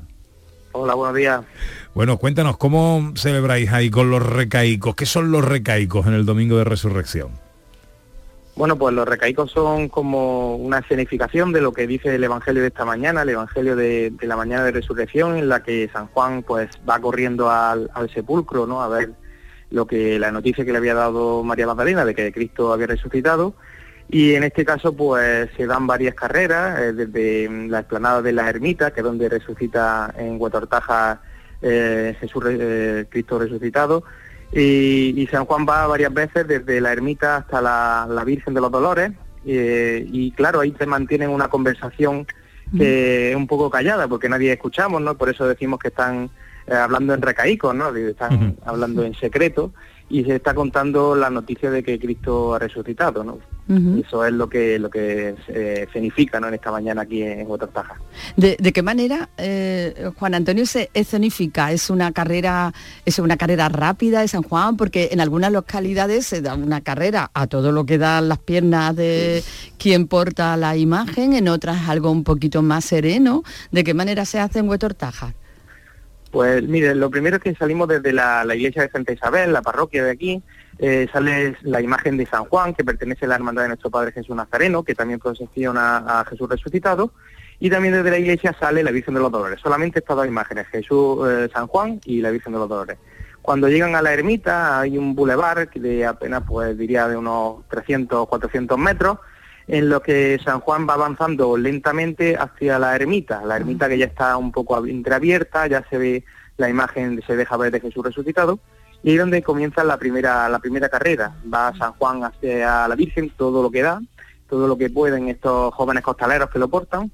Hola, 0.73 0.95
buenos 0.95 1.15
días. 1.15 1.41
Bueno, 1.93 2.17
cuéntanos, 2.17 2.57
¿cómo 2.57 3.13
celebráis 3.15 3.71
ahí 3.71 3.91
con 3.91 4.09
los 4.09 4.25
recaicos? 4.25 4.95
¿Qué 4.95 5.05
son 5.05 5.31
los 5.31 5.45
recaicos 5.45 6.07
en 6.07 6.13
el 6.13 6.25
Domingo 6.25 6.57
de 6.57 6.63
Resurrección? 6.63 7.29
Bueno, 8.55 8.75
pues 8.75 8.93
los 8.95 9.07
recaicos 9.07 9.51
son 9.51 9.87
como 9.87 10.55
una 10.55 10.79
escenificación 10.79 11.51
de 11.51 11.61
lo 11.61 11.73
que 11.73 11.85
dice 11.85 12.13
el 12.13 12.23
Evangelio 12.23 12.63
de 12.63 12.69
esta 12.69 12.85
mañana, 12.85 13.21
el 13.21 13.29
Evangelio 13.29 13.75
de, 13.75 14.09
de 14.11 14.27
la 14.27 14.35
mañana 14.35 14.63
de 14.63 14.71
resurrección, 14.71 15.37
en 15.37 15.47
la 15.47 15.61
que 15.61 15.89
San 15.93 16.07
Juan 16.07 16.41
pues 16.41 16.69
va 16.87 16.99
corriendo 16.99 17.51
al, 17.51 17.91
al 17.93 18.09
sepulcro, 18.11 18.65
¿no? 18.65 18.81
A 18.81 18.87
ver 18.87 19.11
lo 19.69 19.85
que 19.85 20.17
la 20.17 20.31
noticia 20.31 20.65
que 20.65 20.71
le 20.71 20.79
había 20.79 20.95
dado 20.95 21.43
María 21.43 21.67
Magdalena 21.67 22.03
de 22.03 22.15
que 22.15 22.31
Cristo 22.31 22.73
había 22.73 22.87
resucitado. 22.87 23.53
Y 24.09 24.35
en 24.35 24.43
este 24.43 24.65
caso 24.65 24.93
pues 24.93 25.49
se 25.55 25.65
dan 25.65 25.87
varias 25.87 26.15
carreras, 26.15 26.79
eh, 26.79 26.93
desde 26.93 27.49
mm, 27.49 27.69
la 27.69 27.79
explanada 27.79 28.21
de 28.21 28.31
la 28.31 28.49
ermita, 28.49 28.91
que 28.91 28.99
es 28.99 29.03
donde 29.03 29.29
resucita 29.29 30.13
en 30.17 30.39
Huetortaja 30.39 31.21
eh, 31.61 32.15
Jesús, 32.19 32.43
eh, 32.47 33.05
Cristo 33.09 33.39
resucitado, 33.39 34.03
y, 34.51 35.13
y 35.15 35.27
San 35.27 35.45
Juan 35.45 35.65
va 35.67 35.87
varias 35.87 36.13
veces 36.13 36.47
desde 36.47 36.79
la 36.79 36.91
ermita 36.91 37.37
hasta 37.37 37.61
la, 37.61 38.07
la 38.09 38.23
Virgen 38.23 38.53
de 38.53 38.61
los 38.61 38.71
Dolores 38.71 39.11
y 39.45 40.31
claro, 40.31 40.61
ahí 40.61 40.73
se 40.77 40.85
mantienen 40.85 41.29
una 41.29 41.49
conversación 41.49 42.25
que 42.77 43.31
es 43.31 43.35
un 43.35 43.45
poco 43.45 43.69
callada 43.69 44.07
porque 44.07 44.29
nadie 44.29 44.53
escuchamos, 44.53 45.01
¿no? 45.01 45.17
Por 45.17 45.29
eso 45.29 45.45
decimos 45.45 45.79
que 45.79 45.89
están 45.89 46.29
hablando 46.71 47.13
en 47.13 47.21
recaicos, 47.21 47.75
¿no? 47.75 47.93
Están 47.93 48.55
hablando 48.65 49.03
en 49.03 49.13
secreto 49.15 49.73
y 50.09 50.23
se 50.23 50.35
está 50.35 50.53
contando 50.53 51.15
la 51.15 51.29
noticia 51.29 51.71
de 51.71 51.83
que 51.83 51.99
Cristo 51.99 52.53
ha 52.53 52.59
resucitado, 52.59 53.23
¿no? 53.23 53.39
Eso 53.65 54.25
es 54.25 54.33
lo 54.33 54.49
que 54.49 54.77
lo 54.77 54.89
que 54.89 55.35
eh, 55.47 55.87
significa, 55.93 56.37
¿no? 56.39 56.49
En 56.49 56.53
esta 56.53 56.69
mañana 56.69 57.03
aquí 57.03 57.23
en 57.23 57.49
Huetortaja. 57.49 57.95
¿De, 58.35 58.57
de 58.59 58.73
qué 58.73 58.83
manera, 58.83 59.29
eh, 59.37 60.11
Juan 60.19 60.35
Antonio, 60.35 60.65
se 60.65 60.89
escenifica? 60.93 61.71
¿Es 61.71 61.89
una 61.89 62.11
carrera, 62.11 62.73
es 63.05 63.19
una 63.19 63.37
carrera 63.37 63.69
rápida 63.69 64.19
de 64.19 64.27
San 64.27 64.43
Juan? 64.43 64.75
Porque 64.75 65.09
en 65.13 65.21
algunas 65.21 65.51
localidades 65.51 66.27
se 66.27 66.41
da 66.41 66.55
una 66.55 66.81
carrera 66.81 67.31
a 67.33 67.47
todo 67.47 67.71
lo 67.71 67.85
que 67.85 67.97
dan 67.97 68.27
las 68.27 68.39
piernas 68.39 68.97
de 68.97 69.41
quien 69.77 70.07
porta 70.07 70.57
la 70.57 70.75
imagen, 70.75 71.31
en 71.31 71.47
otras 71.47 71.87
algo 71.87 72.11
un 72.11 72.25
poquito 72.25 72.61
más 72.61 72.83
sereno. 72.83 73.43
¿De 73.71 73.85
qué 73.85 73.93
manera 73.93 74.25
se 74.25 74.39
hace 74.39 74.59
en 74.59 74.67
Huetortaja? 74.67 75.35
Pues 76.33 76.63
mire, 76.63 76.95
lo 76.95 77.11
primero 77.11 77.37
es 77.37 77.43
que 77.43 77.53
salimos 77.53 77.87
desde 77.87 78.11
la, 78.11 78.43
iglesia 78.55 78.81
de 78.81 78.89
Santa 78.89 79.13
Isabel, 79.13 79.53
la 79.53 79.61
parroquia 79.61 80.03
de 80.03 80.09
aquí, 80.09 80.41
eh, 80.79 81.07
sale 81.13 81.55
la 81.61 81.79
imagen 81.79 82.17
de 82.17 82.25
San 82.25 82.45
Juan, 82.45 82.73
que 82.73 82.83
pertenece 82.83 83.25
a 83.25 83.27
la 83.27 83.35
hermandad 83.35 83.61
de 83.61 83.67
nuestro 83.67 83.91
Padre 83.91 84.13
Jesús 84.13 84.35
Nazareno, 84.35 84.81
que 84.81 84.95
también 84.95 85.19
procesiona 85.19 85.97
a 85.97 86.25
Jesús 86.25 86.49
resucitado, 86.49 87.11
y 87.59 87.69
también 87.69 87.93
desde 87.93 88.09
la 88.09 88.17
iglesia 88.17 88.51
sale 88.59 88.81
la 88.81 88.89
Virgen 88.89 89.13
de 89.13 89.19
los 89.19 89.31
Dolores. 89.31 89.59
Solamente 89.61 89.99
estas 89.99 90.17
dos 90.17 90.25
imágenes, 90.25 90.65
Jesús, 90.69 91.19
eh, 91.29 91.49
San 91.53 91.67
Juan 91.67 92.01
y 92.03 92.19
la 92.21 92.31
Virgen 92.31 92.53
de 92.53 92.57
los 92.57 92.67
Dolores. 92.67 92.97
Cuando 93.43 93.69
llegan 93.69 93.95
a 93.95 94.01
la 94.01 94.11
ermita 94.11 94.79
hay 94.79 94.97
un 94.97 95.13
bulevar 95.13 95.69
de 95.69 96.03
apenas, 96.03 96.41
pues 96.47 96.75
diría, 96.75 97.07
de 97.07 97.15
unos 97.15 97.57
300, 97.67 98.27
400 98.27 98.75
metros, 98.79 99.19
en 99.67 99.89
lo 99.89 100.01
que 100.01 100.39
San 100.43 100.59
Juan 100.59 100.87
va 100.87 100.95
avanzando 100.95 101.55
lentamente 101.57 102.35
hacia 102.37 102.79
la 102.79 102.95
ermita, 102.95 103.43
la 103.45 103.55
ermita 103.55 103.87
que 103.87 103.97
ya 103.97 104.05
está 104.05 104.35
un 104.37 104.51
poco 104.51 104.75
ab- 104.75 104.89
entreabierta, 104.89 105.67
ya 105.67 105.83
se 105.89 105.97
ve 105.97 106.23
la 106.57 106.69
imagen, 106.69 107.21
se 107.25 107.35
deja 107.35 107.57
ver 107.57 107.71
de 107.71 107.79
Jesús 107.79 108.03
resucitado, 108.03 108.59
y 109.01 109.09
ahí 109.09 109.15
es 109.15 109.19
donde 109.21 109.41
comienza 109.41 109.83
la 109.83 109.97
primera, 109.97 110.47
la 110.49 110.59
primera 110.59 110.89
carrera. 110.89 111.35
Va 111.51 111.73
San 111.77 111.93
Juan 111.93 112.23
hacia 112.23 112.87
la 112.87 112.95
Virgen, 112.95 113.31
todo 113.37 113.63
lo 113.63 113.71
que 113.71 113.81
da, 113.81 114.01
todo 114.49 114.67
lo 114.67 114.77
que 114.77 114.89
pueden 114.89 115.29
estos 115.29 115.73
jóvenes 115.73 116.03
costaleros 116.03 116.49
que 116.49 116.59
lo 116.59 116.67
portan, 116.67 117.11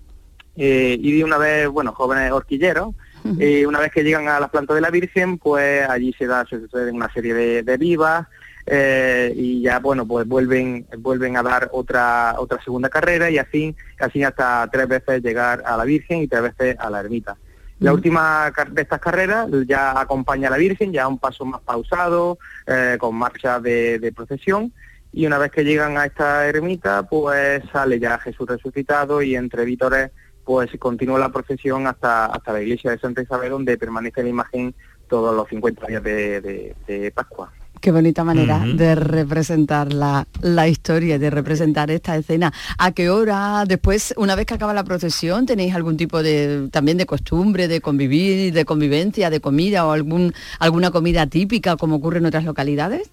eh, 0.55 0.97
y 0.99 1.17
de 1.17 1.23
una 1.23 1.38
vez, 1.38 1.67
bueno, 1.69 1.93
jóvenes 1.93 2.31
horquilleros, 2.31 2.95
eh, 3.38 3.65
una 3.67 3.79
vez 3.79 3.91
que 3.91 4.03
llegan 4.03 4.27
a 4.27 4.39
las 4.39 4.49
plantas 4.49 4.75
de 4.75 4.81
la 4.81 4.89
Virgen, 4.89 5.38
pues 5.38 5.88
allí 5.88 6.13
se 6.17 6.25
da 6.25 6.45
se 6.45 6.59
suceden 6.59 6.95
una 6.95 7.12
serie 7.13 7.33
de, 7.33 7.63
de 7.63 7.77
vivas 7.77 8.27
eh, 8.69 9.34
y 9.36 9.62
ya 9.63 9.79
bueno 9.79 10.05
pues 10.05 10.27
vuelven 10.27 10.86
vuelven 10.99 11.36
a 11.38 11.43
dar 11.43 11.69
otra 11.73 12.36
otra 12.38 12.62
segunda 12.63 12.88
carrera 12.89 13.29
y 13.29 13.38
así 13.39 13.75
así 13.99 14.23
hasta 14.23 14.69
tres 14.71 14.88
veces 14.88 15.23
llegar 15.23 15.63
a 15.65 15.75
la 15.75 15.84
Virgen 15.86 16.19
y 16.21 16.27
tres 16.27 16.43
veces 16.43 16.75
a 16.79 16.89
la 16.89 16.99
ermita. 16.99 17.36
La 17.79 17.93
última 17.93 18.51
car- 18.53 18.71
de 18.71 18.82
estas 18.82 18.99
carreras 18.99 19.47
ya 19.65 19.99
acompaña 19.99 20.49
a 20.49 20.51
la 20.51 20.58
Virgen, 20.58 20.91
ya 20.91 21.08
un 21.08 21.17
paso 21.17 21.45
más 21.45 21.62
pausado, 21.62 22.38
eh, 22.67 22.97
con 22.99 23.15
marcha 23.15 23.60
de, 23.62 23.99
de 23.99 24.12
procesión, 24.12 24.73
y 25.13 25.25
una 25.25 25.38
vez 25.38 25.49
que 25.49 25.63
llegan 25.63 25.97
a 25.97 26.05
esta 26.05 26.45
ermita, 26.47 27.03
pues 27.03 27.63
sale 27.71 27.97
ya 27.99 28.17
Jesús 28.19 28.47
resucitado 28.49 29.21
y 29.21 29.36
entre 29.36 29.63
vítores 29.65 30.12
pues 30.43 30.69
continúa 30.77 31.19
la 31.19 31.29
procesión 31.32 31.88
hasta, 31.88 32.25
hasta 32.25 32.53
la 32.53 32.62
iglesia 32.62 32.91
de 32.91 32.99
Santa 32.99 33.21
Isabel, 33.21 33.51
donde 33.51 33.77
permanece 33.77 34.23
la 34.23 34.29
imagen 34.29 34.73
todos 35.08 35.34
los 35.36 35.47
50 35.47 35.86
días 35.88 36.03
de, 36.03 36.41
de- 36.41 36.75
de 36.88 37.12
Pascua. 37.12 37.51
Qué 37.79 37.91
bonita 37.93 38.25
manera 38.25 38.59
de 38.59 38.93
representar 38.93 39.93
la, 39.93 40.27
la 40.41 40.67
historia, 40.67 41.17
de 41.17 41.29
representar 41.29 41.89
esta 41.91 42.17
escena. 42.17 42.51
¿A 42.77 42.91
qué 42.91 43.09
hora 43.09 43.63
después, 43.65 44.13
una 44.17 44.35
vez 44.35 44.47
que 44.47 44.55
acaba 44.55 44.73
la 44.73 44.83
procesión, 44.83 45.45
tenéis 45.45 45.73
algún 45.73 45.95
tipo 45.95 46.21
de 46.21 46.67
también 46.71 46.97
de 46.97 47.05
costumbre, 47.05 47.69
de 47.69 47.79
convivir, 47.79 48.53
de 48.53 48.65
convivencia, 48.65 49.29
de 49.29 49.39
comida 49.39 49.87
o 49.87 49.91
algún 49.91 50.33
alguna 50.59 50.91
comida 50.91 51.27
típica 51.27 51.77
como 51.77 51.95
ocurre 51.95 52.17
en 52.17 52.25
otras 52.25 52.43
localidades? 52.43 53.09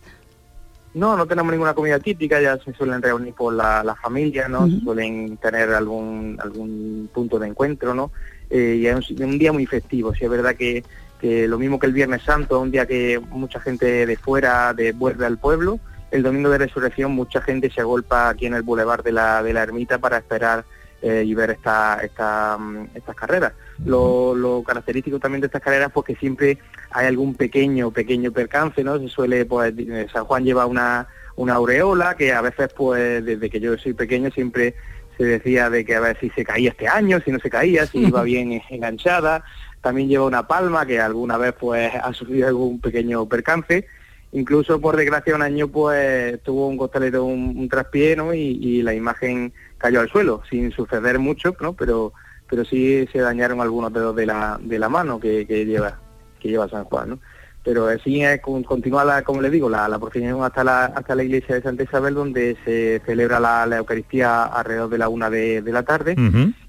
No, 0.94 1.16
no 1.16 1.26
tenemos 1.26 1.52
ninguna 1.52 1.74
comida 1.74 2.00
típica, 2.00 2.40
ya 2.40 2.58
se 2.58 2.72
suelen 2.72 3.02
reunir 3.02 3.34
por 3.34 3.54
la, 3.54 3.84
la 3.84 3.94
familia, 3.94 4.48
¿no? 4.48 4.66
Suelen 4.82 5.36
tener 5.36 5.70
algún 5.74 6.38
algún 6.42 7.08
punto 7.12 7.38
de 7.38 7.46
encuentro, 7.46 7.94
¿no? 7.94 8.10
Eh, 8.50 8.78
y 8.80 8.86
es 8.86 9.10
un, 9.10 9.22
un 9.22 9.38
día 9.38 9.52
muy 9.52 9.66
festivo, 9.66 10.12
sí 10.14 10.24
es 10.24 10.30
verdad 10.30 10.56
que, 10.56 10.82
que 11.20 11.48
lo 11.48 11.58
mismo 11.58 11.78
que 11.78 11.86
el 11.86 11.92
Viernes 11.92 12.22
Santo, 12.22 12.60
un 12.60 12.70
día 12.70 12.86
que 12.86 13.20
mucha 13.30 13.60
gente 13.60 14.06
de 14.06 14.16
fuera 14.16 14.74
de, 14.74 14.92
vuelve 14.92 15.26
al 15.26 15.38
pueblo, 15.38 15.78
el 16.10 16.22
Domingo 16.22 16.50
de 16.50 16.58
Resurrección 16.58 17.12
mucha 17.12 17.40
gente 17.40 17.70
se 17.70 17.80
agolpa 17.80 18.28
aquí 18.28 18.46
en 18.46 18.54
el 18.54 18.62
bulevar 18.62 19.02
de 19.02 19.12
la, 19.12 19.42
de 19.42 19.52
la 19.52 19.62
ermita 19.62 19.98
para 19.98 20.18
esperar 20.18 20.64
eh, 21.02 21.24
y 21.26 21.34
ver 21.34 21.50
esta, 21.50 22.00
esta, 22.02 22.56
mm, 22.58 22.88
estas 22.94 23.14
carreras. 23.14 23.52
Lo, 23.84 24.34
lo 24.34 24.62
característico 24.62 25.18
también 25.18 25.40
de 25.40 25.46
estas 25.46 25.62
carreras 25.62 25.90
pues 25.92 26.06
que 26.06 26.16
siempre 26.16 26.58
hay 26.90 27.06
algún 27.06 27.34
pequeño, 27.34 27.90
pequeño 27.90 28.32
percance, 28.32 28.82
¿no? 28.82 28.98
Se 28.98 29.08
suele, 29.08 29.44
pues, 29.44 29.74
eh, 29.76 30.06
San 30.12 30.24
Juan 30.24 30.44
lleva 30.44 30.66
una, 30.66 31.06
una 31.36 31.54
aureola 31.54 32.16
que 32.16 32.32
a 32.32 32.40
veces, 32.40 32.70
pues, 32.74 33.24
desde 33.24 33.50
que 33.50 33.60
yo 33.60 33.76
soy 33.76 33.92
pequeño 33.92 34.30
siempre 34.30 34.74
se 35.16 35.24
decía 35.24 35.70
de 35.70 35.84
que 35.84 35.94
a 35.94 36.00
ver 36.00 36.18
si 36.18 36.30
se 36.30 36.44
caía 36.44 36.70
este 36.70 36.88
año, 36.88 37.20
si 37.20 37.30
no 37.30 37.38
se 37.38 37.50
caía, 37.50 37.86
si 37.86 37.98
iba 38.06 38.22
bien 38.22 38.62
enganchada. 38.70 39.44
También 39.80 40.08
lleva 40.08 40.24
una 40.24 40.46
palma 40.46 40.86
que 40.86 41.00
alguna 41.00 41.36
vez, 41.36 41.54
pues, 41.58 41.92
ha 41.94 42.12
sufrido 42.12 42.48
algún 42.48 42.80
pequeño 42.80 43.26
percance. 43.26 43.86
Incluso, 44.32 44.80
por 44.80 44.96
desgracia, 44.96 45.34
un 45.34 45.42
año, 45.42 45.68
pues, 45.68 46.42
tuvo 46.42 46.66
un 46.66 46.76
costalero 46.76 47.24
un, 47.24 47.68
traspié, 47.68 48.16
¿no? 48.16 48.34
Y, 48.34 48.82
la 48.82 48.94
imagen 48.94 49.52
cayó 49.78 50.00
al 50.00 50.08
suelo, 50.08 50.42
sin 50.50 50.72
suceder 50.72 51.18
mucho, 51.18 51.56
¿no? 51.60 51.74
Pero, 51.74 52.12
pero 52.48 52.64
sí 52.64 53.08
se 53.12 53.20
dañaron 53.20 53.60
algunos 53.60 53.92
dedos 53.92 54.16
de 54.16 54.26
la, 54.26 54.58
de 54.60 54.78
la 54.78 54.88
mano 54.88 55.20
que, 55.20 55.44
lleva 55.44 55.98
que 56.40 56.48
lleva 56.48 56.68
San 56.68 56.84
Juan. 56.84 57.18
Pero 57.66 57.88
así 57.88 58.22
es, 58.22 58.40
con- 58.40 58.62
continúa, 58.62 59.04
la, 59.04 59.22
como 59.22 59.40
le 59.42 59.50
digo, 59.50 59.68
la, 59.68 59.88
la 59.88 59.98
procesión 59.98 60.40
hasta 60.44 60.62
la, 60.62 60.84
hasta 60.84 61.16
la 61.16 61.24
iglesia 61.24 61.56
de 61.56 61.62
Santa 61.62 61.82
Isabel, 61.82 62.14
donde 62.14 62.56
se 62.64 63.02
celebra 63.04 63.40
la, 63.40 63.66
la 63.66 63.78
Eucaristía 63.78 64.44
alrededor 64.44 64.88
de 64.88 64.98
la 64.98 65.08
una 65.08 65.28
de, 65.30 65.62
de 65.62 65.72
la 65.72 65.82
tarde 65.82 66.14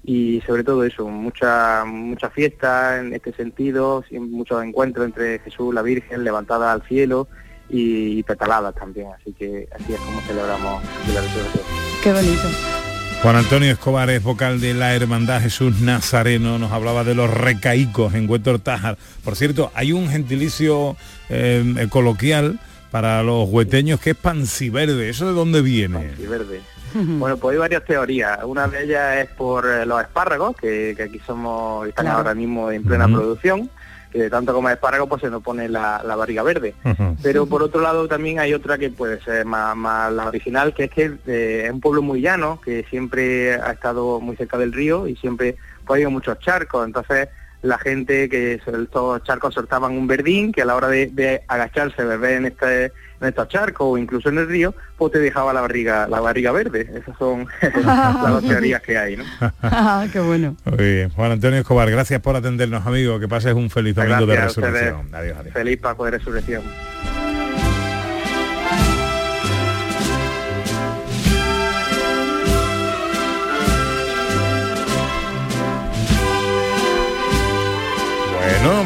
y 0.02 0.40
sobre 0.44 0.64
todo 0.64 0.82
eso, 0.82 1.06
mucha 1.08 1.84
mucha 1.86 2.30
fiesta 2.30 2.98
en 2.98 3.14
este 3.14 3.32
sentido, 3.32 4.02
muchos 4.10 4.60
encuentros 4.64 5.06
entre 5.06 5.38
Jesús, 5.38 5.72
la 5.72 5.82
Virgen, 5.82 6.24
levantada 6.24 6.72
al 6.72 6.82
cielo 6.82 7.28
y, 7.70 8.22
petaladas 8.24 8.74
también, 8.74 9.06
así 9.20 9.32
que 9.34 9.68
así 9.72 9.92
es 9.94 10.00
como 10.00 10.20
celebramos 10.22 10.82
la 11.14 11.20
resurrección. 11.20 11.64
Qué 12.02 12.12
bonito. 12.12 12.87
Juan 13.22 13.34
Antonio 13.36 13.72
Escobar 13.72 14.08
es 14.10 14.22
vocal 14.22 14.60
de 14.60 14.74
la 14.74 14.94
Hermandad 14.94 15.40
Jesús 15.42 15.80
Nazareno, 15.80 16.58
nos 16.58 16.70
hablaba 16.70 17.02
de 17.02 17.14
los 17.16 17.28
recaicos 17.32 18.14
en 18.14 18.30
Huétor 18.30 18.60
Tájar. 18.60 18.96
Por 19.24 19.34
cierto, 19.34 19.72
hay 19.74 19.92
un 19.92 20.08
gentilicio 20.08 20.96
eh, 21.28 21.88
coloquial 21.90 22.60
para 22.92 23.22
los 23.24 23.48
hueteños 23.48 24.00
que 24.00 24.10
es 24.10 24.16
panciverde. 24.16 25.08
¿Eso 25.10 25.26
de 25.26 25.32
dónde 25.32 25.62
viene? 25.62 26.12
y 26.18 26.26
verde. 26.26 26.60
Bueno, 26.94 27.36
pues 27.36 27.52
hay 27.54 27.58
varias 27.58 27.84
teorías. 27.84 28.38
Una 28.44 28.66
de 28.68 28.84
ellas 28.84 29.16
es 29.18 29.26
por 29.36 29.66
eh, 29.68 29.84
los 29.84 30.00
espárragos, 30.00 30.56
que, 30.56 30.94
que 30.96 31.02
aquí 31.02 31.20
somos, 31.26 31.86
están 31.88 32.06
Claro. 32.06 32.18
ahora 32.18 32.34
mismo 32.34 32.70
en 32.70 32.82
plena 32.84 33.06
producción, 33.08 33.68
que 34.10 34.18
de 34.22 34.30
tanto 34.30 34.54
como 34.54 34.68
espárragos 34.68 35.08
pues 35.08 35.22
se 35.22 35.30
nos 35.30 35.42
pone 35.42 35.68
la, 35.68 36.02
la 36.04 36.16
barriga 36.16 36.42
verde. 36.42 36.74
Pero 37.22 37.46
por 37.46 37.62
otro 37.62 37.80
lado 37.80 38.08
también 38.08 38.38
hay 38.38 38.54
otra 38.54 38.78
que 38.78 38.90
puede 38.90 39.20
ser 39.22 39.44
más, 39.44 39.76
más 39.76 40.12
la 40.12 40.26
original, 40.26 40.74
que 40.74 40.84
es 40.84 40.90
que 40.90 41.12
eh, 41.26 41.64
es 41.66 41.72
un 41.72 41.80
pueblo 41.80 42.02
muy 42.02 42.20
llano, 42.20 42.60
que 42.60 42.84
siempre 42.88 43.54
ha 43.54 43.72
estado 43.72 44.20
muy 44.20 44.36
cerca 44.36 44.56
del 44.58 44.72
río 44.72 45.06
y 45.06 45.16
siempre 45.16 45.56
pues, 45.84 45.90
ha 45.90 45.92
habido 45.94 46.10
muchos 46.10 46.38
charcos. 46.38 46.86
Entonces 46.86 47.28
la 47.62 47.78
gente 47.78 48.28
que 48.28 48.54
estos 48.54 49.22
charcos 49.24 49.54
soltaban 49.54 49.92
un 49.92 50.06
verdín, 50.06 50.52
que 50.52 50.62
a 50.62 50.64
la 50.64 50.76
hora 50.76 50.88
de, 50.88 51.06
de 51.06 51.42
agacharse, 51.48 52.04
beber 52.04 52.32
en 52.32 52.46
este 52.46 52.92
en 53.20 53.28
estos 53.28 53.48
charcos 53.48 53.86
o 53.90 53.98
incluso 53.98 54.28
en 54.28 54.38
el 54.38 54.48
río, 54.48 54.74
pues 54.96 55.12
te 55.12 55.18
dejaba 55.18 55.52
la 55.52 55.60
barriga 55.60 56.06
la 56.08 56.20
barriga 56.20 56.52
verde. 56.52 56.90
Esas 56.94 57.16
son 57.18 57.46
las 57.84 58.28
dos 58.28 58.46
teorías 58.46 58.82
que 58.82 58.98
hay, 58.98 59.16
¿no? 59.16 59.24
Ah, 59.62 60.06
Qué 60.12 60.20
bueno. 60.20 60.56
Muy 60.64 60.76
bien. 60.76 61.10
Juan 61.10 61.32
Antonio 61.32 61.58
Escobar, 61.58 61.90
gracias 61.90 62.20
por 62.20 62.36
atendernos, 62.36 62.86
amigo. 62.86 63.18
Que 63.20 63.28
pases 63.28 63.54
un 63.54 63.70
feliz 63.70 63.94
domingo 63.94 64.26
de 64.26 64.34
Gracias 64.34 64.56
resurrección. 64.56 65.14
Adiós, 65.14 65.38
adiós. 65.38 65.52
Feliz 65.54 65.78
Pascua 65.78 66.10
de 66.10 66.18
Resurrección. 66.18 66.62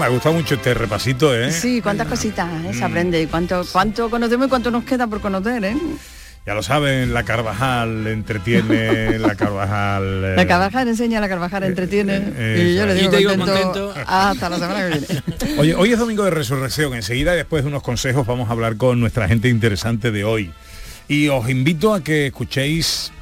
Me 0.02 0.06
ha 0.06 0.10
gustado 0.10 0.34
mucho 0.34 0.56
este 0.56 0.74
repasito, 0.74 1.32
¿eh? 1.34 1.52
Sí, 1.52 1.80
cuántas 1.80 2.08
cositas 2.08 2.48
¿eh? 2.64 2.72
se 2.74 2.80
Mm. 2.80 2.84
aprende, 2.84 3.22
y 3.22 3.26
cuánto, 3.26 3.64
cuánto 3.70 4.10
conocemos 4.10 4.46
y 4.46 4.50
cuánto 4.50 4.70
nos 4.72 4.82
queda 4.84 5.06
por 5.06 5.20
conocer, 5.20 5.64
¿eh? 5.64 5.76
Ya 6.44 6.54
lo 6.54 6.62
saben, 6.64 7.14
la 7.14 7.22
Carvajal 7.22 8.08
entretiene, 8.08 9.16
la 9.20 9.36
Carvajal... 9.36 10.02
eh, 10.24 10.34
La 10.36 10.44
Carvajal 10.46 10.88
enseña, 10.88 11.20
la 11.20 11.28
Carvajal 11.28 11.62
entretiene 11.62 12.20
eh, 12.36 12.70
y 12.72 12.74
yo 12.76 12.84
le 12.84 12.94
digo 12.94 13.06
Y 13.06 13.10
te 13.12 13.16
digo 13.18 13.30
contento, 13.36 13.86
contento. 13.86 13.94
hasta 14.08 14.48
la 14.48 14.58
semana 14.58 14.88
que 14.90 14.98
viene. 14.98 15.22
Oye, 15.60 15.74
hoy 15.76 15.92
es 15.92 15.98
domingo 16.00 16.24
de 16.24 16.32
resurrección. 16.32 16.94
Enseguida, 16.94 17.34
después 17.34 17.62
de 17.62 17.68
unos 17.68 17.84
consejos, 17.84 18.26
vamos 18.26 18.48
a 18.48 18.52
hablar 18.52 18.76
con 18.76 18.98
nuestra 18.98 19.28
gente 19.28 19.48
interesante 19.48 20.10
de 20.10 20.24
hoy. 20.24 20.52
Y 21.06 21.28
os 21.28 21.48
invito 21.48 21.94
a 21.94 22.02
que 22.02 22.26
escuchéis 22.26 23.12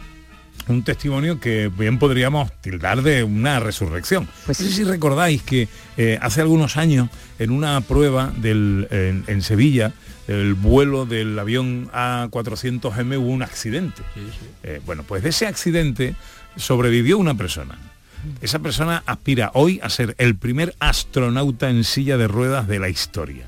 un 0.69 0.83
testimonio 0.83 1.41
que 1.41 1.69
bien 1.69 1.99
podríamos 1.99 2.53
tildar 2.61 3.03
de 3.03 3.25
una 3.25 3.61
resurrección. 3.61 4.29
Pues 4.47 4.61
no 4.61 4.67
sé 4.67 4.73
si 4.73 4.85
recordáis 4.85 5.43
que 5.43 5.69
eh, 5.97 6.19
hace 6.21 6.41
algunos 6.41 6.77
años, 6.77 7.09
en 7.39 7.51
una 7.51 7.81
prueba 7.81 8.33
del, 8.37 8.87
en, 8.91 9.25
en 9.27 9.43
Sevilla, 9.43 9.93
el 10.29 10.55
vuelo 10.55 11.07
del 11.07 11.39
avión 11.39 11.91
A400M 11.93 13.19
hubo 13.19 13.31
un 13.31 13.43
accidente. 13.43 14.03
Eh, 14.63 14.81
bueno, 14.87 15.03
pues 15.03 15.23
de 15.23 15.31
ese 15.31 15.47
accidente 15.47 16.15
sobrevivió 16.57 17.19
una 17.19 17.35
persona. 17.35 17.77
Esa 18.41 18.59
persona 18.59 19.03
aspira 19.07 19.51
hoy 19.55 19.81
a 19.83 19.91
ser 19.91 20.15
el 20.19 20.37
primer 20.37 20.75
astronauta 20.79 21.71
en 21.71 21.85
silla 21.85 22.17
de 22.17 22.29
ruedas 22.29 22.69
de 22.69 22.79
la 22.79 22.89
historia. 22.89 23.45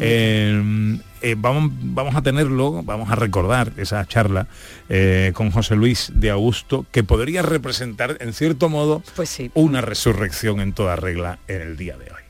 Eh, 0.00 0.98
eh, 1.22 1.34
vamos, 1.38 1.70
vamos 1.80 2.14
a 2.14 2.22
tenerlo, 2.22 2.82
vamos 2.82 3.10
a 3.10 3.14
recordar 3.14 3.72
esa 3.76 4.04
charla 4.06 4.46
eh, 4.88 5.32
con 5.34 5.50
José 5.50 5.76
Luis 5.76 6.12
de 6.14 6.30
Augusto, 6.30 6.86
que 6.90 7.02
podría 7.04 7.42
representar 7.42 8.16
en 8.20 8.32
cierto 8.32 8.68
modo 8.68 9.02
Pues 9.16 9.28
sí. 9.30 9.50
una 9.54 9.80
resurrección 9.80 10.60
en 10.60 10.72
toda 10.72 10.96
regla 10.96 11.38
en 11.48 11.62
el 11.62 11.76
día 11.76 11.96
de 11.96 12.04
hoy. 12.06 12.22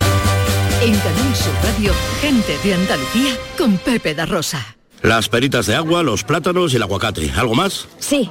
En 0.83 0.99
Canal 0.99 1.35
Sur 1.35 1.55
Radio, 1.65 1.93
gente 2.21 2.57
de 2.63 2.75
Andalucía 2.75 3.33
con 3.57 3.79
Pepe 3.79 4.15
da 4.15 4.27
Rosa. 4.27 4.77
Las 5.03 5.29
peritas 5.29 5.67
de 5.67 5.75
agua, 5.75 6.03
los 6.03 6.25
plátanos 6.25 6.73
y 6.73 6.77
el 6.77 6.83
aguacate. 6.83 7.31
¿Algo 7.37 7.55
más? 7.55 7.89
Sí, 7.99 8.31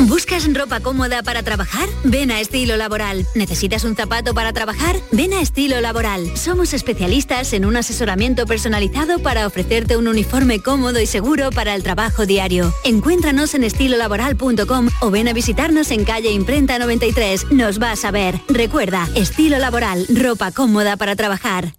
¿Buscas 0.00 0.52
ropa 0.52 0.80
cómoda 0.80 1.22
para 1.22 1.42
trabajar? 1.42 1.88
Ven 2.04 2.30
a 2.30 2.40
Estilo 2.40 2.76
Laboral. 2.76 3.26
¿Necesitas 3.34 3.84
un 3.84 3.94
zapato 3.94 4.34
para 4.34 4.52
trabajar? 4.52 4.96
Ven 5.12 5.32
a 5.32 5.40
Estilo 5.40 5.80
Laboral. 5.80 6.36
Somos 6.36 6.74
especialistas 6.74 7.52
en 7.52 7.64
un 7.64 7.76
asesoramiento 7.76 8.46
personalizado 8.46 9.20
para 9.20 9.46
ofrecerte 9.46 9.96
un 9.96 10.08
uniforme 10.08 10.60
cómodo 10.60 11.00
y 11.00 11.06
seguro 11.06 11.50
para 11.50 11.74
el 11.74 11.82
trabajo 11.82 12.26
diario. 12.26 12.74
Encuéntranos 12.84 13.54
en 13.54 13.64
estilolaboral.com 13.64 14.88
o 15.00 15.10
ven 15.10 15.28
a 15.28 15.32
visitarnos 15.32 15.90
en 15.90 16.04
calle 16.04 16.32
Imprenta 16.32 16.78
93. 16.78 17.52
Nos 17.52 17.78
vas 17.78 18.04
a 18.04 18.10
ver. 18.10 18.40
Recuerda, 18.48 19.08
Estilo 19.14 19.58
Laboral, 19.58 20.06
ropa 20.08 20.52
cómoda 20.52 20.96
para 20.96 21.16
trabajar. 21.16 21.74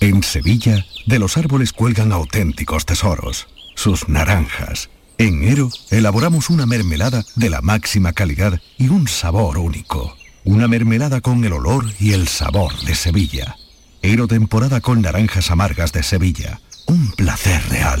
En 0.00 0.22
Sevilla, 0.22 0.84
de 1.06 1.18
los 1.18 1.36
árboles 1.36 1.72
cuelgan 1.72 2.12
auténticos 2.12 2.86
tesoros, 2.86 3.48
sus 3.74 4.08
naranjas. 4.08 4.90
En 5.20 5.42
Ero, 5.42 5.68
elaboramos 5.90 6.48
una 6.48 6.64
mermelada 6.64 7.24
de 7.34 7.50
la 7.50 7.60
máxima 7.60 8.12
calidad 8.12 8.60
y 8.78 8.88
un 8.88 9.08
sabor 9.08 9.58
único. 9.58 10.16
Una 10.44 10.68
mermelada 10.68 11.20
con 11.20 11.44
el 11.44 11.54
olor 11.54 11.86
y 11.98 12.12
el 12.12 12.28
sabor 12.28 12.72
de 12.82 12.94
Sevilla. 12.94 13.56
Ero 14.00 14.28
temporada 14.28 14.80
con 14.80 15.02
naranjas 15.02 15.50
amargas 15.50 15.92
de 15.92 16.04
Sevilla. 16.04 16.60
Un 16.86 17.10
placer 17.10 17.60
real. 17.68 18.00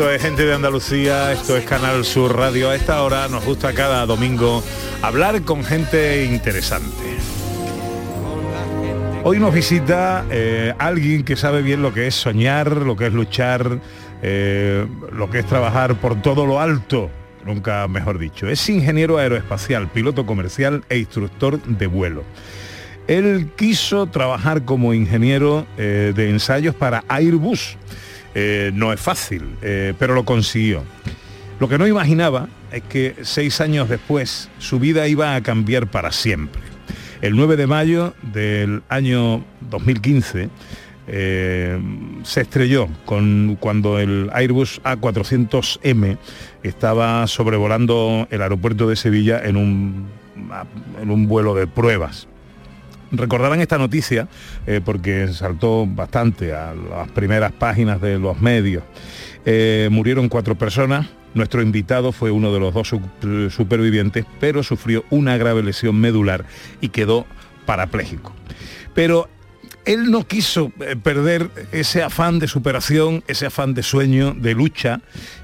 Esto 0.00 0.12
es 0.12 0.22
Gente 0.22 0.46
de 0.46 0.54
Andalucía, 0.54 1.30
esto 1.30 1.58
es 1.58 1.66
Canal 1.66 2.06
Sur 2.06 2.34
Radio. 2.34 2.70
A 2.70 2.74
esta 2.74 3.02
hora 3.02 3.28
nos 3.28 3.44
gusta 3.44 3.74
cada 3.74 4.06
domingo 4.06 4.64
hablar 5.02 5.42
con 5.42 5.62
gente 5.62 6.24
interesante. 6.24 7.18
Hoy 9.24 9.38
nos 9.38 9.52
visita 9.52 10.24
eh, 10.30 10.72
alguien 10.78 11.22
que 11.22 11.36
sabe 11.36 11.60
bien 11.60 11.82
lo 11.82 11.92
que 11.92 12.06
es 12.06 12.14
soñar, 12.14 12.78
lo 12.78 12.96
que 12.96 13.08
es 13.08 13.12
luchar, 13.12 13.78
eh, 14.22 14.86
lo 15.12 15.28
que 15.28 15.40
es 15.40 15.44
trabajar 15.44 15.96
por 15.96 16.22
todo 16.22 16.46
lo 16.46 16.60
alto, 16.60 17.10
nunca 17.44 17.86
mejor 17.86 18.18
dicho. 18.18 18.48
Es 18.48 18.66
ingeniero 18.70 19.18
aeroespacial, 19.18 19.88
piloto 19.88 20.24
comercial 20.24 20.82
e 20.88 20.96
instructor 20.96 21.60
de 21.60 21.86
vuelo. 21.86 22.24
Él 23.06 23.50
quiso 23.54 24.06
trabajar 24.06 24.64
como 24.64 24.94
ingeniero 24.94 25.66
eh, 25.76 26.14
de 26.16 26.30
ensayos 26.30 26.74
para 26.74 27.04
Airbus. 27.06 27.76
Eh, 28.34 28.70
no 28.74 28.92
es 28.92 29.00
fácil, 29.00 29.56
eh, 29.62 29.94
pero 29.98 30.14
lo 30.14 30.24
consiguió. 30.24 30.84
Lo 31.58 31.68
que 31.68 31.78
no 31.78 31.86
imaginaba 31.86 32.48
es 32.72 32.82
que 32.82 33.16
seis 33.22 33.60
años 33.60 33.88
después 33.88 34.48
su 34.58 34.78
vida 34.78 35.08
iba 35.08 35.34
a 35.34 35.42
cambiar 35.42 35.90
para 35.90 36.12
siempre. 36.12 36.62
El 37.20 37.36
9 37.36 37.56
de 37.56 37.66
mayo 37.66 38.14
del 38.32 38.82
año 38.88 39.44
2015 39.68 40.48
eh, 41.06 41.78
se 42.22 42.40
estrelló 42.40 42.88
con, 43.04 43.58
cuando 43.60 43.98
el 43.98 44.30
Airbus 44.32 44.80
A400M 44.84 46.16
estaba 46.62 47.26
sobrevolando 47.26 48.26
el 48.30 48.40
aeropuerto 48.40 48.88
de 48.88 48.96
Sevilla 48.96 49.42
en 49.44 49.56
un, 49.56 50.06
en 51.02 51.10
un 51.10 51.26
vuelo 51.26 51.54
de 51.54 51.66
pruebas. 51.66 52.26
Recordarán 53.12 53.60
esta 53.60 53.78
noticia 53.78 54.28
eh, 54.66 54.80
porque 54.84 55.28
saltó 55.32 55.86
bastante 55.86 56.52
a 56.54 56.74
las 56.74 57.08
primeras 57.10 57.52
páginas 57.52 58.00
de 58.00 58.18
los 58.18 58.40
medios. 58.40 58.82
Eh, 59.44 59.88
murieron 59.90 60.28
cuatro 60.28 60.54
personas. 60.56 61.06
Nuestro 61.34 61.62
invitado 61.62 62.12
fue 62.12 62.30
uno 62.30 62.52
de 62.52 62.60
los 62.60 62.74
dos 62.74 62.88
su- 62.88 63.50
supervivientes, 63.50 64.24
pero 64.40 64.62
sufrió 64.62 65.04
una 65.10 65.36
grave 65.36 65.62
lesión 65.62 66.00
medular 66.00 66.44
y 66.80 66.88
quedó 66.88 67.26
parapléjico. 67.66 68.32
Pero 68.94 69.28
él 69.84 70.10
no 70.10 70.26
quiso 70.26 70.72
eh, 70.80 70.96
perder 71.00 71.50
ese 71.72 72.02
afán 72.02 72.38
de 72.38 72.48
superación, 72.48 73.22
ese 73.28 73.46
afán 73.46 73.74
de 73.74 73.82
sueño, 73.82 74.34
de 74.34 74.54
lucha, 74.54 75.00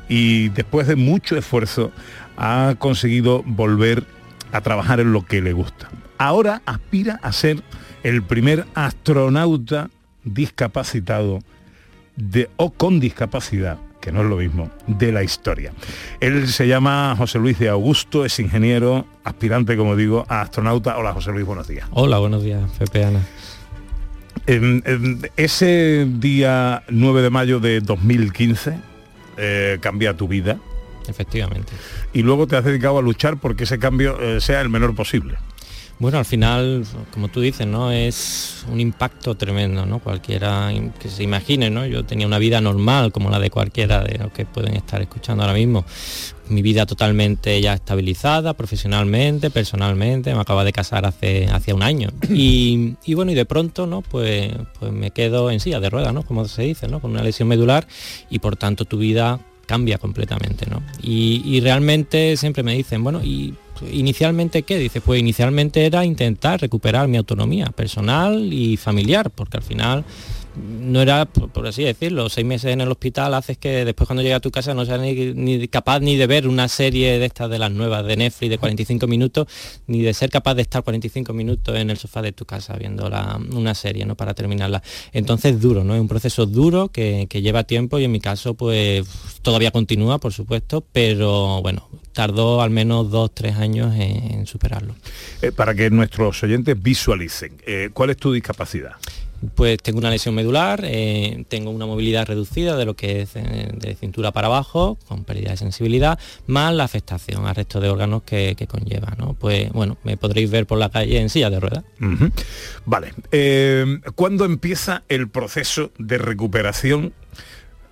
y 0.08 0.48
después 0.50 0.86
de 0.88 0.96
mucho 0.96 1.36
esfuerzo 1.36 1.92
ha 2.36 2.74
conseguido 2.78 3.42
volver 3.46 4.04
a 4.52 4.60
trabajar 4.60 5.00
en 5.00 5.12
lo 5.12 5.24
que 5.24 5.40
le 5.40 5.52
gusta. 5.52 5.88
Ahora 6.18 6.62
aspira 6.66 7.18
a 7.22 7.32
ser 7.32 7.62
el 8.02 8.22
primer 8.22 8.64
astronauta 8.74 9.90
discapacitado 10.24 11.40
de, 12.16 12.48
o 12.56 12.70
con 12.72 13.00
discapacidad, 13.00 13.78
que 14.00 14.12
no 14.12 14.22
es 14.22 14.26
lo 14.28 14.36
mismo, 14.36 14.70
de 14.86 15.12
la 15.12 15.22
historia. 15.22 15.72
Él 16.20 16.48
se 16.48 16.66
llama 16.68 17.14
José 17.18 17.38
Luis 17.38 17.58
de 17.58 17.68
Augusto, 17.68 18.24
es 18.24 18.38
ingeniero, 18.38 19.06
aspirante, 19.24 19.76
como 19.76 19.96
digo, 19.96 20.24
a 20.28 20.40
astronauta. 20.40 20.96
Hola 20.96 21.12
José 21.12 21.32
Luis, 21.32 21.44
buenos 21.44 21.68
días. 21.68 21.86
Hola, 21.92 22.18
buenos 22.18 22.42
días, 22.42 22.62
Pepe 22.78 23.04
Ana. 23.04 23.20
En- 24.46 24.82
en 24.86 25.30
ese 25.36 26.06
día 26.08 26.82
9 26.88 27.22
de 27.22 27.30
mayo 27.30 27.58
de 27.60 27.80
2015 27.80 28.78
eh, 29.36 29.78
cambia 29.80 30.16
tu 30.16 30.28
vida. 30.28 30.58
Efectivamente. 31.08 31.72
Y 32.12 32.22
luego 32.22 32.46
te 32.46 32.56
has 32.56 32.64
dedicado 32.64 32.98
a 32.98 33.02
luchar 33.02 33.36
porque 33.38 33.64
ese 33.64 33.78
cambio 33.78 34.18
eh, 34.20 34.40
sea 34.40 34.60
el 34.60 34.68
menor 34.68 34.94
posible. 34.94 35.36
Bueno, 35.99 36.18
al 36.18 36.26
final, 36.26 36.84
como 37.11 37.28
tú 37.28 37.40
dices, 37.40 37.66
¿no? 37.66 37.90
Es 37.90 38.66
un 38.70 38.80
impacto 38.80 39.34
tremendo, 39.34 39.86
¿no? 39.86 39.99
Cualquiera 39.99 40.70
que 41.01 41.09
se 41.09 41.22
imagine, 41.22 41.70
¿no? 41.70 41.86
Yo 41.86 42.05
tenía 42.05 42.26
una 42.26 42.38
vida 42.38 42.61
normal 42.61 43.12
como 43.12 43.30
la 43.30 43.38
de 43.38 43.49
cualquiera 43.51 44.05
de 44.05 44.18
los 44.18 44.30
que 44.30 44.44
pueden 44.44 44.74
estar 44.74 45.01
escuchando 45.01 45.42
ahora 45.42 45.55
mismo. 45.55 45.86
Mi 46.51 46.61
vida 46.61 46.84
totalmente 46.84 47.59
ya 47.62 47.72
estabilizada, 47.72 48.53
profesionalmente, 48.53 49.49
personalmente, 49.49 50.34
me 50.34 50.40
acaba 50.40 50.64
de 50.64 50.72
casar 50.72 51.07
hace, 51.07 51.49
un 51.72 51.82
año. 51.82 52.11
Y, 52.28 52.97
y 53.07 53.14
bueno, 53.14 53.32
y 53.32 53.34
de 53.34 53.47
pronto, 53.47 53.86
¿no? 53.86 54.03
Pues, 54.03 54.53
pues 54.78 54.92
me 54.92 55.12
quedo 55.12 55.51
en 55.51 55.61
silla 55.61 55.80
de 55.80 55.88
ruedas, 55.88 56.12
¿no? 56.12 56.24
Como 56.24 56.47
se 56.47 56.62
dice, 56.62 56.88
¿no? 56.88 57.01
Con 57.01 57.12
una 57.12 57.22
lesión 57.22 57.49
medular 57.49 57.86
y 58.28 58.40
por 58.40 58.57
tanto 58.57 58.84
tu 58.84 58.99
vida 58.99 59.40
cambia 59.66 59.98
completamente, 59.98 60.66
¿no? 60.70 60.82
Y, 61.02 61.42
y 61.44 61.60
realmente 61.60 62.36
siempre 62.36 62.62
me 62.62 62.74
dicen, 62.74 63.02
bueno, 63.04 63.22
¿y 63.22 63.54
inicialmente 63.92 64.62
qué? 64.62 64.78
Dice, 64.78 65.00
pues 65.00 65.20
inicialmente 65.20 65.84
era 65.84 66.04
intentar 66.04 66.60
recuperar 66.60 67.08
mi 67.08 67.16
autonomía 67.16 67.66
personal 67.66 68.52
y 68.52 68.76
familiar, 68.76 69.30
porque 69.30 69.58
al 69.58 69.62
final 69.62 70.04
no 70.57 71.02
era, 71.02 71.26
por, 71.26 71.66
así 71.66 71.84
decirlo, 71.84 72.28
seis 72.28 72.46
meses 72.46 72.72
en 72.72 72.80
el 72.80 72.90
hospital 72.90 73.34
haces 73.34 73.59
que 73.59 73.84
después 73.84 74.07
cuando 74.07 74.22
llega 74.22 74.36
a 74.36 74.40
tu 74.40 74.50
casa 74.50 74.74
no 74.74 74.84
seas 74.84 75.00
ni, 75.00 75.68
capaz 75.68 76.00
ni 76.00 76.16
de 76.16 76.26
ver 76.26 76.48
una 76.48 76.68
serie 76.68 77.18
de 77.18 77.26
estas 77.26 77.50
de 77.50 77.59
las 77.59 77.70
nuevas 77.70 78.07
de 78.07 78.16
Netflix 78.16 78.50
de 78.50 78.59
45 78.59 79.07
minutos, 79.07 79.46
ni 79.86 80.02
de 80.02 80.14
ser 80.14 80.30
capaz 80.30 80.54
de 80.54 80.62
estar 80.62 80.82
45 80.82 81.32
minutos 81.32 81.76
en 81.76 81.90
el 81.90 81.98
sofá 81.98 82.22
de 82.22 82.32
tu 82.32 82.44
casa 82.46 82.76
viendo 82.76 83.11
una 83.52 83.74
serie, 83.74 84.07
¿no? 84.07 84.16
Para 84.16 84.34
terminarla. 84.34 84.82
Entonces 85.12 85.61
duro, 85.61 85.84
¿no? 85.84 85.94
Es 85.94 86.00
un 86.00 86.09
proceso 86.09 86.46
duro 86.46 86.88
que, 86.88 87.26
lleva 87.36 87.64
tiempo 87.64 87.98
y 87.98 88.04
en 88.04 88.12
mi 88.12 88.20
caso 88.20 88.54
pues 88.54 89.07
todavía 89.42 89.70
continúa, 89.70 90.18
por 90.18 90.32
supuesto, 90.32 90.82
pero 90.92 91.61
bueno, 91.61 91.88
tardó 92.12 92.62
al 92.62 92.70
menos 92.70 93.11
dos, 93.11 93.34
tres 93.34 93.57
años 93.57 93.94
en, 93.94 94.46
superarlo. 94.46 94.94
Eh, 95.42 95.52
para 95.52 95.74
que 95.74 95.90
nuestros 95.90 96.42
oyentes 96.42 96.80
visualicen, 96.80 97.52
eh, 97.66 97.90
¿cuál 97.92 98.11
es 98.11 98.16
tu 98.16 98.32
discapacidad? 98.32 98.92
Pues 99.55 99.78
tengo 99.82 99.99
una 99.99 100.11
lesión 100.11 100.34
medular, 100.34 100.80
eh, 100.84 101.45
tengo 101.49 101.70
una 101.70 101.87
movilidad 101.87 102.26
reducida 102.26 102.76
de 102.76 102.84
lo 102.84 102.95
que 102.95 103.22
es 103.22 103.37
eh, 103.37 103.70
de 103.74 103.95
cintura 103.95 104.32
para 104.32 104.47
abajo, 104.47 104.99
con 105.07 105.24
pérdida 105.24 105.51
de 105.51 105.57
sensibilidad, 105.57 106.18
más 106.47 106.74
la 106.74 106.84
afectación 106.84 107.47
al 107.47 107.55
resto 107.55 107.80
de 107.80 107.89
órganos 107.89 108.22
que, 108.22 108.57
conlleva. 108.68 109.14
¿no? 109.18 109.34
Pues 109.34 109.70
bueno, 109.72 109.99
me 110.05 110.16
podréis 110.16 110.51
ver 110.51 110.66
por 110.66 110.78
la 110.78 110.89
calle 110.89 111.20
en 111.20 111.28
silla 111.28 111.51
de 111.51 111.61
ruedas. 111.61 111.84
Vale. 112.87 113.12
Eh, 113.30 113.99
¿Cuándo 114.14 114.45
empieza 114.45 115.05
el 115.09 115.28
proceso 115.28 115.93
de 115.99 116.18
recuperación 116.18 117.12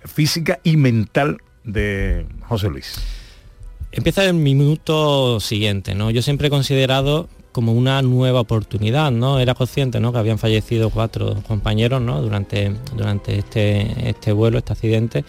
física 0.03 0.59
y 0.63 0.77
mental 0.77 1.37
de 1.63 2.25
José 2.47 2.69
Luis? 2.69 2.99
Empieza 3.91 4.25
el 4.25 4.33
minuto 4.33 5.39
siguiente, 5.39 5.95
¿no? 5.95 6.11
Yo 6.11 6.21
siempre 6.21 6.47
he 6.47 6.49
considerado 6.49 7.29
como 7.55 7.71
una 7.71 8.01
nueva 8.01 8.41
oportunidad, 8.41 9.11
¿no? 9.11 9.39
Era 9.39 9.55
consciente, 9.55 10.01
¿no? 10.01 10.11
Que 10.11 10.19
habían 10.19 10.37
fallecido 10.37 10.89
cuatro 10.89 11.41
compañeros, 11.47 12.01
¿no? 12.01 12.21
Durante, 12.21 12.75
durante 12.93 13.39
este, 13.39 14.09
este 14.09 14.33
vuelo, 14.33 14.57
este 14.57 14.73
accidente. 14.73 15.23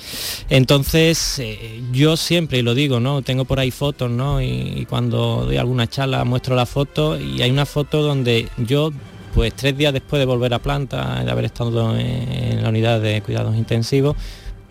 Entonces, 0.51 1.39
eh, 1.39 1.81
yo 1.93 2.17
siempre, 2.17 2.59
y 2.59 2.63
lo 2.63 2.75
digo, 2.75 2.99
¿no? 2.99 3.23
Tengo 3.23 3.45
por 3.45 3.61
ahí 3.61 3.71
fotos, 3.71 4.11
¿no? 4.11 4.43
Y, 4.43 4.85
cuando 4.89 5.45
doy 5.45 5.57
alguna 5.57 5.87
charla 5.87 6.25
muestro 6.25 6.57
la 6.57 6.67
foto 6.67 7.17
y 7.17 7.43
hay 7.43 7.51
una 7.53 7.65
foto 7.65 8.03
donde 8.03 8.49
yo 8.59 8.91
pues 9.33 9.55
tres 9.55 9.79
días 9.79 9.93
después 9.93 10.19
de 10.19 10.27
volver 10.27 10.53
a 10.53 10.59
planta, 10.59 11.23
de 11.23 11.31
haber 11.31 11.45
estado 11.45 11.97
en 11.97 12.61
la 12.61 12.69
unidad 12.71 13.01
de 13.01 13.23
cuidados 13.23 13.55
intensivos, 13.55 14.17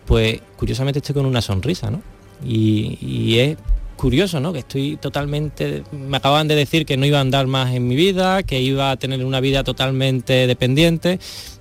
pues 0.05 0.41
curiosamente 0.57 0.99
estoy 0.99 1.15
con 1.15 1.25
una 1.25 1.41
sonrisa, 1.41 1.89
¿no? 1.89 2.01
Y, 2.43 2.97
y 2.99 3.39
es 3.39 3.57
curioso, 3.95 4.39
¿no? 4.39 4.53
Que 4.53 4.59
estoy 4.59 4.97
totalmente, 4.97 5.83
me 5.91 6.17
acaban 6.17 6.47
de 6.47 6.55
decir 6.55 6.85
que 6.85 6.97
no 6.97 7.05
iba 7.05 7.17
a 7.17 7.21
andar 7.21 7.47
más 7.47 7.73
en 7.73 7.87
mi 7.87 7.95
vida, 7.95 8.43
que 8.43 8.61
iba 8.61 8.91
a 8.91 8.97
tener 8.97 9.23
una 9.25 9.39
vida 9.39 9.63
totalmente 9.63 10.47
dependiente, 10.47 11.19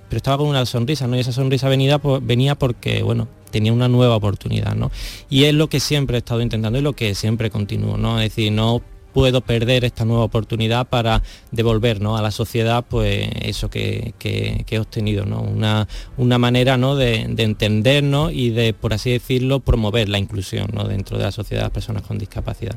pero 0.09 0.17
estaba 0.17 0.37
con 0.37 0.47
una 0.47 0.65
sonrisa, 0.65 1.07
¿no? 1.07 1.15
Y 1.17 1.19
esa 1.19 1.31
sonrisa 1.31 1.69
pues, 1.99 2.25
venía 2.25 2.55
porque, 2.55 3.03
bueno, 3.03 3.27
tenía 3.51 3.73
una 3.73 3.87
nueva 3.87 4.15
oportunidad, 4.15 4.75
¿no? 4.75 4.91
Y 5.29 5.45
es 5.45 5.53
lo 5.53 5.67
que 5.67 5.79
siempre 5.79 6.17
he 6.17 6.19
estado 6.19 6.41
intentando 6.41 6.77
y 6.77 6.81
lo 6.81 6.93
que 6.93 7.15
siempre 7.15 7.49
continúo, 7.49 7.97
¿no? 7.97 8.19
Es 8.19 8.29
decir, 8.29 8.51
no 8.51 8.81
puedo 9.15 9.39
perder 9.39 9.85
esta 9.85 10.03
nueva 10.03 10.25
oportunidad 10.25 10.89
para 10.89 11.23
devolver 11.49 12.01
a 12.05 12.21
la 12.21 12.31
sociedad 12.31 12.83
pues 12.87 13.29
eso 13.43 13.69
que, 13.69 14.13
he 14.19 14.77
obtenido, 14.79 15.25
¿no? 15.25 15.39
una, 15.39 15.87
una 16.17 16.37
manera 16.37 16.75
¿no? 16.75 16.97
de, 16.97 17.21
entendernos 17.37 18.33
y 18.33 18.49
de, 18.49 18.73
por 18.73 18.93
así 18.93 19.11
decirlo, 19.11 19.61
promover 19.61 20.09
la 20.09 20.17
inclusión 20.17 20.67
¿no? 20.73 20.83
dentro 20.83 21.17
de 21.17 21.23
la 21.23 21.31
sociedad 21.31 21.61
de 21.61 21.67
las 21.67 21.71
personas 21.71 22.03
con 22.03 22.17
discapacidad. 22.17 22.75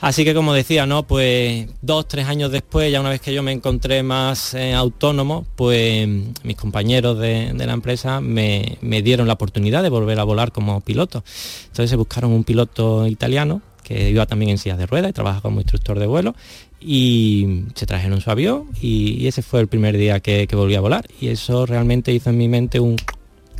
Así 0.00 0.24
que 0.24 0.32
como 0.32 0.54
decía, 0.54 0.86
¿no? 0.86 1.02
pues 1.02 1.66
dos, 1.82 2.08
tres 2.08 2.26
años 2.26 2.50
después, 2.50 2.90
ya 2.90 3.02
una 3.02 3.10
vez 3.10 3.20
que 3.20 3.34
yo 3.34 3.42
me 3.42 3.52
encontré 3.52 4.02
más 4.02 4.54
eh, 4.54 4.72
autónomo, 4.72 5.44
pues 5.56 6.08
mis 6.42 6.56
compañeros 6.56 7.18
de, 7.18 7.52
la 7.52 7.74
empresa 7.74 8.22
me, 8.22 8.78
me 8.80 9.02
dieron 9.02 9.26
la 9.26 9.34
oportunidad 9.34 9.82
de 9.82 9.90
volver 9.90 10.18
a 10.20 10.24
volar 10.24 10.52
como 10.52 10.80
piloto. 10.80 11.22
Entonces 11.64 11.90
se 11.90 11.96
buscaron 11.96 12.32
un 12.32 12.44
piloto 12.44 13.06
italiano 13.06 13.60
que 13.86 14.10
iba 14.10 14.26
también 14.26 14.50
en 14.50 14.58
sillas 14.58 14.78
de 14.78 14.86
ruedas 14.86 15.10
y 15.10 15.12
trabaja 15.12 15.40
como 15.40 15.60
instructor 15.60 16.00
de 16.00 16.06
vuelo 16.06 16.34
y 16.80 17.62
se 17.76 17.86
trajeron 17.86 18.20
su 18.20 18.28
avión 18.32 18.64
y, 18.82 19.28
ese 19.28 19.42
fue 19.42 19.60
el 19.60 19.68
primer 19.68 19.96
día 19.96 20.18
que, 20.18 20.48
volví 20.52 20.74
a 20.74 20.80
volar. 20.80 21.06
Y 21.20 21.28
eso 21.28 21.66
realmente 21.66 22.12
hizo 22.12 22.30
en 22.30 22.38
mi 22.38 22.48
mente 22.48 22.80
un 22.80 22.96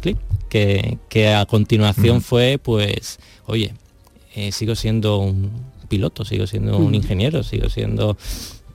clic 0.01 0.19
que, 0.49 1.29
a 1.29 1.47
continuación 1.47 2.23
fue 2.23 2.59
pues 2.63 3.19
oye 3.47 3.75
eh, 4.35 4.51
sigo 4.53 4.75
siendo 4.75 5.19
un 5.19 5.51
piloto 5.89 6.25
sigo 6.25 6.47
siendo 6.47 6.79
un 6.79 6.95
ingeniero 6.95 7.43
sigo 7.43 7.69
siendo 7.69 8.17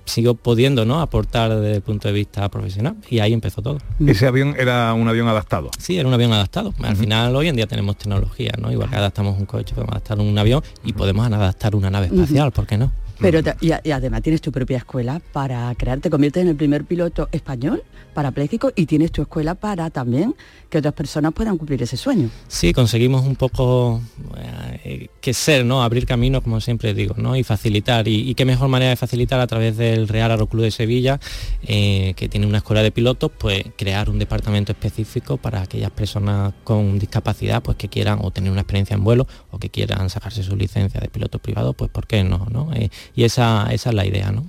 sigo 0.05 0.35
pudiendo 0.35 0.85
¿no? 0.85 1.01
aportar 1.01 1.49
desde 1.55 1.75
el 1.75 1.81
punto 1.81 2.07
de 2.07 2.13
vista 2.13 2.49
profesional 2.49 2.95
y 3.09 3.19
ahí 3.19 3.33
empezó 3.33 3.61
todo. 3.61 3.77
¿Ese 4.05 4.27
avión 4.27 4.55
era 4.57 4.93
un 4.93 5.07
avión 5.07 5.27
adaptado? 5.27 5.71
Sí, 5.77 5.97
era 5.97 6.07
un 6.07 6.13
avión 6.13 6.33
adaptado. 6.33 6.73
Al 6.83 6.95
final 6.95 7.35
hoy 7.35 7.47
en 7.47 7.55
día 7.55 7.67
tenemos 7.67 7.97
tecnología, 7.97 8.51
¿no? 8.59 8.71
Igual 8.71 8.89
que 8.89 8.95
adaptamos 8.95 9.37
un 9.39 9.45
coche, 9.45 9.73
podemos 9.73 9.93
adaptar 9.93 10.19
un 10.19 10.37
avión 10.37 10.63
y 10.83 10.93
podemos 10.93 11.25
adaptar 11.25 11.75
una 11.75 11.89
nave 11.89 12.07
espacial, 12.07 12.51
¿por 12.51 12.67
qué 12.67 12.77
no? 12.77 12.91
Pero 13.21 13.39
y, 13.61 13.91
además 13.91 14.21
tienes 14.21 14.41
tu 14.41 14.51
propia 14.51 14.77
escuela 14.77 15.21
para 15.31 15.73
crear, 15.75 15.99
te 15.99 16.09
conviertes 16.09 16.43
en 16.43 16.49
el 16.49 16.55
primer 16.55 16.85
piloto 16.85 17.29
español 17.31 17.83
parapléjico 18.13 18.71
y 18.75 18.85
tienes 18.85 19.11
tu 19.11 19.21
escuela 19.21 19.55
para 19.55 19.89
también 19.89 20.35
que 20.69 20.79
otras 20.79 20.93
personas 20.93 21.33
puedan 21.33 21.57
cumplir 21.57 21.81
ese 21.83 21.97
sueño. 21.97 22.29
Sí, 22.47 22.73
conseguimos 22.73 23.25
un 23.25 23.35
poco 23.35 24.01
eh, 24.83 25.07
que 25.19 25.33
ser, 25.33 25.65
¿no? 25.65 25.83
Abrir 25.83 26.05
camino, 26.05 26.41
como 26.41 26.61
siempre 26.61 26.93
digo, 26.93 27.15
¿no? 27.17 27.35
Y 27.35 27.43
facilitar. 27.43 28.07
Y, 28.07 28.33
qué 28.35 28.45
mejor 28.45 28.69
manera 28.69 28.89
de 28.89 28.95
facilitar 28.95 29.39
a 29.39 29.47
través 29.47 29.77
del 29.77 30.07
Real 30.07 30.31
Aeroclub 30.31 30.63
de 30.63 30.71
Sevilla, 30.71 31.19
eh, 31.63 32.13
que 32.15 32.29
tiene 32.29 32.47
una 32.47 32.59
escuela 32.59 32.81
de 32.83 32.91
pilotos, 32.91 33.31
pues 33.37 33.63
crear 33.77 34.09
un 34.09 34.17
departamento 34.17 34.71
específico 34.71 35.37
para 35.37 35.61
aquellas 35.61 35.91
personas 35.91 36.53
con 36.63 36.99
discapacidad, 36.99 37.61
pues 37.61 37.77
que 37.77 37.89
quieran 37.89 38.19
o 38.21 38.31
tener 38.31 38.51
una 38.51 38.61
experiencia 38.61 38.95
en 38.95 39.03
vuelo 39.03 39.27
o 39.51 39.59
que 39.59 39.69
quieran 39.69 40.09
sacarse 40.09 40.43
su 40.43 40.55
licencia 40.55 40.99
de 40.99 41.09
piloto 41.09 41.39
privado, 41.39 41.73
pues 41.73 41.91
¿por 41.91 42.07
qué 42.07 42.23
no? 42.23 42.47
no? 42.49 42.71
Eh, 42.73 42.89
y 43.15 43.23
esa, 43.23 43.67
esa 43.71 43.89
es 43.89 43.95
la 43.95 44.05
idea, 44.05 44.31
¿no? 44.31 44.45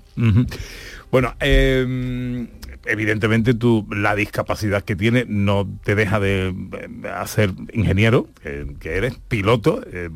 Bueno, 1.11 1.35
em, 1.41 2.49
evidentemente 2.87 3.55
tú 3.55 3.87
la 3.91 4.15
discapacidad 4.15 4.83
que 4.83 4.97
tienes 4.97 5.29
no 5.29 5.69
te 5.85 5.95
deja 5.95 6.21
de 6.21 6.55
hacer 7.15 7.53
ingeniero, 7.73 8.29
que, 8.43 8.97
eres 8.97 9.19
piloto, 9.29 9.83
eh, 9.93 10.09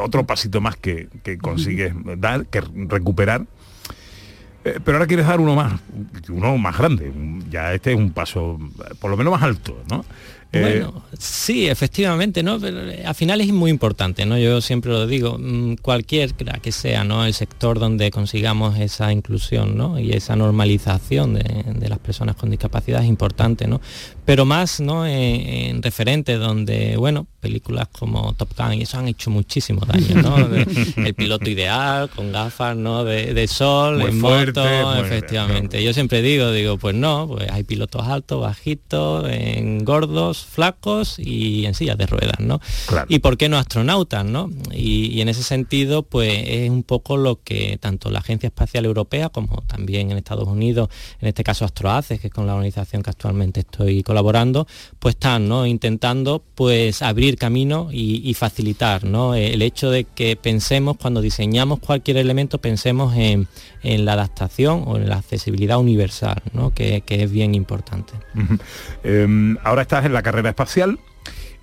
otro 0.00 0.26
pasito 0.26 0.60
más 0.60 0.76
que, 0.76 1.08
consigues 1.40 1.94
dar, 2.18 2.46
que 2.46 2.60
recuperar. 2.60 3.46
Eh, 4.62 4.78
pero 4.84 4.98
ahora 4.98 5.06
quieres 5.06 5.26
dar 5.26 5.40
uno 5.40 5.54
más, 5.54 5.80
uno 6.28 6.58
más 6.58 6.76
grande. 6.76 7.12
Ya 7.48 7.72
este 7.72 7.92
es 7.92 7.96
un 7.96 8.10
paso, 8.10 8.58
por 9.00 9.10
lo 9.10 9.16
menos 9.16 9.32
más 9.32 9.42
alto, 9.42 9.82
¿no? 9.88 10.04
Eh, 10.52 10.60
bueno, 10.60 11.04
sí, 11.16 11.68
efectivamente, 11.68 12.42
¿no? 12.42 12.58
Pero 12.58 12.90
eh, 12.90 13.04
al 13.06 13.14
final 13.14 13.40
es 13.40 13.52
muy 13.52 13.70
importante, 13.70 14.26
¿no? 14.26 14.36
Yo 14.36 14.60
siempre 14.60 14.90
lo 14.90 15.06
digo, 15.06 15.36
mm, 15.38 15.76
cualquier 15.76 16.34
que 16.34 16.72
sea, 16.72 17.04
¿no? 17.04 17.24
El 17.24 17.34
sector 17.34 17.78
donde 17.78 18.10
consigamos 18.10 18.76
esa 18.80 19.12
inclusión, 19.12 19.76
¿no? 19.76 20.00
Y 20.00 20.10
esa 20.10 20.34
normalización 20.34 21.34
de, 21.34 21.88
las 21.88 21.98
personas 22.00 22.36
con 22.36 22.50
discapacidad 22.50 23.02
es 23.02 23.08
importante, 23.08 23.68
¿no? 23.68 23.80
Pero 24.24 24.44
más, 24.44 24.80
¿no? 24.80 25.06
En, 25.06 25.82
referentes 25.82 26.38
donde, 26.38 26.96
bueno, 26.96 27.26
películas 27.38 27.88
como 27.88 28.32
Top 28.34 28.50
Gun 28.56 28.74
y 28.74 28.82
eso 28.82 28.98
han 28.98 29.08
hecho 29.08 29.30
muchísimo 29.30 29.82
daño, 29.86 30.20
¿no? 30.20 30.36
el 31.04 31.14
piloto 31.14 31.48
ideal, 31.48 32.10
con 32.10 32.32
gafas, 32.32 32.76
¿no? 32.76 33.04
De, 33.04 33.46
sol, 33.46 34.02
en 34.02 34.20
moto, 34.20 34.96
efectivamente. 34.96 35.82
Yo 35.82 35.92
siempre 35.92 36.22
digo, 36.22 36.50
digo, 36.50 36.76
pues 36.76 36.94
no, 36.94 37.28
pues 37.28 37.50
hay 37.50 37.62
pilotos 37.62 38.06
altos, 38.06 38.40
bajitos, 38.40 39.28
en 39.30 39.84
gordos, 39.84 40.39
flacos 40.44 41.18
y 41.18 41.66
en 41.66 41.74
sillas 41.74 41.98
de 41.98 42.06
ruedas, 42.06 42.40
¿no? 42.40 42.60
Y 43.08 43.20
por 43.20 43.36
qué 43.36 43.48
no 43.48 43.58
astronautas, 43.58 44.24
¿no? 44.24 44.50
Y, 44.72 45.20
en 45.20 45.28
ese 45.28 45.42
sentido, 45.42 46.02
pues 46.02 46.44
es 46.46 46.70
un 46.70 46.82
poco 46.82 47.16
lo 47.16 47.42
que 47.42 47.78
tanto 47.78 48.10
la 48.10 48.20
Agencia 48.20 48.46
Espacial 48.46 48.84
Europea 48.84 49.28
como 49.28 49.62
también 49.66 50.10
en 50.10 50.16
Estados 50.16 50.48
Unidos, 50.48 50.88
en 51.20 51.28
este 51.28 51.44
caso 51.44 51.64
Astroaces, 51.64 52.20
que 52.20 52.28
es 52.28 52.32
con 52.32 52.46
la 52.46 52.54
organización 52.54 53.02
que 53.02 53.10
actualmente 53.10 53.60
estoy 53.60 54.02
colaborando, 54.02 54.66
pues 54.98 55.14
están, 55.14 55.48
¿no? 55.48 55.66
Intentando 55.66 56.42
pues 56.54 57.02
abrir 57.02 57.36
camino 57.36 57.88
y, 57.92 58.34
facilitar, 58.34 59.04
¿no? 59.04 59.34
El 59.34 59.60
hecho 59.60 59.90
de 59.90 60.04
que 60.04 60.36
pensemos 60.36 60.96
cuando 60.96 61.20
diseñamos 61.20 61.80
cualquier 61.80 62.16
elemento, 62.16 62.58
pensemos 62.58 63.14
en, 63.16 63.48
la 63.82 64.12
adaptación 64.12 64.84
o 64.86 64.96
en 64.96 65.08
la 65.08 65.16
accesibilidad 65.16 65.78
universal, 65.78 66.42
¿no? 66.52 66.72
que, 66.74 67.02
es 67.06 67.30
bien 67.30 67.54
importante. 67.54 68.12
Em, 69.02 69.56
ahora 69.64 69.82
estás 69.82 70.04
en 70.04 70.12
la 70.12 70.22
carrera 70.30 70.50
espacial. 70.50 71.00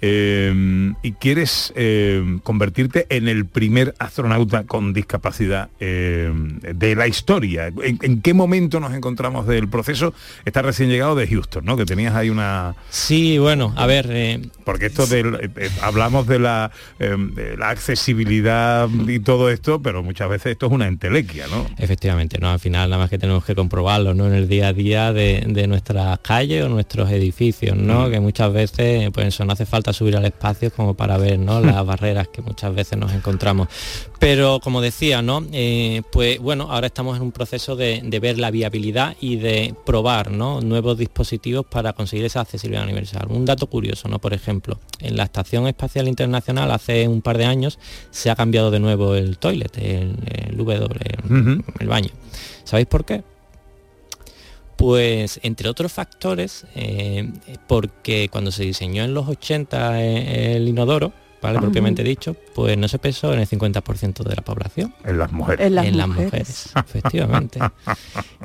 Eh, 0.02 0.94
y 1.02 1.12
quieres 1.14 1.74
eh, 1.76 2.40
convertirte 2.44 3.08
en 3.10 3.28
el 3.28 3.46
primer 3.46 3.96
astronauta 4.00 4.64
con 4.64 4.94
discapacidad 4.94 5.70
eh, 5.80 6.32
de 6.74 6.96
la 6.96 7.08
historia. 7.08 7.68
¿En, 7.68 8.00
en 8.02 8.22
qué 8.22 8.34
momento 8.34 8.80
nos 8.80 8.94
encontramos 8.94 9.48
del 9.48 9.68
proceso? 9.68 10.14
Está 10.46 10.62
recién 10.62 10.90
llegado 10.90 11.16
de 11.16 11.28
Houston, 11.28 11.66
¿no? 11.66 11.78
Que 11.78 11.86
tenías 11.86 12.16
ahí 12.16 12.30
una... 12.30 12.76
Sí, 12.90 13.38
bueno, 13.38 13.74
a 13.76 13.86
ver... 13.86 14.40
Porque 14.64 14.88
esto 14.88 15.08
del- 15.08 15.52
hablamos 15.82 16.28
de 16.28 16.40
la, 16.40 16.72
de 17.00 17.56
la 17.58 17.70
accesibilidad 17.70 18.90
y 19.08 19.20
todo 19.20 19.50
esto, 19.50 19.82
pero 19.82 20.04
muchas 20.04 20.30
veces 20.30 20.54
esto 20.54 20.68
es 20.68 20.72
una 20.72 20.88
entelequia, 20.88 21.48
¿no? 21.48 21.66
Efectivamente, 21.78 22.38
¿no? 22.40 22.50
Al 22.50 22.60
final 22.60 22.90
nada 22.90 23.02
más 23.02 23.10
que 23.10 23.18
tenemos 23.18 23.46
que 23.46 23.56
comprobarlo, 23.56 24.14
¿no? 24.14 24.28
En 24.28 24.34
el 24.34 24.48
día 24.48 24.70
a 24.70 24.74
día 24.74 25.14
de, 25.14 25.44
de 25.48 25.68
nuestras 25.68 26.20
calles 26.20 26.64
o 26.64 26.70
nuestros 26.70 27.10
edificios, 27.12 27.78
¿no? 27.78 28.08
Mm. 28.08 28.12
Que 28.12 28.20
muchas 28.20 28.52
veces, 28.54 29.10
pues 29.12 29.28
eso, 29.28 29.46
no 29.46 29.54
hace 29.54 29.66
falta 29.66 29.87
subir 29.94 30.16
al 30.18 30.26
espacio 30.26 30.72
como 30.72 30.94
para 30.96 31.18
ver, 31.18 31.40
¿no? 31.40 31.60
Las 31.62 31.86
barreras 31.86 32.28
que 32.28 32.42
muchas 32.42 32.74
veces 32.76 32.98
nos 32.98 33.12
encontramos. 33.14 33.68
Pero 34.20 34.60
como 34.62 34.82
decía, 34.82 35.22
¿no? 35.22 35.46
Eh, 35.52 36.02
pues 36.12 36.40
bueno, 36.40 36.68
ahora 36.72 36.88
estamos 36.88 37.18
en 37.18 37.24
un 37.24 37.32
proceso 37.32 37.76
de, 37.76 38.02
de 38.04 38.20
ver 38.20 38.38
la 38.40 38.52
viabilidad 38.52 39.16
y 39.22 39.36
de 39.38 39.76
probar, 39.86 40.32
¿no? 40.32 40.62
Nuevos 40.62 40.98
dispositivos 40.98 41.66
para 41.66 41.94
conseguir 41.94 42.26
esa 42.26 42.42
accesibilidad 42.42 42.84
universal. 42.84 43.28
Un 43.30 43.46
dato 43.46 43.68
curioso, 43.68 44.08
¿no? 44.08 44.20
Por 44.20 44.34
ejemplo, 44.34 44.80
en 45.00 45.16
la 45.18 45.24
Estación 45.24 45.68
Espacial 45.68 46.08
Internacional 46.08 46.72
hace 46.72 47.08
un 47.08 47.22
par 47.22 47.38
de 47.38 47.46
años 47.46 47.80
se 48.12 48.30
ha 48.30 48.36
cambiado 48.36 48.72
de 48.72 48.80
nuevo 48.80 49.16
el 49.16 49.38
toilet, 49.38 49.78
el, 49.78 50.16
el 50.50 50.58
W, 50.58 50.86
el- 51.30 51.64
el 51.80 51.88
baño. 51.88 52.10
¿Sabéis 52.64 52.88
por 52.88 53.06
qué? 53.06 53.24
Pues 54.78 55.40
entre 55.44 55.70
otros 55.70 55.92
factores, 55.92 56.66
eh, 56.76 57.32
porque 57.68 58.30
cuando 58.30 58.52
se 58.52 58.64
diseñó 58.64 59.04
en 59.04 59.14
los 59.14 59.28
80 59.28 60.02
eh, 60.04 60.56
el 60.56 60.68
inodoro, 60.68 61.12
¿vale? 61.42 61.60
Propiamente 61.60 62.04
dicho, 62.04 62.36
pues 62.54 62.78
no 62.78 62.88
se 62.88 63.00
pensó 63.00 63.34
en 63.34 63.40
el 63.40 63.48
50% 63.48 64.24
de 64.24 64.36
la 64.36 64.42
población. 64.44 64.94
En 65.04 65.18
las 65.18 65.32
mujeres. 65.32 65.66
En 65.66 65.76
las 65.76 65.96
las 65.96 66.08
mujeres. 66.08 66.30
mujeres, 66.30 66.72
efectivamente. 66.76 67.60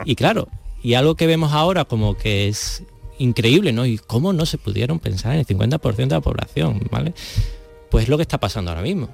y 0.05 0.15
claro, 0.15 0.49
y 0.83 0.95
algo 0.95 1.15
que 1.15 1.27
vemos 1.27 1.53
ahora 1.53 1.85
como 1.85 2.17
que 2.17 2.49
es 2.49 2.83
increíble, 3.19 3.73
¿no? 3.73 3.87
Y 3.87 3.99
cómo 3.99 4.33
no 4.33 4.47
se 4.47 4.59
pudieron 4.59 4.99
pensar 4.99 5.35
en 5.35 5.41
el 5.41 5.47
50% 5.47 5.97
de 5.97 6.07
la 6.07 6.21
población, 6.21 6.81
¿vale? 6.91 7.15
Pues 7.91 8.05
es 8.05 8.09
lo 8.09 8.17
que 8.17 8.23
está 8.23 8.39
pasando 8.39 8.71
ahora 8.71 8.83
mismo. 8.83 9.09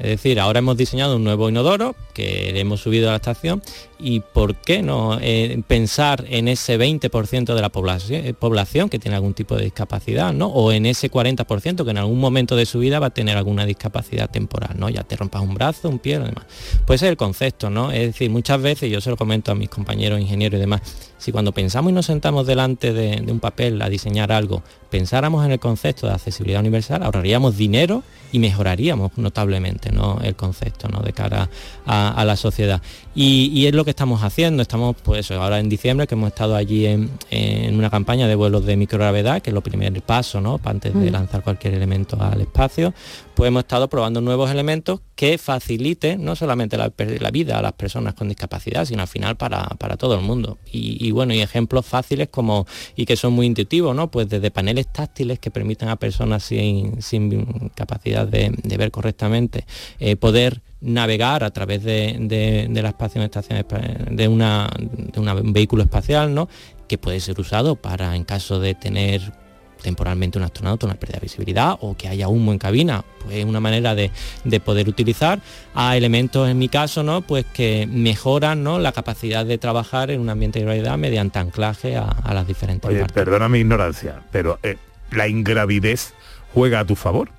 Es 0.00 0.06
decir, 0.06 0.40
ahora 0.40 0.60
hemos 0.60 0.78
diseñado 0.78 1.16
un 1.16 1.24
nuevo 1.24 1.50
inodoro 1.50 1.94
que 2.14 2.58
hemos 2.58 2.80
subido 2.80 3.08
a 3.08 3.12
la 3.12 3.16
estación 3.16 3.62
y 3.98 4.20
¿por 4.20 4.54
qué 4.54 4.82
no 4.82 5.18
eh, 5.20 5.62
pensar 5.68 6.24
en 6.28 6.48
ese 6.48 6.78
20% 6.78 7.54
de 7.54 7.60
la 7.60 7.68
población, 7.68 8.24
eh, 8.24 8.32
población 8.32 8.88
que 8.88 8.98
tiene 8.98 9.16
algún 9.16 9.34
tipo 9.34 9.56
de 9.56 9.64
discapacidad, 9.64 10.32
¿no? 10.32 10.46
O 10.46 10.72
en 10.72 10.86
ese 10.86 11.10
40% 11.10 11.84
que 11.84 11.90
en 11.90 11.98
algún 11.98 12.18
momento 12.18 12.56
de 12.56 12.64
su 12.64 12.78
vida 12.78 12.98
va 12.98 13.08
a 13.08 13.10
tener 13.10 13.36
alguna 13.36 13.66
discapacidad 13.66 14.30
temporal, 14.30 14.70
¿no? 14.78 14.88
Ya 14.88 15.02
te 15.02 15.16
rompas 15.16 15.42
un 15.42 15.52
brazo, 15.52 15.90
un 15.90 15.98
pie, 15.98 16.18
demás. 16.18 16.46
Pues 16.86 17.02
es 17.02 17.10
el 17.10 17.18
concepto, 17.18 17.68
¿no? 17.68 17.92
Es 17.92 18.06
decir, 18.06 18.30
muchas 18.30 18.62
veces, 18.62 18.90
yo 18.90 19.02
se 19.02 19.10
lo 19.10 19.18
comento 19.18 19.52
a 19.52 19.54
mis 19.54 19.68
compañeros 19.68 20.18
ingenieros 20.18 20.56
y 20.56 20.60
demás, 20.60 20.80
si 21.18 21.30
cuando 21.30 21.52
pensamos 21.52 21.92
y 21.92 21.94
nos 21.94 22.06
sentamos 22.06 22.46
delante 22.46 22.94
de, 22.94 23.16
de 23.20 23.32
un 23.32 23.40
papel 23.40 23.82
a 23.82 23.90
diseñar 23.90 24.32
algo, 24.32 24.62
pensáramos 24.88 25.44
en 25.44 25.52
el 25.52 25.60
concepto 25.60 26.06
de 26.06 26.14
accesibilidad 26.14 26.60
universal, 26.60 27.02
ahorraríamos 27.02 27.58
dinero 27.58 28.02
y 28.32 28.38
mejoraríamos 28.38 29.12
notablemente 29.16 29.89
¿no? 29.90 30.18
el 30.22 30.34
concepto 30.36 30.88
¿no? 30.88 31.00
de 31.00 31.12
cara 31.12 31.48
a, 31.86 32.10
a 32.10 32.24
la 32.24 32.36
sociedad. 32.36 32.80
Y, 33.14 33.50
y 33.52 33.66
es 33.66 33.74
lo 33.74 33.84
que 33.84 33.90
estamos 33.90 34.22
haciendo, 34.22 34.62
estamos 34.62 34.96
pues 35.02 35.30
ahora 35.30 35.58
en 35.58 35.68
diciembre 35.68 36.06
que 36.06 36.14
hemos 36.14 36.28
estado 36.28 36.54
allí 36.56 36.86
en, 36.86 37.10
en 37.30 37.76
una 37.76 37.90
campaña 37.90 38.28
de 38.28 38.34
vuelos 38.34 38.64
de 38.64 38.76
microgravedad, 38.76 39.42
que 39.42 39.50
es 39.50 39.54
lo 39.54 39.62
primer 39.62 40.00
paso 40.02 40.40
¿no? 40.40 40.60
Antes 40.64 40.94
de 40.94 41.10
Mm. 41.10 41.12
lanzar 41.12 41.42
cualquier 41.42 41.74
elemento 41.74 42.16
al 42.20 42.40
espacio, 42.40 42.92
pues 43.40 43.48
hemos 43.48 43.62
estado 43.62 43.88
probando 43.88 44.20
nuevos 44.20 44.50
elementos 44.50 45.00
que 45.14 45.38
faciliten 45.38 46.22
no 46.22 46.36
solamente 46.36 46.76
la, 46.76 46.90
vida 47.30 47.58
a 47.58 47.62
las 47.62 47.72
personas 47.72 48.12
con 48.12 48.28
discapacidad, 48.28 48.84
sino 48.84 49.00
al 49.00 49.08
final 49.08 49.38
para, 49.38 49.64
para 49.78 49.96
todo 49.96 50.14
el 50.14 50.20
mundo. 50.20 50.58
Y, 50.70 51.10
bueno, 51.12 51.32
y 51.32 51.40
ejemplos 51.40 51.86
fáciles 51.86 52.28
como 52.28 52.66
y 52.96 53.06
que 53.06 53.16
son 53.16 53.32
muy 53.32 53.46
intuitivos, 53.46 53.96
¿no? 53.96 54.10
Pues 54.10 54.28
desde 54.28 54.50
paneles 54.50 54.92
táctiles 54.92 55.38
que 55.38 55.50
permitan 55.50 55.88
a 55.88 55.96
personas 55.96 56.42
sin, 56.42 57.00
sin 57.00 57.70
capacidad 57.74 58.28
de, 58.28 58.52
ver 58.76 58.90
correctamente 58.90 59.64
eh, 60.00 60.16
poder 60.16 60.60
navegar 60.82 61.42
a 61.42 61.50
través 61.50 61.82
de, 61.82 62.16
de- 62.20 62.66
de 62.68 62.82
la 62.82 62.90
estación, 62.90 63.24
estación 63.24 63.64
de, 64.10 64.28
una, 64.28 64.68
de 64.76 65.18
un 65.18 65.52
vehículo 65.54 65.82
espacial, 65.82 66.34
¿no? 66.34 66.46
Que 66.88 66.98
puede 66.98 67.20
ser 67.20 67.40
usado 67.40 67.76
para, 67.76 68.16
en 68.16 68.24
caso 68.24 68.60
de 68.60 68.74
tener 68.74 69.32
temporalmente 69.82 70.38
un 70.38 70.44
astronauta 70.44 70.86
una 70.86 70.94
pérdida 70.94 71.16
de 71.18 71.22
visibilidad 71.22 71.76
o 71.80 71.96
que 71.96 72.08
haya 72.08 72.28
humo 72.28 72.52
en 72.52 72.58
cabina, 72.58 73.04
pues 73.22 73.36
es 73.36 73.44
una 73.44 73.60
manera 73.60 73.94
de, 73.94 74.10
de 74.44 74.60
poder 74.60 74.88
utilizar 74.88 75.40
a 75.74 75.96
elementos 75.96 76.48
en 76.48 76.58
mi 76.58 76.68
caso, 76.68 77.02
¿no? 77.02 77.22
Pues 77.22 77.44
que 77.52 77.86
mejoran 77.90 78.62
¿no? 78.62 78.78
la 78.78 78.92
capacidad 78.92 79.44
de 79.44 79.58
trabajar 79.58 80.10
en 80.10 80.20
un 80.20 80.28
ambiente 80.30 80.60
de 80.60 80.66
realidad 80.66 80.96
mediante 80.98 81.38
anclaje 81.38 81.96
a, 81.96 82.04
a 82.04 82.34
las 82.34 82.46
diferentes 82.46 82.88
Oye, 82.88 83.00
partes. 83.00 83.14
perdona 83.14 83.48
mi 83.48 83.58
ignorancia, 83.58 84.22
pero 84.30 84.58
eh, 84.62 84.76
la 85.10 85.28
ingravidez 85.28 86.12
juega 86.54 86.80
a 86.80 86.84
tu 86.84 86.96
favor. 86.96 87.30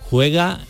juega 0.00 0.60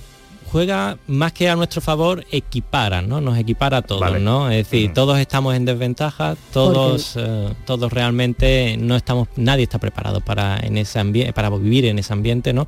juega 0.50 0.98
más 1.06 1.32
que 1.32 1.48
a 1.48 1.56
nuestro 1.56 1.80
favor 1.80 2.24
equipara 2.30 3.02
no 3.02 3.20
nos 3.20 3.38
equipara 3.38 3.78
a 3.78 3.82
todos 3.82 4.00
Vale. 4.00 4.20
no 4.20 4.50
es 4.50 4.68
decir 4.68 4.92
todos 4.92 5.18
estamos 5.18 5.54
en 5.54 5.64
desventaja 5.64 6.36
todos 6.52 7.14
eh, 7.16 7.48
todos 7.64 7.92
realmente 7.92 8.76
no 8.78 8.96
estamos 8.96 9.28
nadie 9.36 9.64
está 9.64 9.78
preparado 9.78 10.20
para 10.20 10.58
en 10.58 10.76
ese 10.76 10.98
ambiente 10.98 11.32
para 11.32 11.50
vivir 11.50 11.86
en 11.86 11.98
ese 11.98 12.12
ambiente 12.12 12.52
no 12.52 12.66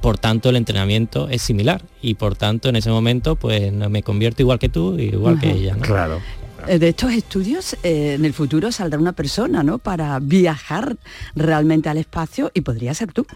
por 0.00 0.18
tanto 0.18 0.50
el 0.50 0.56
entrenamiento 0.56 1.28
es 1.28 1.42
similar 1.42 1.82
y 2.02 2.14
por 2.14 2.36
tanto 2.36 2.68
en 2.68 2.76
ese 2.76 2.90
momento 2.90 3.36
pues 3.36 3.72
no 3.72 3.88
me 3.88 4.02
convierto 4.02 4.42
igual 4.42 4.58
que 4.58 4.68
tú 4.68 4.98
igual 4.98 5.40
que 5.40 5.50
ella 5.50 5.74
¿no? 5.74 5.82
claro 5.82 6.20
De 6.66 6.88
estos 6.88 7.12
estudios, 7.12 7.76
eh, 7.82 8.14
en 8.14 8.24
el 8.24 8.32
futuro 8.32 8.72
saldrá 8.72 8.98
una 8.98 9.12
persona, 9.12 9.62
¿no? 9.62 9.78
Para 9.78 10.18
viajar 10.18 10.96
realmente 11.34 11.88
al 11.88 11.98
espacio 11.98 12.50
y 12.54 12.62
podría 12.62 12.94
ser 12.94 13.12
tú. 13.12 13.26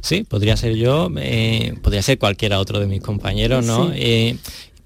Sí, 0.00 0.24
podría 0.24 0.56
ser 0.56 0.76
yo, 0.76 1.10
eh, 1.16 1.74
podría 1.82 2.02
ser 2.02 2.18
cualquiera 2.18 2.58
otro 2.58 2.80
de 2.80 2.86
mis 2.86 3.00
compañeros, 3.00 3.64
¿no? 3.64 3.88
Sí. 3.88 3.92
Eh, 3.96 4.36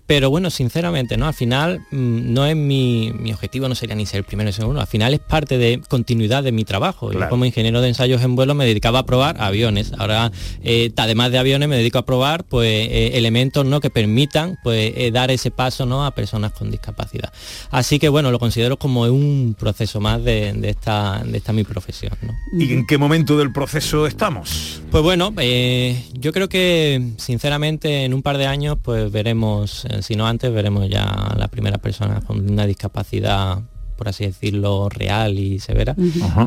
pero 0.08 0.30
bueno, 0.30 0.48
sinceramente, 0.48 1.18
¿no? 1.18 1.26
Al 1.26 1.34
final 1.34 1.80
mm, 1.90 2.32
no 2.32 2.46
es 2.46 2.56
mi, 2.56 3.12
mi 3.12 3.30
objetivo, 3.30 3.68
no 3.68 3.74
sería 3.74 3.94
ni 3.94 4.06
ser 4.06 4.20
el 4.20 4.24
primero 4.24 4.48
ni 4.48 4.54
ser 4.54 4.64
uno. 4.64 4.80
Al 4.80 4.86
final 4.86 5.12
es 5.12 5.20
parte 5.20 5.58
de 5.58 5.82
continuidad 5.86 6.42
de 6.42 6.50
mi 6.50 6.64
trabajo. 6.64 7.12
Yo 7.12 7.28
como 7.28 7.44
ingeniero 7.44 7.82
de 7.82 7.88
ensayos 7.88 8.22
en 8.22 8.34
vuelo 8.34 8.54
me 8.54 8.64
dedicaba 8.64 9.00
a 9.00 9.02
probar 9.04 9.38
aviones. 9.38 9.92
Ahora, 9.98 10.32
eh, 10.62 10.90
además 10.96 11.30
de 11.30 11.36
aviones, 11.36 11.68
me 11.68 11.76
dedico 11.76 11.98
a 11.98 12.06
probar 12.06 12.44
pues 12.44 12.88
eh, 12.88 13.18
elementos 13.18 13.66
¿no? 13.66 13.82
que 13.82 13.90
permitan 13.90 14.58
pues 14.62 14.94
eh, 14.96 15.10
dar 15.10 15.30
ese 15.30 15.50
paso 15.50 15.84
¿no? 15.84 16.06
a 16.06 16.12
personas 16.12 16.52
con 16.52 16.70
discapacidad. 16.70 17.30
Así 17.70 17.98
que 17.98 18.08
bueno, 18.08 18.30
lo 18.30 18.38
considero 18.38 18.78
como 18.78 19.02
un 19.02 19.54
proceso 19.58 20.00
más 20.00 20.24
de, 20.24 20.54
de 20.54 20.70
esta, 20.70 21.22
de 21.22 21.36
esta 21.36 21.52
mi 21.52 21.64
profesión. 21.64 22.14
¿no? 22.22 22.34
¿Y 22.58 22.72
en 22.72 22.86
qué 22.86 22.96
momento 22.96 23.36
del 23.36 23.52
proceso 23.52 24.06
estamos? 24.06 24.80
Pues 24.90 25.02
bueno, 25.02 25.34
yo 26.14 26.32
creo 26.32 26.48
que 26.48 27.10
sinceramente 27.18 28.06
en 28.06 28.14
un 28.14 28.22
par 28.22 28.38
de 28.38 28.46
años 28.46 28.78
pues 28.82 29.12
veremos, 29.12 29.86
si 30.02 30.16
no 30.16 30.26
antes, 30.26 30.52
veremos 30.52 30.88
ya 30.88 31.34
la 31.36 31.48
primera 31.48 31.78
persona 31.78 32.20
con 32.20 32.50
una 32.50 32.66
discapacidad 32.66 33.60
por 33.98 34.08
así 34.08 34.24
decirlo, 34.24 34.88
real 34.88 35.38
y 35.38 35.58
severa 35.58 35.94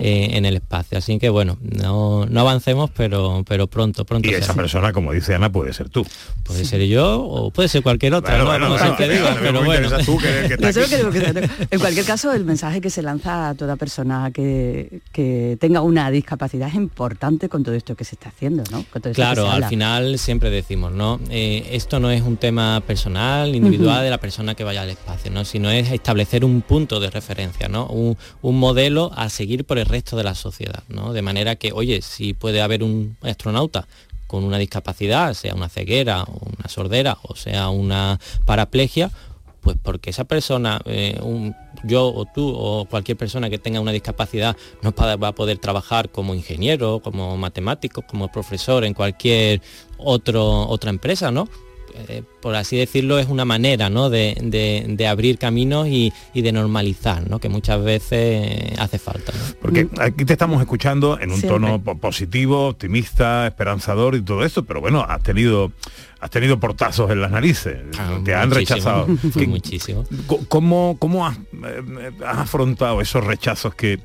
eh, 0.01 0.29
en 0.31 0.45
el 0.45 0.55
espacio. 0.55 0.97
Así 0.97 1.19
que 1.19 1.29
bueno, 1.29 1.57
no, 1.61 2.25
no 2.25 2.39
avancemos, 2.39 2.89
pero, 2.95 3.43
pero 3.47 3.67
pronto, 3.67 4.05
pronto. 4.05 4.27
Y 4.27 4.33
esa 4.33 4.41
será. 4.47 4.55
persona, 4.55 4.93
como 4.93 5.11
dice 5.11 5.35
Ana, 5.35 5.51
puede 5.51 5.73
ser 5.73 5.89
tú. 5.89 6.05
Puede 6.43 6.65
ser 6.65 6.81
yo 6.87 7.21
o 7.21 7.51
puede 7.51 7.67
ser 7.69 7.83
cualquier 7.83 8.13
otra, 8.13 8.43
Bueno, 8.43 8.43
¿no? 8.43 8.49
bueno, 8.51 8.65
Como 8.67 8.77
claro, 8.77 8.95
siempre 8.95 9.15
digo, 9.17 9.27
pero 9.41 9.63
bueno. 9.65 9.85
interesa 9.87 10.05
tú, 10.05 10.17
que- 10.17 10.47
que 10.47 10.53
está 10.55 10.67
No 10.67 10.73
sé 10.73 10.79
lo 10.79 10.85
aquí. 10.85 10.95
que 10.95 10.97
digo, 10.97 11.11
que- 11.11 11.65
en 11.75 11.79
cualquier 11.79 12.05
caso, 12.05 12.31
el 12.33 12.45
mensaje 12.45 12.79
que 12.81 12.89
se 12.89 13.01
lanza 13.01 13.49
a 13.49 13.55
toda 13.55 13.75
persona 13.75 14.31
que, 14.33 15.01
que 15.11 15.57
tenga 15.59 15.81
una 15.81 16.09
discapacidad 16.09 16.69
es 16.69 16.75
importante 16.75 17.49
con 17.49 17.63
todo 17.63 17.75
esto 17.75 17.95
que 17.95 18.05
se 18.05 18.15
está 18.15 18.29
haciendo, 18.29 18.63
¿no? 18.71 18.85
Claro, 19.13 19.49
al 19.51 19.65
final 19.65 20.17
siempre 20.19 20.49
decimos, 20.49 20.91
¿no? 20.93 21.19
Eh, 21.29 21.67
esto 21.71 21.99
no 21.99 22.09
es 22.11 22.21
un 22.21 22.37
tema 22.37 22.81
personal, 22.87 23.53
individual 23.55 24.03
de 24.03 24.09
la 24.09 24.17
persona 24.19 24.55
que 24.55 24.63
vaya 24.63 24.83
al 24.83 24.89
espacio, 24.89 25.31
¿no? 25.31 25.43
Sino 25.43 25.69
es 25.69 25.91
establecer 25.91 26.45
un 26.45 26.61
punto 26.61 26.99
de 26.99 27.09
referencia, 27.09 27.40
¿no? 27.69 27.87
Un, 27.87 28.17
modelo 28.59 29.11
a 29.15 29.29
seguir 29.29 29.65
por 29.65 29.77
el 29.77 29.85
resto 29.85 30.15
de 30.17 30.23
la 30.23 30.35
sociedad, 30.35 30.83
¿no? 30.87 31.13
De 31.13 31.21
manera 31.21 31.55
que, 31.55 31.71
oye, 31.71 32.01
si 32.01 32.33
puede 32.33 32.61
haber 32.61 32.83
un 32.83 33.17
astronauta 33.21 33.87
con 34.27 34.43
una 34.43 34.57
discapacidad, 34.57 35.33
sea 35.33 35.55
una 35.55 35.69
ceguera, 35.69 36.25
una 36.25 36.69
sordera, 36.69 37.17
o 37.23 37.35
sea 37.35 37.69
una 37.69 38.19
paraplegia, 38.45 39.11
pues 39.61 39.77
porque 39.81 40.09
esa 40.09 40.23
persona, 40.23 40.81
eh, 40.85 41.19
un- 41.21 41.55
yo 41.83 42.07
o 42.07 42.25
tú 42.25 42.53
o 42.55 42.85
cualquier 42.85 43.17
persona 43.17 43.49
que 43.49 43.57
tenga 43.59 43.79
una 43.79 43.91
discapacidad 43.91 44.55
no 44.81 44.93
va 44.93 45.27
a 45.27 45.35
poder 45.35 45.57
trabajar 45.57 46.09
como 46.09 46.33
ingeniero, 46.33 46.99
como 47.03 47.37
matemático, 47.37 48.01
como 48.03 48.31
profesor 48.31 48.83
en 48.85 48.93
cualquier 48.93 49.61
otro, 49.97 50.67
otra 50.67 50.89
empresa, 50.89 51.31
¿no? 51.31 51.47
Eh, 52.07 52.23
por 52.41 52.55
así 52.55 52.77
decirlo, 52.77 53.19
es 53.19 53.27
una 53.27 53.45
manera 53.45 53.89
¿no? 53.89 54.09
de, 54.09 54.35
de- 54.41 54.85
de 54.87 55.07
abrir 55.07 55.37
caminos 55.37 55.87
y, 55.87 56.11
y 56.33 56.41
de 56.41 56.51
normalizar, 56.51 57.29
¿no? 57.29 57.39
que 57.39 57.49
muchas 57.49 57.83
veces 57.83 58.77
hace 58.79 58.97
falta. 58.99 59.31
¿no? 59.33 59.55
Porque 59.61 59.87
aquí 59.99 60.25
te 60.25 60.33
estamos 60.33 60.59
escuchando 60.61 61.19
en 61.19 61.31
un 61.31 61.37
Siempre. 61.39 61.49
tono 61.59 61.81
po- 61.81 61.97
positivo, 61.97 62.67
optimista, 62.69 63.47
esperanzador 63.47 64.15
y 64.15 64.21
todo 64.21 64.43
esto, 64.45 64.63
pero 64.65 64.81
bueno, 64.81 65.05
has 65.07 65.21
tenido 65.23 65.71
has 66.19 66.29
tenido 66.29 66.59
portazos 66.59 67.09
en 67.09 67.19
las 67.19 67.31
narices, 67.31 67.77
te 68.23 68.35
han 68.35 68.51
rechazado. 68.51 69.07
¿Qué- 69.33 69.47
muchísimo. 69.47 70.05
¿Cómo, 70.49 70.95
cómo 70.99 71.25
has, 71.25 71.35
eh, 71.37 72.11
has 72.23 72.37
afrontado 72.37 73.01
esos 73.01 73.23
rechazos 73.25 73.73
que 73.73 73.99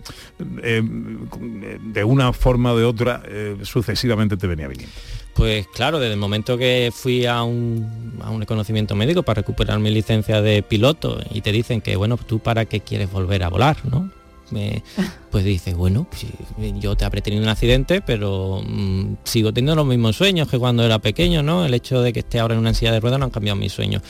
eh, 0.62 0.82
de 0.82 2.04
una 2.04 2.32
forma 2.32 2.72
o 2.72 2.78
de 2.78 2.84
otra 2.84 3.22
eh, 3.28 3.56
sucesivamente 3.64 4.38
te 4.38 4.46
venía 4.46 4.66
viniendo? 4.66 4.94
Pues 5.36 5.66
claro, 5.68 5.98
desde 5.98 6.14
el 6.14 6.18
momento 6.18 6.56
que 6.56 6.90
fui 6.94 7.26
a 7.26 7.42
un, 7.42 8.18
a 8.22 8.30
un 8.30 8.40
reconocimiento 8.40 8.94
médico 8.94 9.22
para 9.22 9.42
recuperar 9.42 9.78
mi 9.78 9.90
licencia 9.90 10.40
de 10.40 10.62
piloto 10.62 11.20
y 11.30 11.42
te 11.42 11.52
dicen 11.52 11.82
que, 11.82 11.94
bueno, 11.96 12.16
tú 12.16 12.38
para 12.38 12.64
qué 12.64 12.80
quieres 12.80 13.12
volver 13.12 13.42
a 13.42 13.48
volar, 13.50 13.76
¿no? 13.84 14.10
Me- 14.50 14.82
pues 15.30 15.44
dices, 15.44 15.74
bueno, 15.76 16.06
pues, 16.08 16.24
yo 16.80 16.96
te 16.96 17.04
habré 17.04 17.20
tenido 17.20 17.42
un 17.42 17.50
accidente, 17.50 18.00
pero 18.00 18.62
mm, 18.66 19.16
sigo 19.24 19.52
teniendo 19.52 19.74
los 19.76 19.84
mismos 19.86 20.16
sueños 20.16 20.48
que 20.48 20.58
cuando 20.58 20.82
era 20.84 21.00
pequeño, 21.00 21.42
¿no? 21.42 21.66
El 21.66 21.74
hecho 21.74 22.00
de 22.00 22.14
que 22.14 22.20
esté 22.20 22.38
ahora 22.38 22.54
en 22.54 22.60
una 22.60 22.72
silla 22.72 22.92
de 22.92 23.00
ruedas 23.00 23.18
no 23.18 23.26
han 23.26 23.30
cambiado 23.30 23.56
mis 23.56 23.72
sueños. 23.72 24.00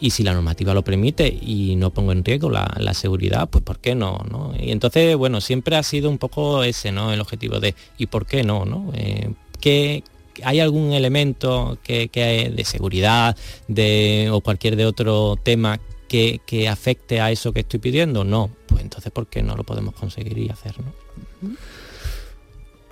Y 0.00 0.10
si 0.10 0.24
la 0.24 0.34
normativa 0.34 0.74
lo 0.74 0.82
permite 0.82 1.28
y 1.28 1.76
no 1.76 1.90
pongo 1.90 2.10
en 2.10 2.24
riesgo 2.24 2.50
la, 2.50 2.68
la 2.80 2.92
seguridad, 2.92 3.48
pues 3.48 3.62
¿por 3.62 3.78
qué 3.78 3.94
no, 3.94 4.18
no? 4.28 4.52
Y 4.58 4.72
entonces, 4.72 5.14
bueno, 5.14 5.40
siempre 5.40 5.76
ha 5.76 5.82
sido 5.84 6.10
un 6.10 6.18
poco 6.18 6.64
ese, 6.64 6.90
¿no? 6.90 7.12
El 7.12 7.20
objetivo 7.20 7.60
de 7.60 7.76
¿y 7.98 8.06
por 8.06 8.26
qué 8.26 8.42
no, 8.42 8.64
no? 8.64 8.90
Eh, 8.94 9.30
¿qué, 9.60 10.02
¿Hay 10.44 10.60
algún 10.60 10.92
elemento 10.92 11.78
que, 11.82 12.08
que 12.08 12.52
de 12.54 12.64
seguridad 12.64 13.36
de, 13.68 14.28
o 14.32 14.40
cualquier 14.40 14.76
de 14.76 14.86
otro 14.86 15.36
tema 15.42 15.78
que, 16.08 16.40
que 16.46 16.68
afecte 16.68 17.20
a 17.20 17.30
eso 17.30 17.52
que 17.52 17.60
estoy 17.60 17.80
pidiendo? 17.80 18.24
No. 18.24 18.50
Pues 18.66 18.82
entonces, 18.82 19.12
¿por 19.12 19.26
qué 19.26 19.42
no 19.42 19.56
lo 19.56 19.64
podemos 19.64 19.94
conseguir 19.94 20.38
y 20.38 20.48
hacer? 20.48 20.74
¿no? 20.80 21.56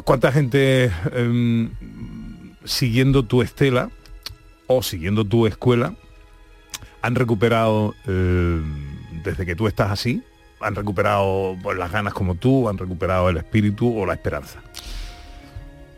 ¿Cuánta 0.05 0.33
gente 0.33 0.91
em, 1.13 1.71
siguiendo 2.65 3.25
tu 3.25 3.43
estela 3.43 3.91
o 4.67 4.83
siguiendo 4.83 5.25
tu 5.25 5.47
escuela 5.47 5.95
han 7.03 7.15
recuperado 7.15 7.95
em, 8.07 9.23
desde 9.23 9.47
que 9.47 9.55
tú 9.55 9.67
estás 9.67 9.91
así? 9.91 10.23
¿Han 10.61 10.75
recuperado 10.75 11.57
pues, 11.63 11.79
las 11.79 11.91
ganas 11.91 12.13
como 12.13 12.35
tú? 12.35 12.69
¿Han 12.69 12.79
recuperado 12.79 13.29
el 13.31 13.39
espíritu 13.39 13.99
o 13.99 14.05
la 14.07 14.15
esperanza? 14.15 14.63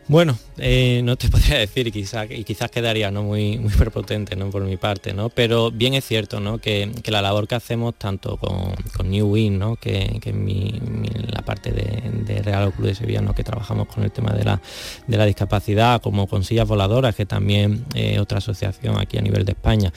Bueno, 0.07 0.37
eh, 0.57 1.01
no 1.03 1.15
te 1.15 1.29
podría 1.31 1.57
decir 1.57 1.87
y 1.87 1.91
quizás 2.43 2.71
quedaría 2.71 3.09
no 3.11 3.23
muy 3.23 3.57
muy 3.57 3.71
no 4.37 4.49
por 4.49 4.63
mi 4.63 4.77
parte, 4.77 5.13
¿no? 5.13 5.29
Pero 5.29 5.71
bien 5.71 5.93
es 5.93 6.05
cierto, 6.05 6.39
¿no? 6.39 6.57
Que, 6.57 6.91
que 7.03 7.11
la 7.11 7.21
labor 7.21 7.47
que 7.47 7.55
hacemos 7.55 7.95
tanto 7.95 8.37
con, 8.37 9.09
New 9.09 9.27
Win, 9.27 9.59
¿no? 9.59 9.75
Que, 9.75 10.19
que 10.21 10.33
mi, 10.33 10.79
la 11.31 11.41
parte 11.41 11.71
de, 11.71 12.23
de 12.25 12.41
Real 12.41 12.71
Club 12.73 12.87
de 12.87 12.95
Sevilla, 12.95 13.21
¿no? 13.21 13.33
Que 13.33 13.43
trabajamos 13.43 13.87
con 13.87 14.03
el 14.03 14.11
tema 14.11 14.33
de 14.33 14.43
la 14.43 14.61
de 15.07 15.17
la 15.17 15.25
discapacidad, 15.25 16.01
como 16.01 16.27
con 16.27 16.43
sillas 16.43 16.67
voladoras, 16.67 17.15
que 17.15 17.25
también 17.25 17.85
eh, 17.95 18.19
otra 18.19 18.39
asociación 18.39 18.99
aquí 18.99 19.17
a 19.17 19.21
nivel 19.21 19.45
de 19.45 19.53
España. 19.53 19.93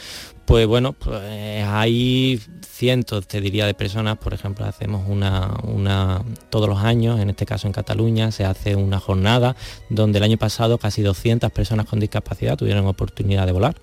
Pues 0.47 0.67
bueno, 0.67 0.93
pues 0.93 1.21
hay 1.67 2.41
cientos, 2.77 3.27
te 3.27 3.41
diría, 3.41 3.65
de 3.65 3.73
personas, 3.73 4.19
por 4.19 4.35
ejemplo, 4.35 4.67
hacemos 4.67 5.09
una, 5.09 5.55
una, 5.63 6.23
todos 6.51 6.69
los 6.69 6.79
años, 6.81 7.21
en 7.21 7.31
este 7.31 7.47
caso 7.47 7.67
en 7.67 7.73
Cataluña, 7.73 8.31
se 8.33 8.45
hace 8.45 8.77
una 8.77 9.01
jornada 9.01 9.57
donde 9.89 10.19
el 10.19 10.25
año 10.25 10.37
pasado 10.37 10.77
casi 10.77 11.01
200 11.01 11.51
personas 11.53 11.87
con 11.87 12.01
discapacidad 12.01 12.57
tuvieron 12.59 12.87
oportunidad 12.87 13.47
de 13.47 13.53
volar 13.53 13.77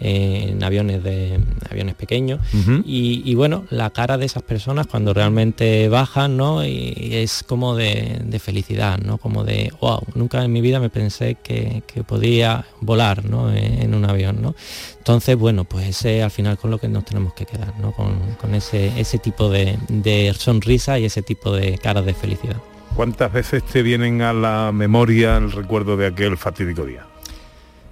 eh, 0.00 0.48
en 0.50 0.64
aviones, 0.64 1.04
de, 1.04 1.38
aviones 1.70 1.94
pequeños. 1.94 2.40
y, 2.84 3.22
y 3.24 3.34
bueno, 3.36 3.64
la 3.70 3.90
cara 3.90 4.18
de 4.18 4.26
esas 4.26 4.42
personas 4.42 4.88
cuando 4.88 5.14
realmente 5.14 5.88
bajan, 5.88 6.36
¿no? 6.36 6.64
Y 6.64 7.10
es 7.12 7.44
como 7.44 7.76
de, 7.76 8.20
de 8.24 8.38
felicidad, 8.40 8.98
¿no? 8.98 9.18
Como 9.18 9.44
de, 9.44 9.72
wow, 9.80 10.00
nunca 10.14 10.44
en 10.44 10.52
mi 10.52 10.60
vida 10.60 10.80
me 10.80 10.90
pensé 10.90 11.36
que, 11.36 11.84
que 11.86 12.02
podía 12.02 12.66
volar, 12.80 13.24
¿no? 13.24 13.52
En, 13.52 13.82
en 13.82 13.94
un 13.94 14.04
avión, 14.04 14.42
¿no? 14.42 14.56
Entonces, 14.98 15.36
bueno, 15.36 15.64
pues 15.64 15.88
ese 15.88 16.09
al 16.22 16.30
final 16.30 16.58
con 16.58 16.70
lo 16.70 16.78
que 16.78 16.88
nos 16.88 17.04
tenemos 17.04 17.32
que 17.34 17.46
quedar, 17.46 17.78
¿no? 17.78 17.92
Con, 17.92 18.18
con 18.40 18.54
ese, 18.54 18.92
ese 19.00 19.18
tipo 19.18 19.48
de, 19.48 19.78
de 19.88 20.34
sonrisa 20.36 20.98
y 20.98 21.04
ese 21.04 21.22
tipo 21.22 21.52
de 21.52 21.78
caras 21.78 22.04
de 22.04 22.14
felicidad. 22.14 22.56
¿Cuántas 22.96 23.32
veces 23.32 23.62
te 23.64 23.82
vienen 23.82 24.20
a 24.22 24.32
la 24.32 24.72
memoria 24.72 25.36
el 25.36 25.52
recuerdo 25.52 25.96
de 25.96 26.06
aquel 26.06 26.36
fatídico 26.36 26.84
día? 26.84 27.06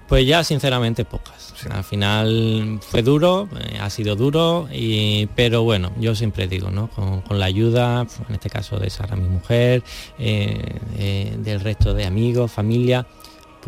Pues 0.08 0.26
ya 0.26 0.42
sinceramente 0.42 1.04
pocas. 1.04 1.54
Al 1.70 1.84
final 1.84 2.78
fue 2.80 3.02
duro, 3.02 3.48
eh, 3.60 3.78
ha 3.80 3.90
sido 3.90 4.16
duro, 4.16 4.68
y, 4.72 5.26
pero 5.34 5.64
bueno, 5.64 5.90
yo 5.98 6.14
siempre 6.14 6.46
digo, 6.46 6.70
¿no? 6.70 6.88
Con, 6.88 7.20
con 7.20 7.38
la 7.38 7.46
ayuda, 7.46 8.06
en 8.28 8.34
este 8.34 8.48
caso 8.48 8.78
de 8.78 8.90
Sara, 8.90 9.16
mi 9.16 9.28
mujer, 9.28 9.82
eh, 10.18 10.78
eh, 10.96 11.36
del 11.38 11.60
resto 11.60 11.94
de 11.94 12.06
amigos, 12.06 12.52
familia, 12.52 13.06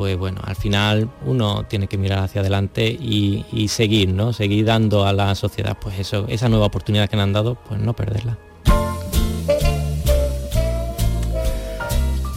pues 0.01 0.17
bueno, 0.17 0.41
al 0.43 0.57
final 0.57 1.11
uno 1.27 1.65
tiene 1.65 1.87
que 1.87 1.99
mirar 1.99 2.21
hacia 2.21 2.41
adelante 2.41 2.89
y, 2.89 3.69
seguir, 3.69 4.09
¿no? 4.09 4.33
Seguir 4.33 4.65
dando 4.65 5.05
a 5.05 5.13
la 5.13 5.35
sociedad 5.35 5.77
pues 5.79 5.99
eso, 5.99 6.25
esa 6.29 6.49
nueva 6.49 6.65
oportunidad 6.65 7.07
que 7.11 7.17
le 7.17 7.23
han 7.23 7.35
dado, 7.35 7.57
pues 7.69 7.79
no 7.83 7.95
perderla. 7.95 8.39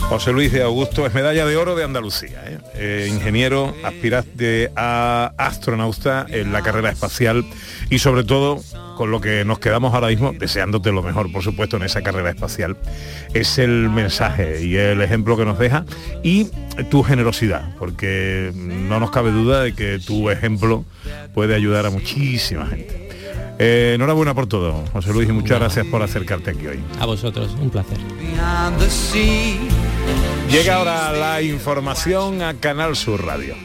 José 0.10 0.32
Luis 0.32 0.52
de 0.52 0.62
Augusto 0.62 1.06
es 1.06 1.14
medalla 1.14 1.46
de 1.46 1.58
oro 1.58 1.76
de 1.76 1.84
Andalucía, 1.84 2.44
¿eh? 2.46 2.58
Eh, 2.76 3.10
ingeniero, 3.12 3.74
aspirante 3.84 4.72
a 4.76 5.34
astronauta 5.38 6.26
en 6.30 6.54
la 6.54 6.62
carrera 6.62 6.92
espacial 6.92 7.46
y 7.90 8.00
sobre 8.00 8.24
todo 8.24 8.62
con 8.96 9.12
lo 9.12 9.22
que 9.22 9.44
nos 9.44 9.60
quedamos 9.60 9.94
ahora 9.94 10.08
mismo, 10.08 10.34
deseándote 10.34 10.92
lo 10.92 11.02
mejor, 11.02 11.32
por 11.32 11.44
supuesto, 11.44 11.78
en 11.78 11.84
esa 11.84 12.02
carrera 12.02 12.30
espacial, 12.30 12.78
es 13.34 13.58
el 13.58 13.90
mensaje 13.90 14.64
y 14.66 14.76
el 14.76 15.02
ejemplo 15.02 15.36
que 15.36 15.46
nos 15.46 15.58
deja 15.58 15.86
y 16.22 16.50
tu 16.90 17.04
generosidad, 17.04 17.76
porque 17.80 18.52
no 18.56 19.00
nos 19.00 19.12
cabe 19.12 19.32
duda 19.32 19.64
de 19.64 19.74
que 19.74 20.00
tu 20.00 20.30
ejemplo 20.30 20.86
puede 21.34 21.56
ayudar 21.56 21.86
a 21.86 21.90
muchísima 21.90 22.68
gente. 22.68 23.10
Eh, 23.60 23.94
enhorabuena 23.96 24.34
por 24.34 24.48
todo, 24.48 24.84
José 24.94 25.14
Luis, 25.14 25.30
y 25.30 25.32
muchas 25.32 25.60
gracias 25.60 25.86
por 25.88 26.02
acercarte 26.02 26.52
aquí 26.52 26.68
hoy. 26.68 26.80
A 27.00 27.06
vosotros, 27.06 27.56
un 27.62 27.70
placer. 27.70 27.98
Llega 30.50 30.76
ahora 30.76 31.12
la 31.12 31.42
información 31.42 32.42
a 32.42 32.54
Canal 32.54 32.96
Sur 32.96 33.26
Radio. 33.26 33.56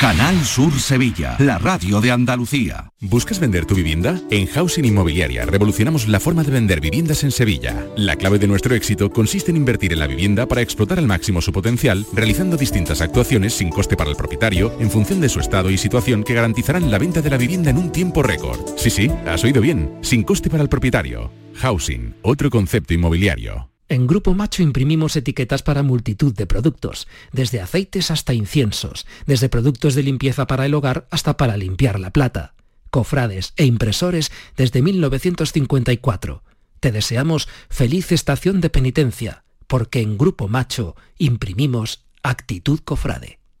Canal 0.00 0.44
Sur 0.44 0.72
Sevilla, 0.80 1.36
la 1.38 1.58
radio 1.58 2.00
de 2.00 2.10
Andalucía. 2.10 2.90
¿Buscas 3.00 3.38
vender 3.38 3.66
tu 3.66 3.74
vivienda? 3.74 4.18
En 4.30 4.46
Housing 4.46 4.86
Inmobiliaria 4.86 5.44
revolucionamos 5.44 6.08
la 6.08 6.20
forma 6.20 6.42
de 6.42 6.50
vender 6.50 6.80
viviendas 6.80 7.22
en 7.22 7.30
Sevilla. 7.30 7.86
La 7.96 8.16
clave 8.16 8.38
de 8.38 8.46
nuestro 8.46 8.74
éxito 8.74 9.10
consiste 9.10 9.50
en 9.50 9.58
invertir 9.58 9.92
en 9.92 9.98
la 9.98 10.06
vivienda 10.06 10.46
para 10.46 10.62
explotar 10.62 10.98
al 10.98 11.06
máximo 11.06 11.42
su 11.42 11.52
potencial, 11.52 12.06
realizando 12.14 12.56
distintas 12.56 13.02
actuaciones 13.02 13.52
sin 13.52 13.68
coste 13.68 13.94
para 13.94 14.08
el 14.08 14.16
propietario, 14.16 14.74
en 14.80 14.90
función 14.90 15.20
de 15.20 15.28
su 15.28 15.38
estado 15.38 15.70
y 15.70 15.76
situación 15.76 16.24
que 16.24 16.34
garantizarán 16.34 16.90
la 16.90 16.98
venta 16.98 17.20
de 17.20 17.30
la 17.30 17.36
vivienda 17.36 17.68
en 17.68 17.76
un 17.76 17.92
tiempo 17.92 18.22
récord. 18.22 18.58
Sí, 18.76 18.88
sí, 18.88 19.10
has 19.26 19.44
oído 19.44 19.60
bien, 19.60 19.98
sin 20.00 20.24
coste 20.24 20.48
para 20.48 20.62
el 20.62 20.70
propietario. 20.70 21.30
Housing, 21.56 22.16
otro 22.22 22.48
concepto 22.48 22.94
inmobiliario. 22.94 23.69
En 23.90 24.06
Grupo 24.06 24.34
Macho 24.34 24.62
imprimimos 24.62 25.16
etiquetas 25.16 25.64
para 25.64 25.82
multitud 25.82 26.32
de 26.32 26.46
productos, 26.46 27.08
desde 27.32 27.60
aceites 27.60 28.12
hasta 28.12 28.32
inciensos, 28.32 29.04
desde 29.26 29.48
productos 29.48 29.96
de 29.96 30.04
limpieza 30.04 30.46
para 30.46 30.64
el 30.64 30.74
hogar 30.74 31.08
hasta 31.10 31.36
para 31.36 31.56
limpiar 31.56 31.98
la 31.98 32.12
plata, 32.12 32.54
cofrades 32.90 33.52
e 33.56 33.64
impresores 33.64 34.30
desde 34.56 34.80
1954. 34.80 36.44
Te 36.78 36.92
deseamos 36.92 37.48
feliz 37.68 38.12
estación 38.12 38.60
de 38.60 38.70
penitencia, 38.70 39.42
porque 39.66 40.00
en 40.00 40.16
Grupo 40.18 40.46
Macho 40.46 40.94
imprimimos 41.18 42.04
actitud 42.22 42.78
cofrade. 42.84 43.39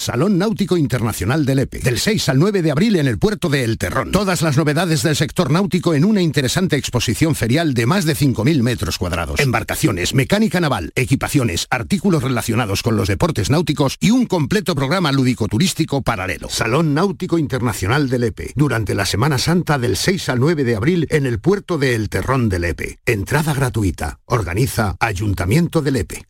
Salón 0.00 0.38
Náutico 0.38 0.78
Internacional 0.78 1.44
del 1.44 1.58
EPE. 1.58 1.80
Del 1.80 1.98
6 1.98 2.30
al 2.30 2.38
9 2.38 2.62
de 2.62 2.70
abril 2.70 2.96
en 2.96 3.06
el 3.06 3.18
puerto 3.18 3.50
de 3.50 3.64
El 3.64 3.76
Terrón. 3.76 4.12
Todas 4.12 4.40
las 4.40 4.56
novedades 4.56 5.02
del 5.02 5.14
sector 5.14 5.50
náutico 5.50 5.92
en 5.92 6.06
una 6.06 6.22
interesante 6.22 6.76
exposición 6.76 7.34
ferial 7.34 7.74
de 7.74 7.84
más 7.84 8.06
de 8.06 8.16
5.000 8.16 8.62
metros 8.62 8.96
cuadrados. 8.96 9.38
Embarcaciones, 9.40 10.14
mecánica 10.14 10.58
naval, 10.58 10.90
equipaciones, 10.94 11.66
artículos 11.68 12.22
relacionados 12.22 12.82
con 12.82 12.96
los 12.96 13.08
deportes 13.08 13.50
náuticos 13.50 13.98
y 14.00 14.10
un 14.10 14.24
completo 14.24 14.74
programa 14.74 15.12
lúdico-turístico 15.12 16.00
paralelo. 16.00 16.48
Salón 16.48 16.94
Náutico 16.94 17.36
Internacional 17.36 18.08
del 18.08 18.24
EPE. 18.24 18.52
Durante 18.56 18.94
la 18.94 19.04
Semana 19.04 19.36
Santa 19.36 19.78
del 19.78 19.98
6 19.98 20.30
al 20.30 20.40
9 20.40 20.64
de 20.64 20.76
abril 20.76 21.06
en 21.10 21.26
el 21.26 21.40
puerto 21.40 21.76
de 21.76 21.94
El 21.94 22.08
Terrón 22.08 22.48
del 22.48 22.64
EPE. 22.64 23.00
Entrada 23.04 23.52
gratuita. 23.52 24.18
Organiza 24.24 24.96
Ayuntamiento 24.98 25.82
del 25.82 25.96
EPE. 25.96 26.29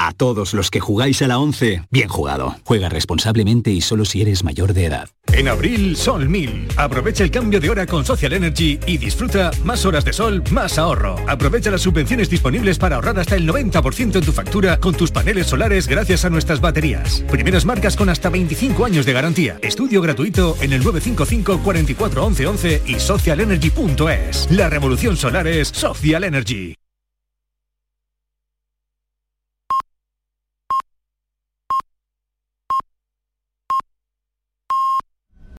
A 0.00 0.12
todos 0.12 0.54
los 0.54 0.70
que 0.70 0.78
jugáis 0.78 1.22
a 1.22 1.26
la 1.26 1.40
11, 1.40 1.82
bien 1.90 2.08
jugado. 2.08 2.54
Juega 2.64 2.88
responsablemente 2.88 3.72
y 3.72 3.80
solo 3.80 4.04
si 4.04 4.22
eres 4.22 4.44
mayor 4.44 4.72
de 4.72 4.84
edad. 4.84 5.08
En 5.32 5.48
abril, 5.48 5.96
Sol 5.96 6.28
1000. 6.28 6.68
Aprovecha 6.76 7.24
el 7.24 7.32
cambio 7.32 7.58
de 7.58 7.68
hora 7.68 7.84
con 7.84 8.04
Social 8.04 8.32
Energy 8.32 8.78
y 8.86 8.96
disfruta 8.96 9.50
más 9.64 9.84
horas 9.84 10.04
de 10.04 10.12
sol, 10.12 10.44
más 10.52 10.78
ahorro. 10.78 11.16
Aprovecha 11.26 11.72
las 11.72 11.82
subvenciones 11.82 12.30
disponibles 12.30 12.78
para 12.78 12.94
ahorrar 12.94 13.18
hasta 13.18 13.34
el 13.34 13.46
90% 13.46 14.16
en 14.16 14.24
tu 14.24 14.32
factura 14.32 14.78
con 14.78 14.94
tus 14.94 15.10
paneles 15.10 15.48
solares 15.48 15.88
gracias 15.88 16.24
a 16.24 16.30
nuestras 16.30 16.60
baterías. 16.60 17.24
Primeras 17.28 17.64
marcas 17.64 17.96
con 17.96 18.08
hasta 18.08 18.30
25 18.30 18.84
años 18.84 19.04
de 19.04 19.12
garantía. 19.12 19.58
Estudio 19.62 20.00
gratuito 20.00 20.56
en 20.60 20.74
el 20.74 20.84
955 20.84 21.60
44 21.64 22.24
11 22.24 22.46
11 22.46 22.82
y 22.86 23.00
socialenergy.es. 23.00 24.48
La 24.52 24.70
revolución 24.70 25.16
solar 25.16 25.48
es 25.48 25.68
Social 25.68 26.22
Energy. 26.22 26.76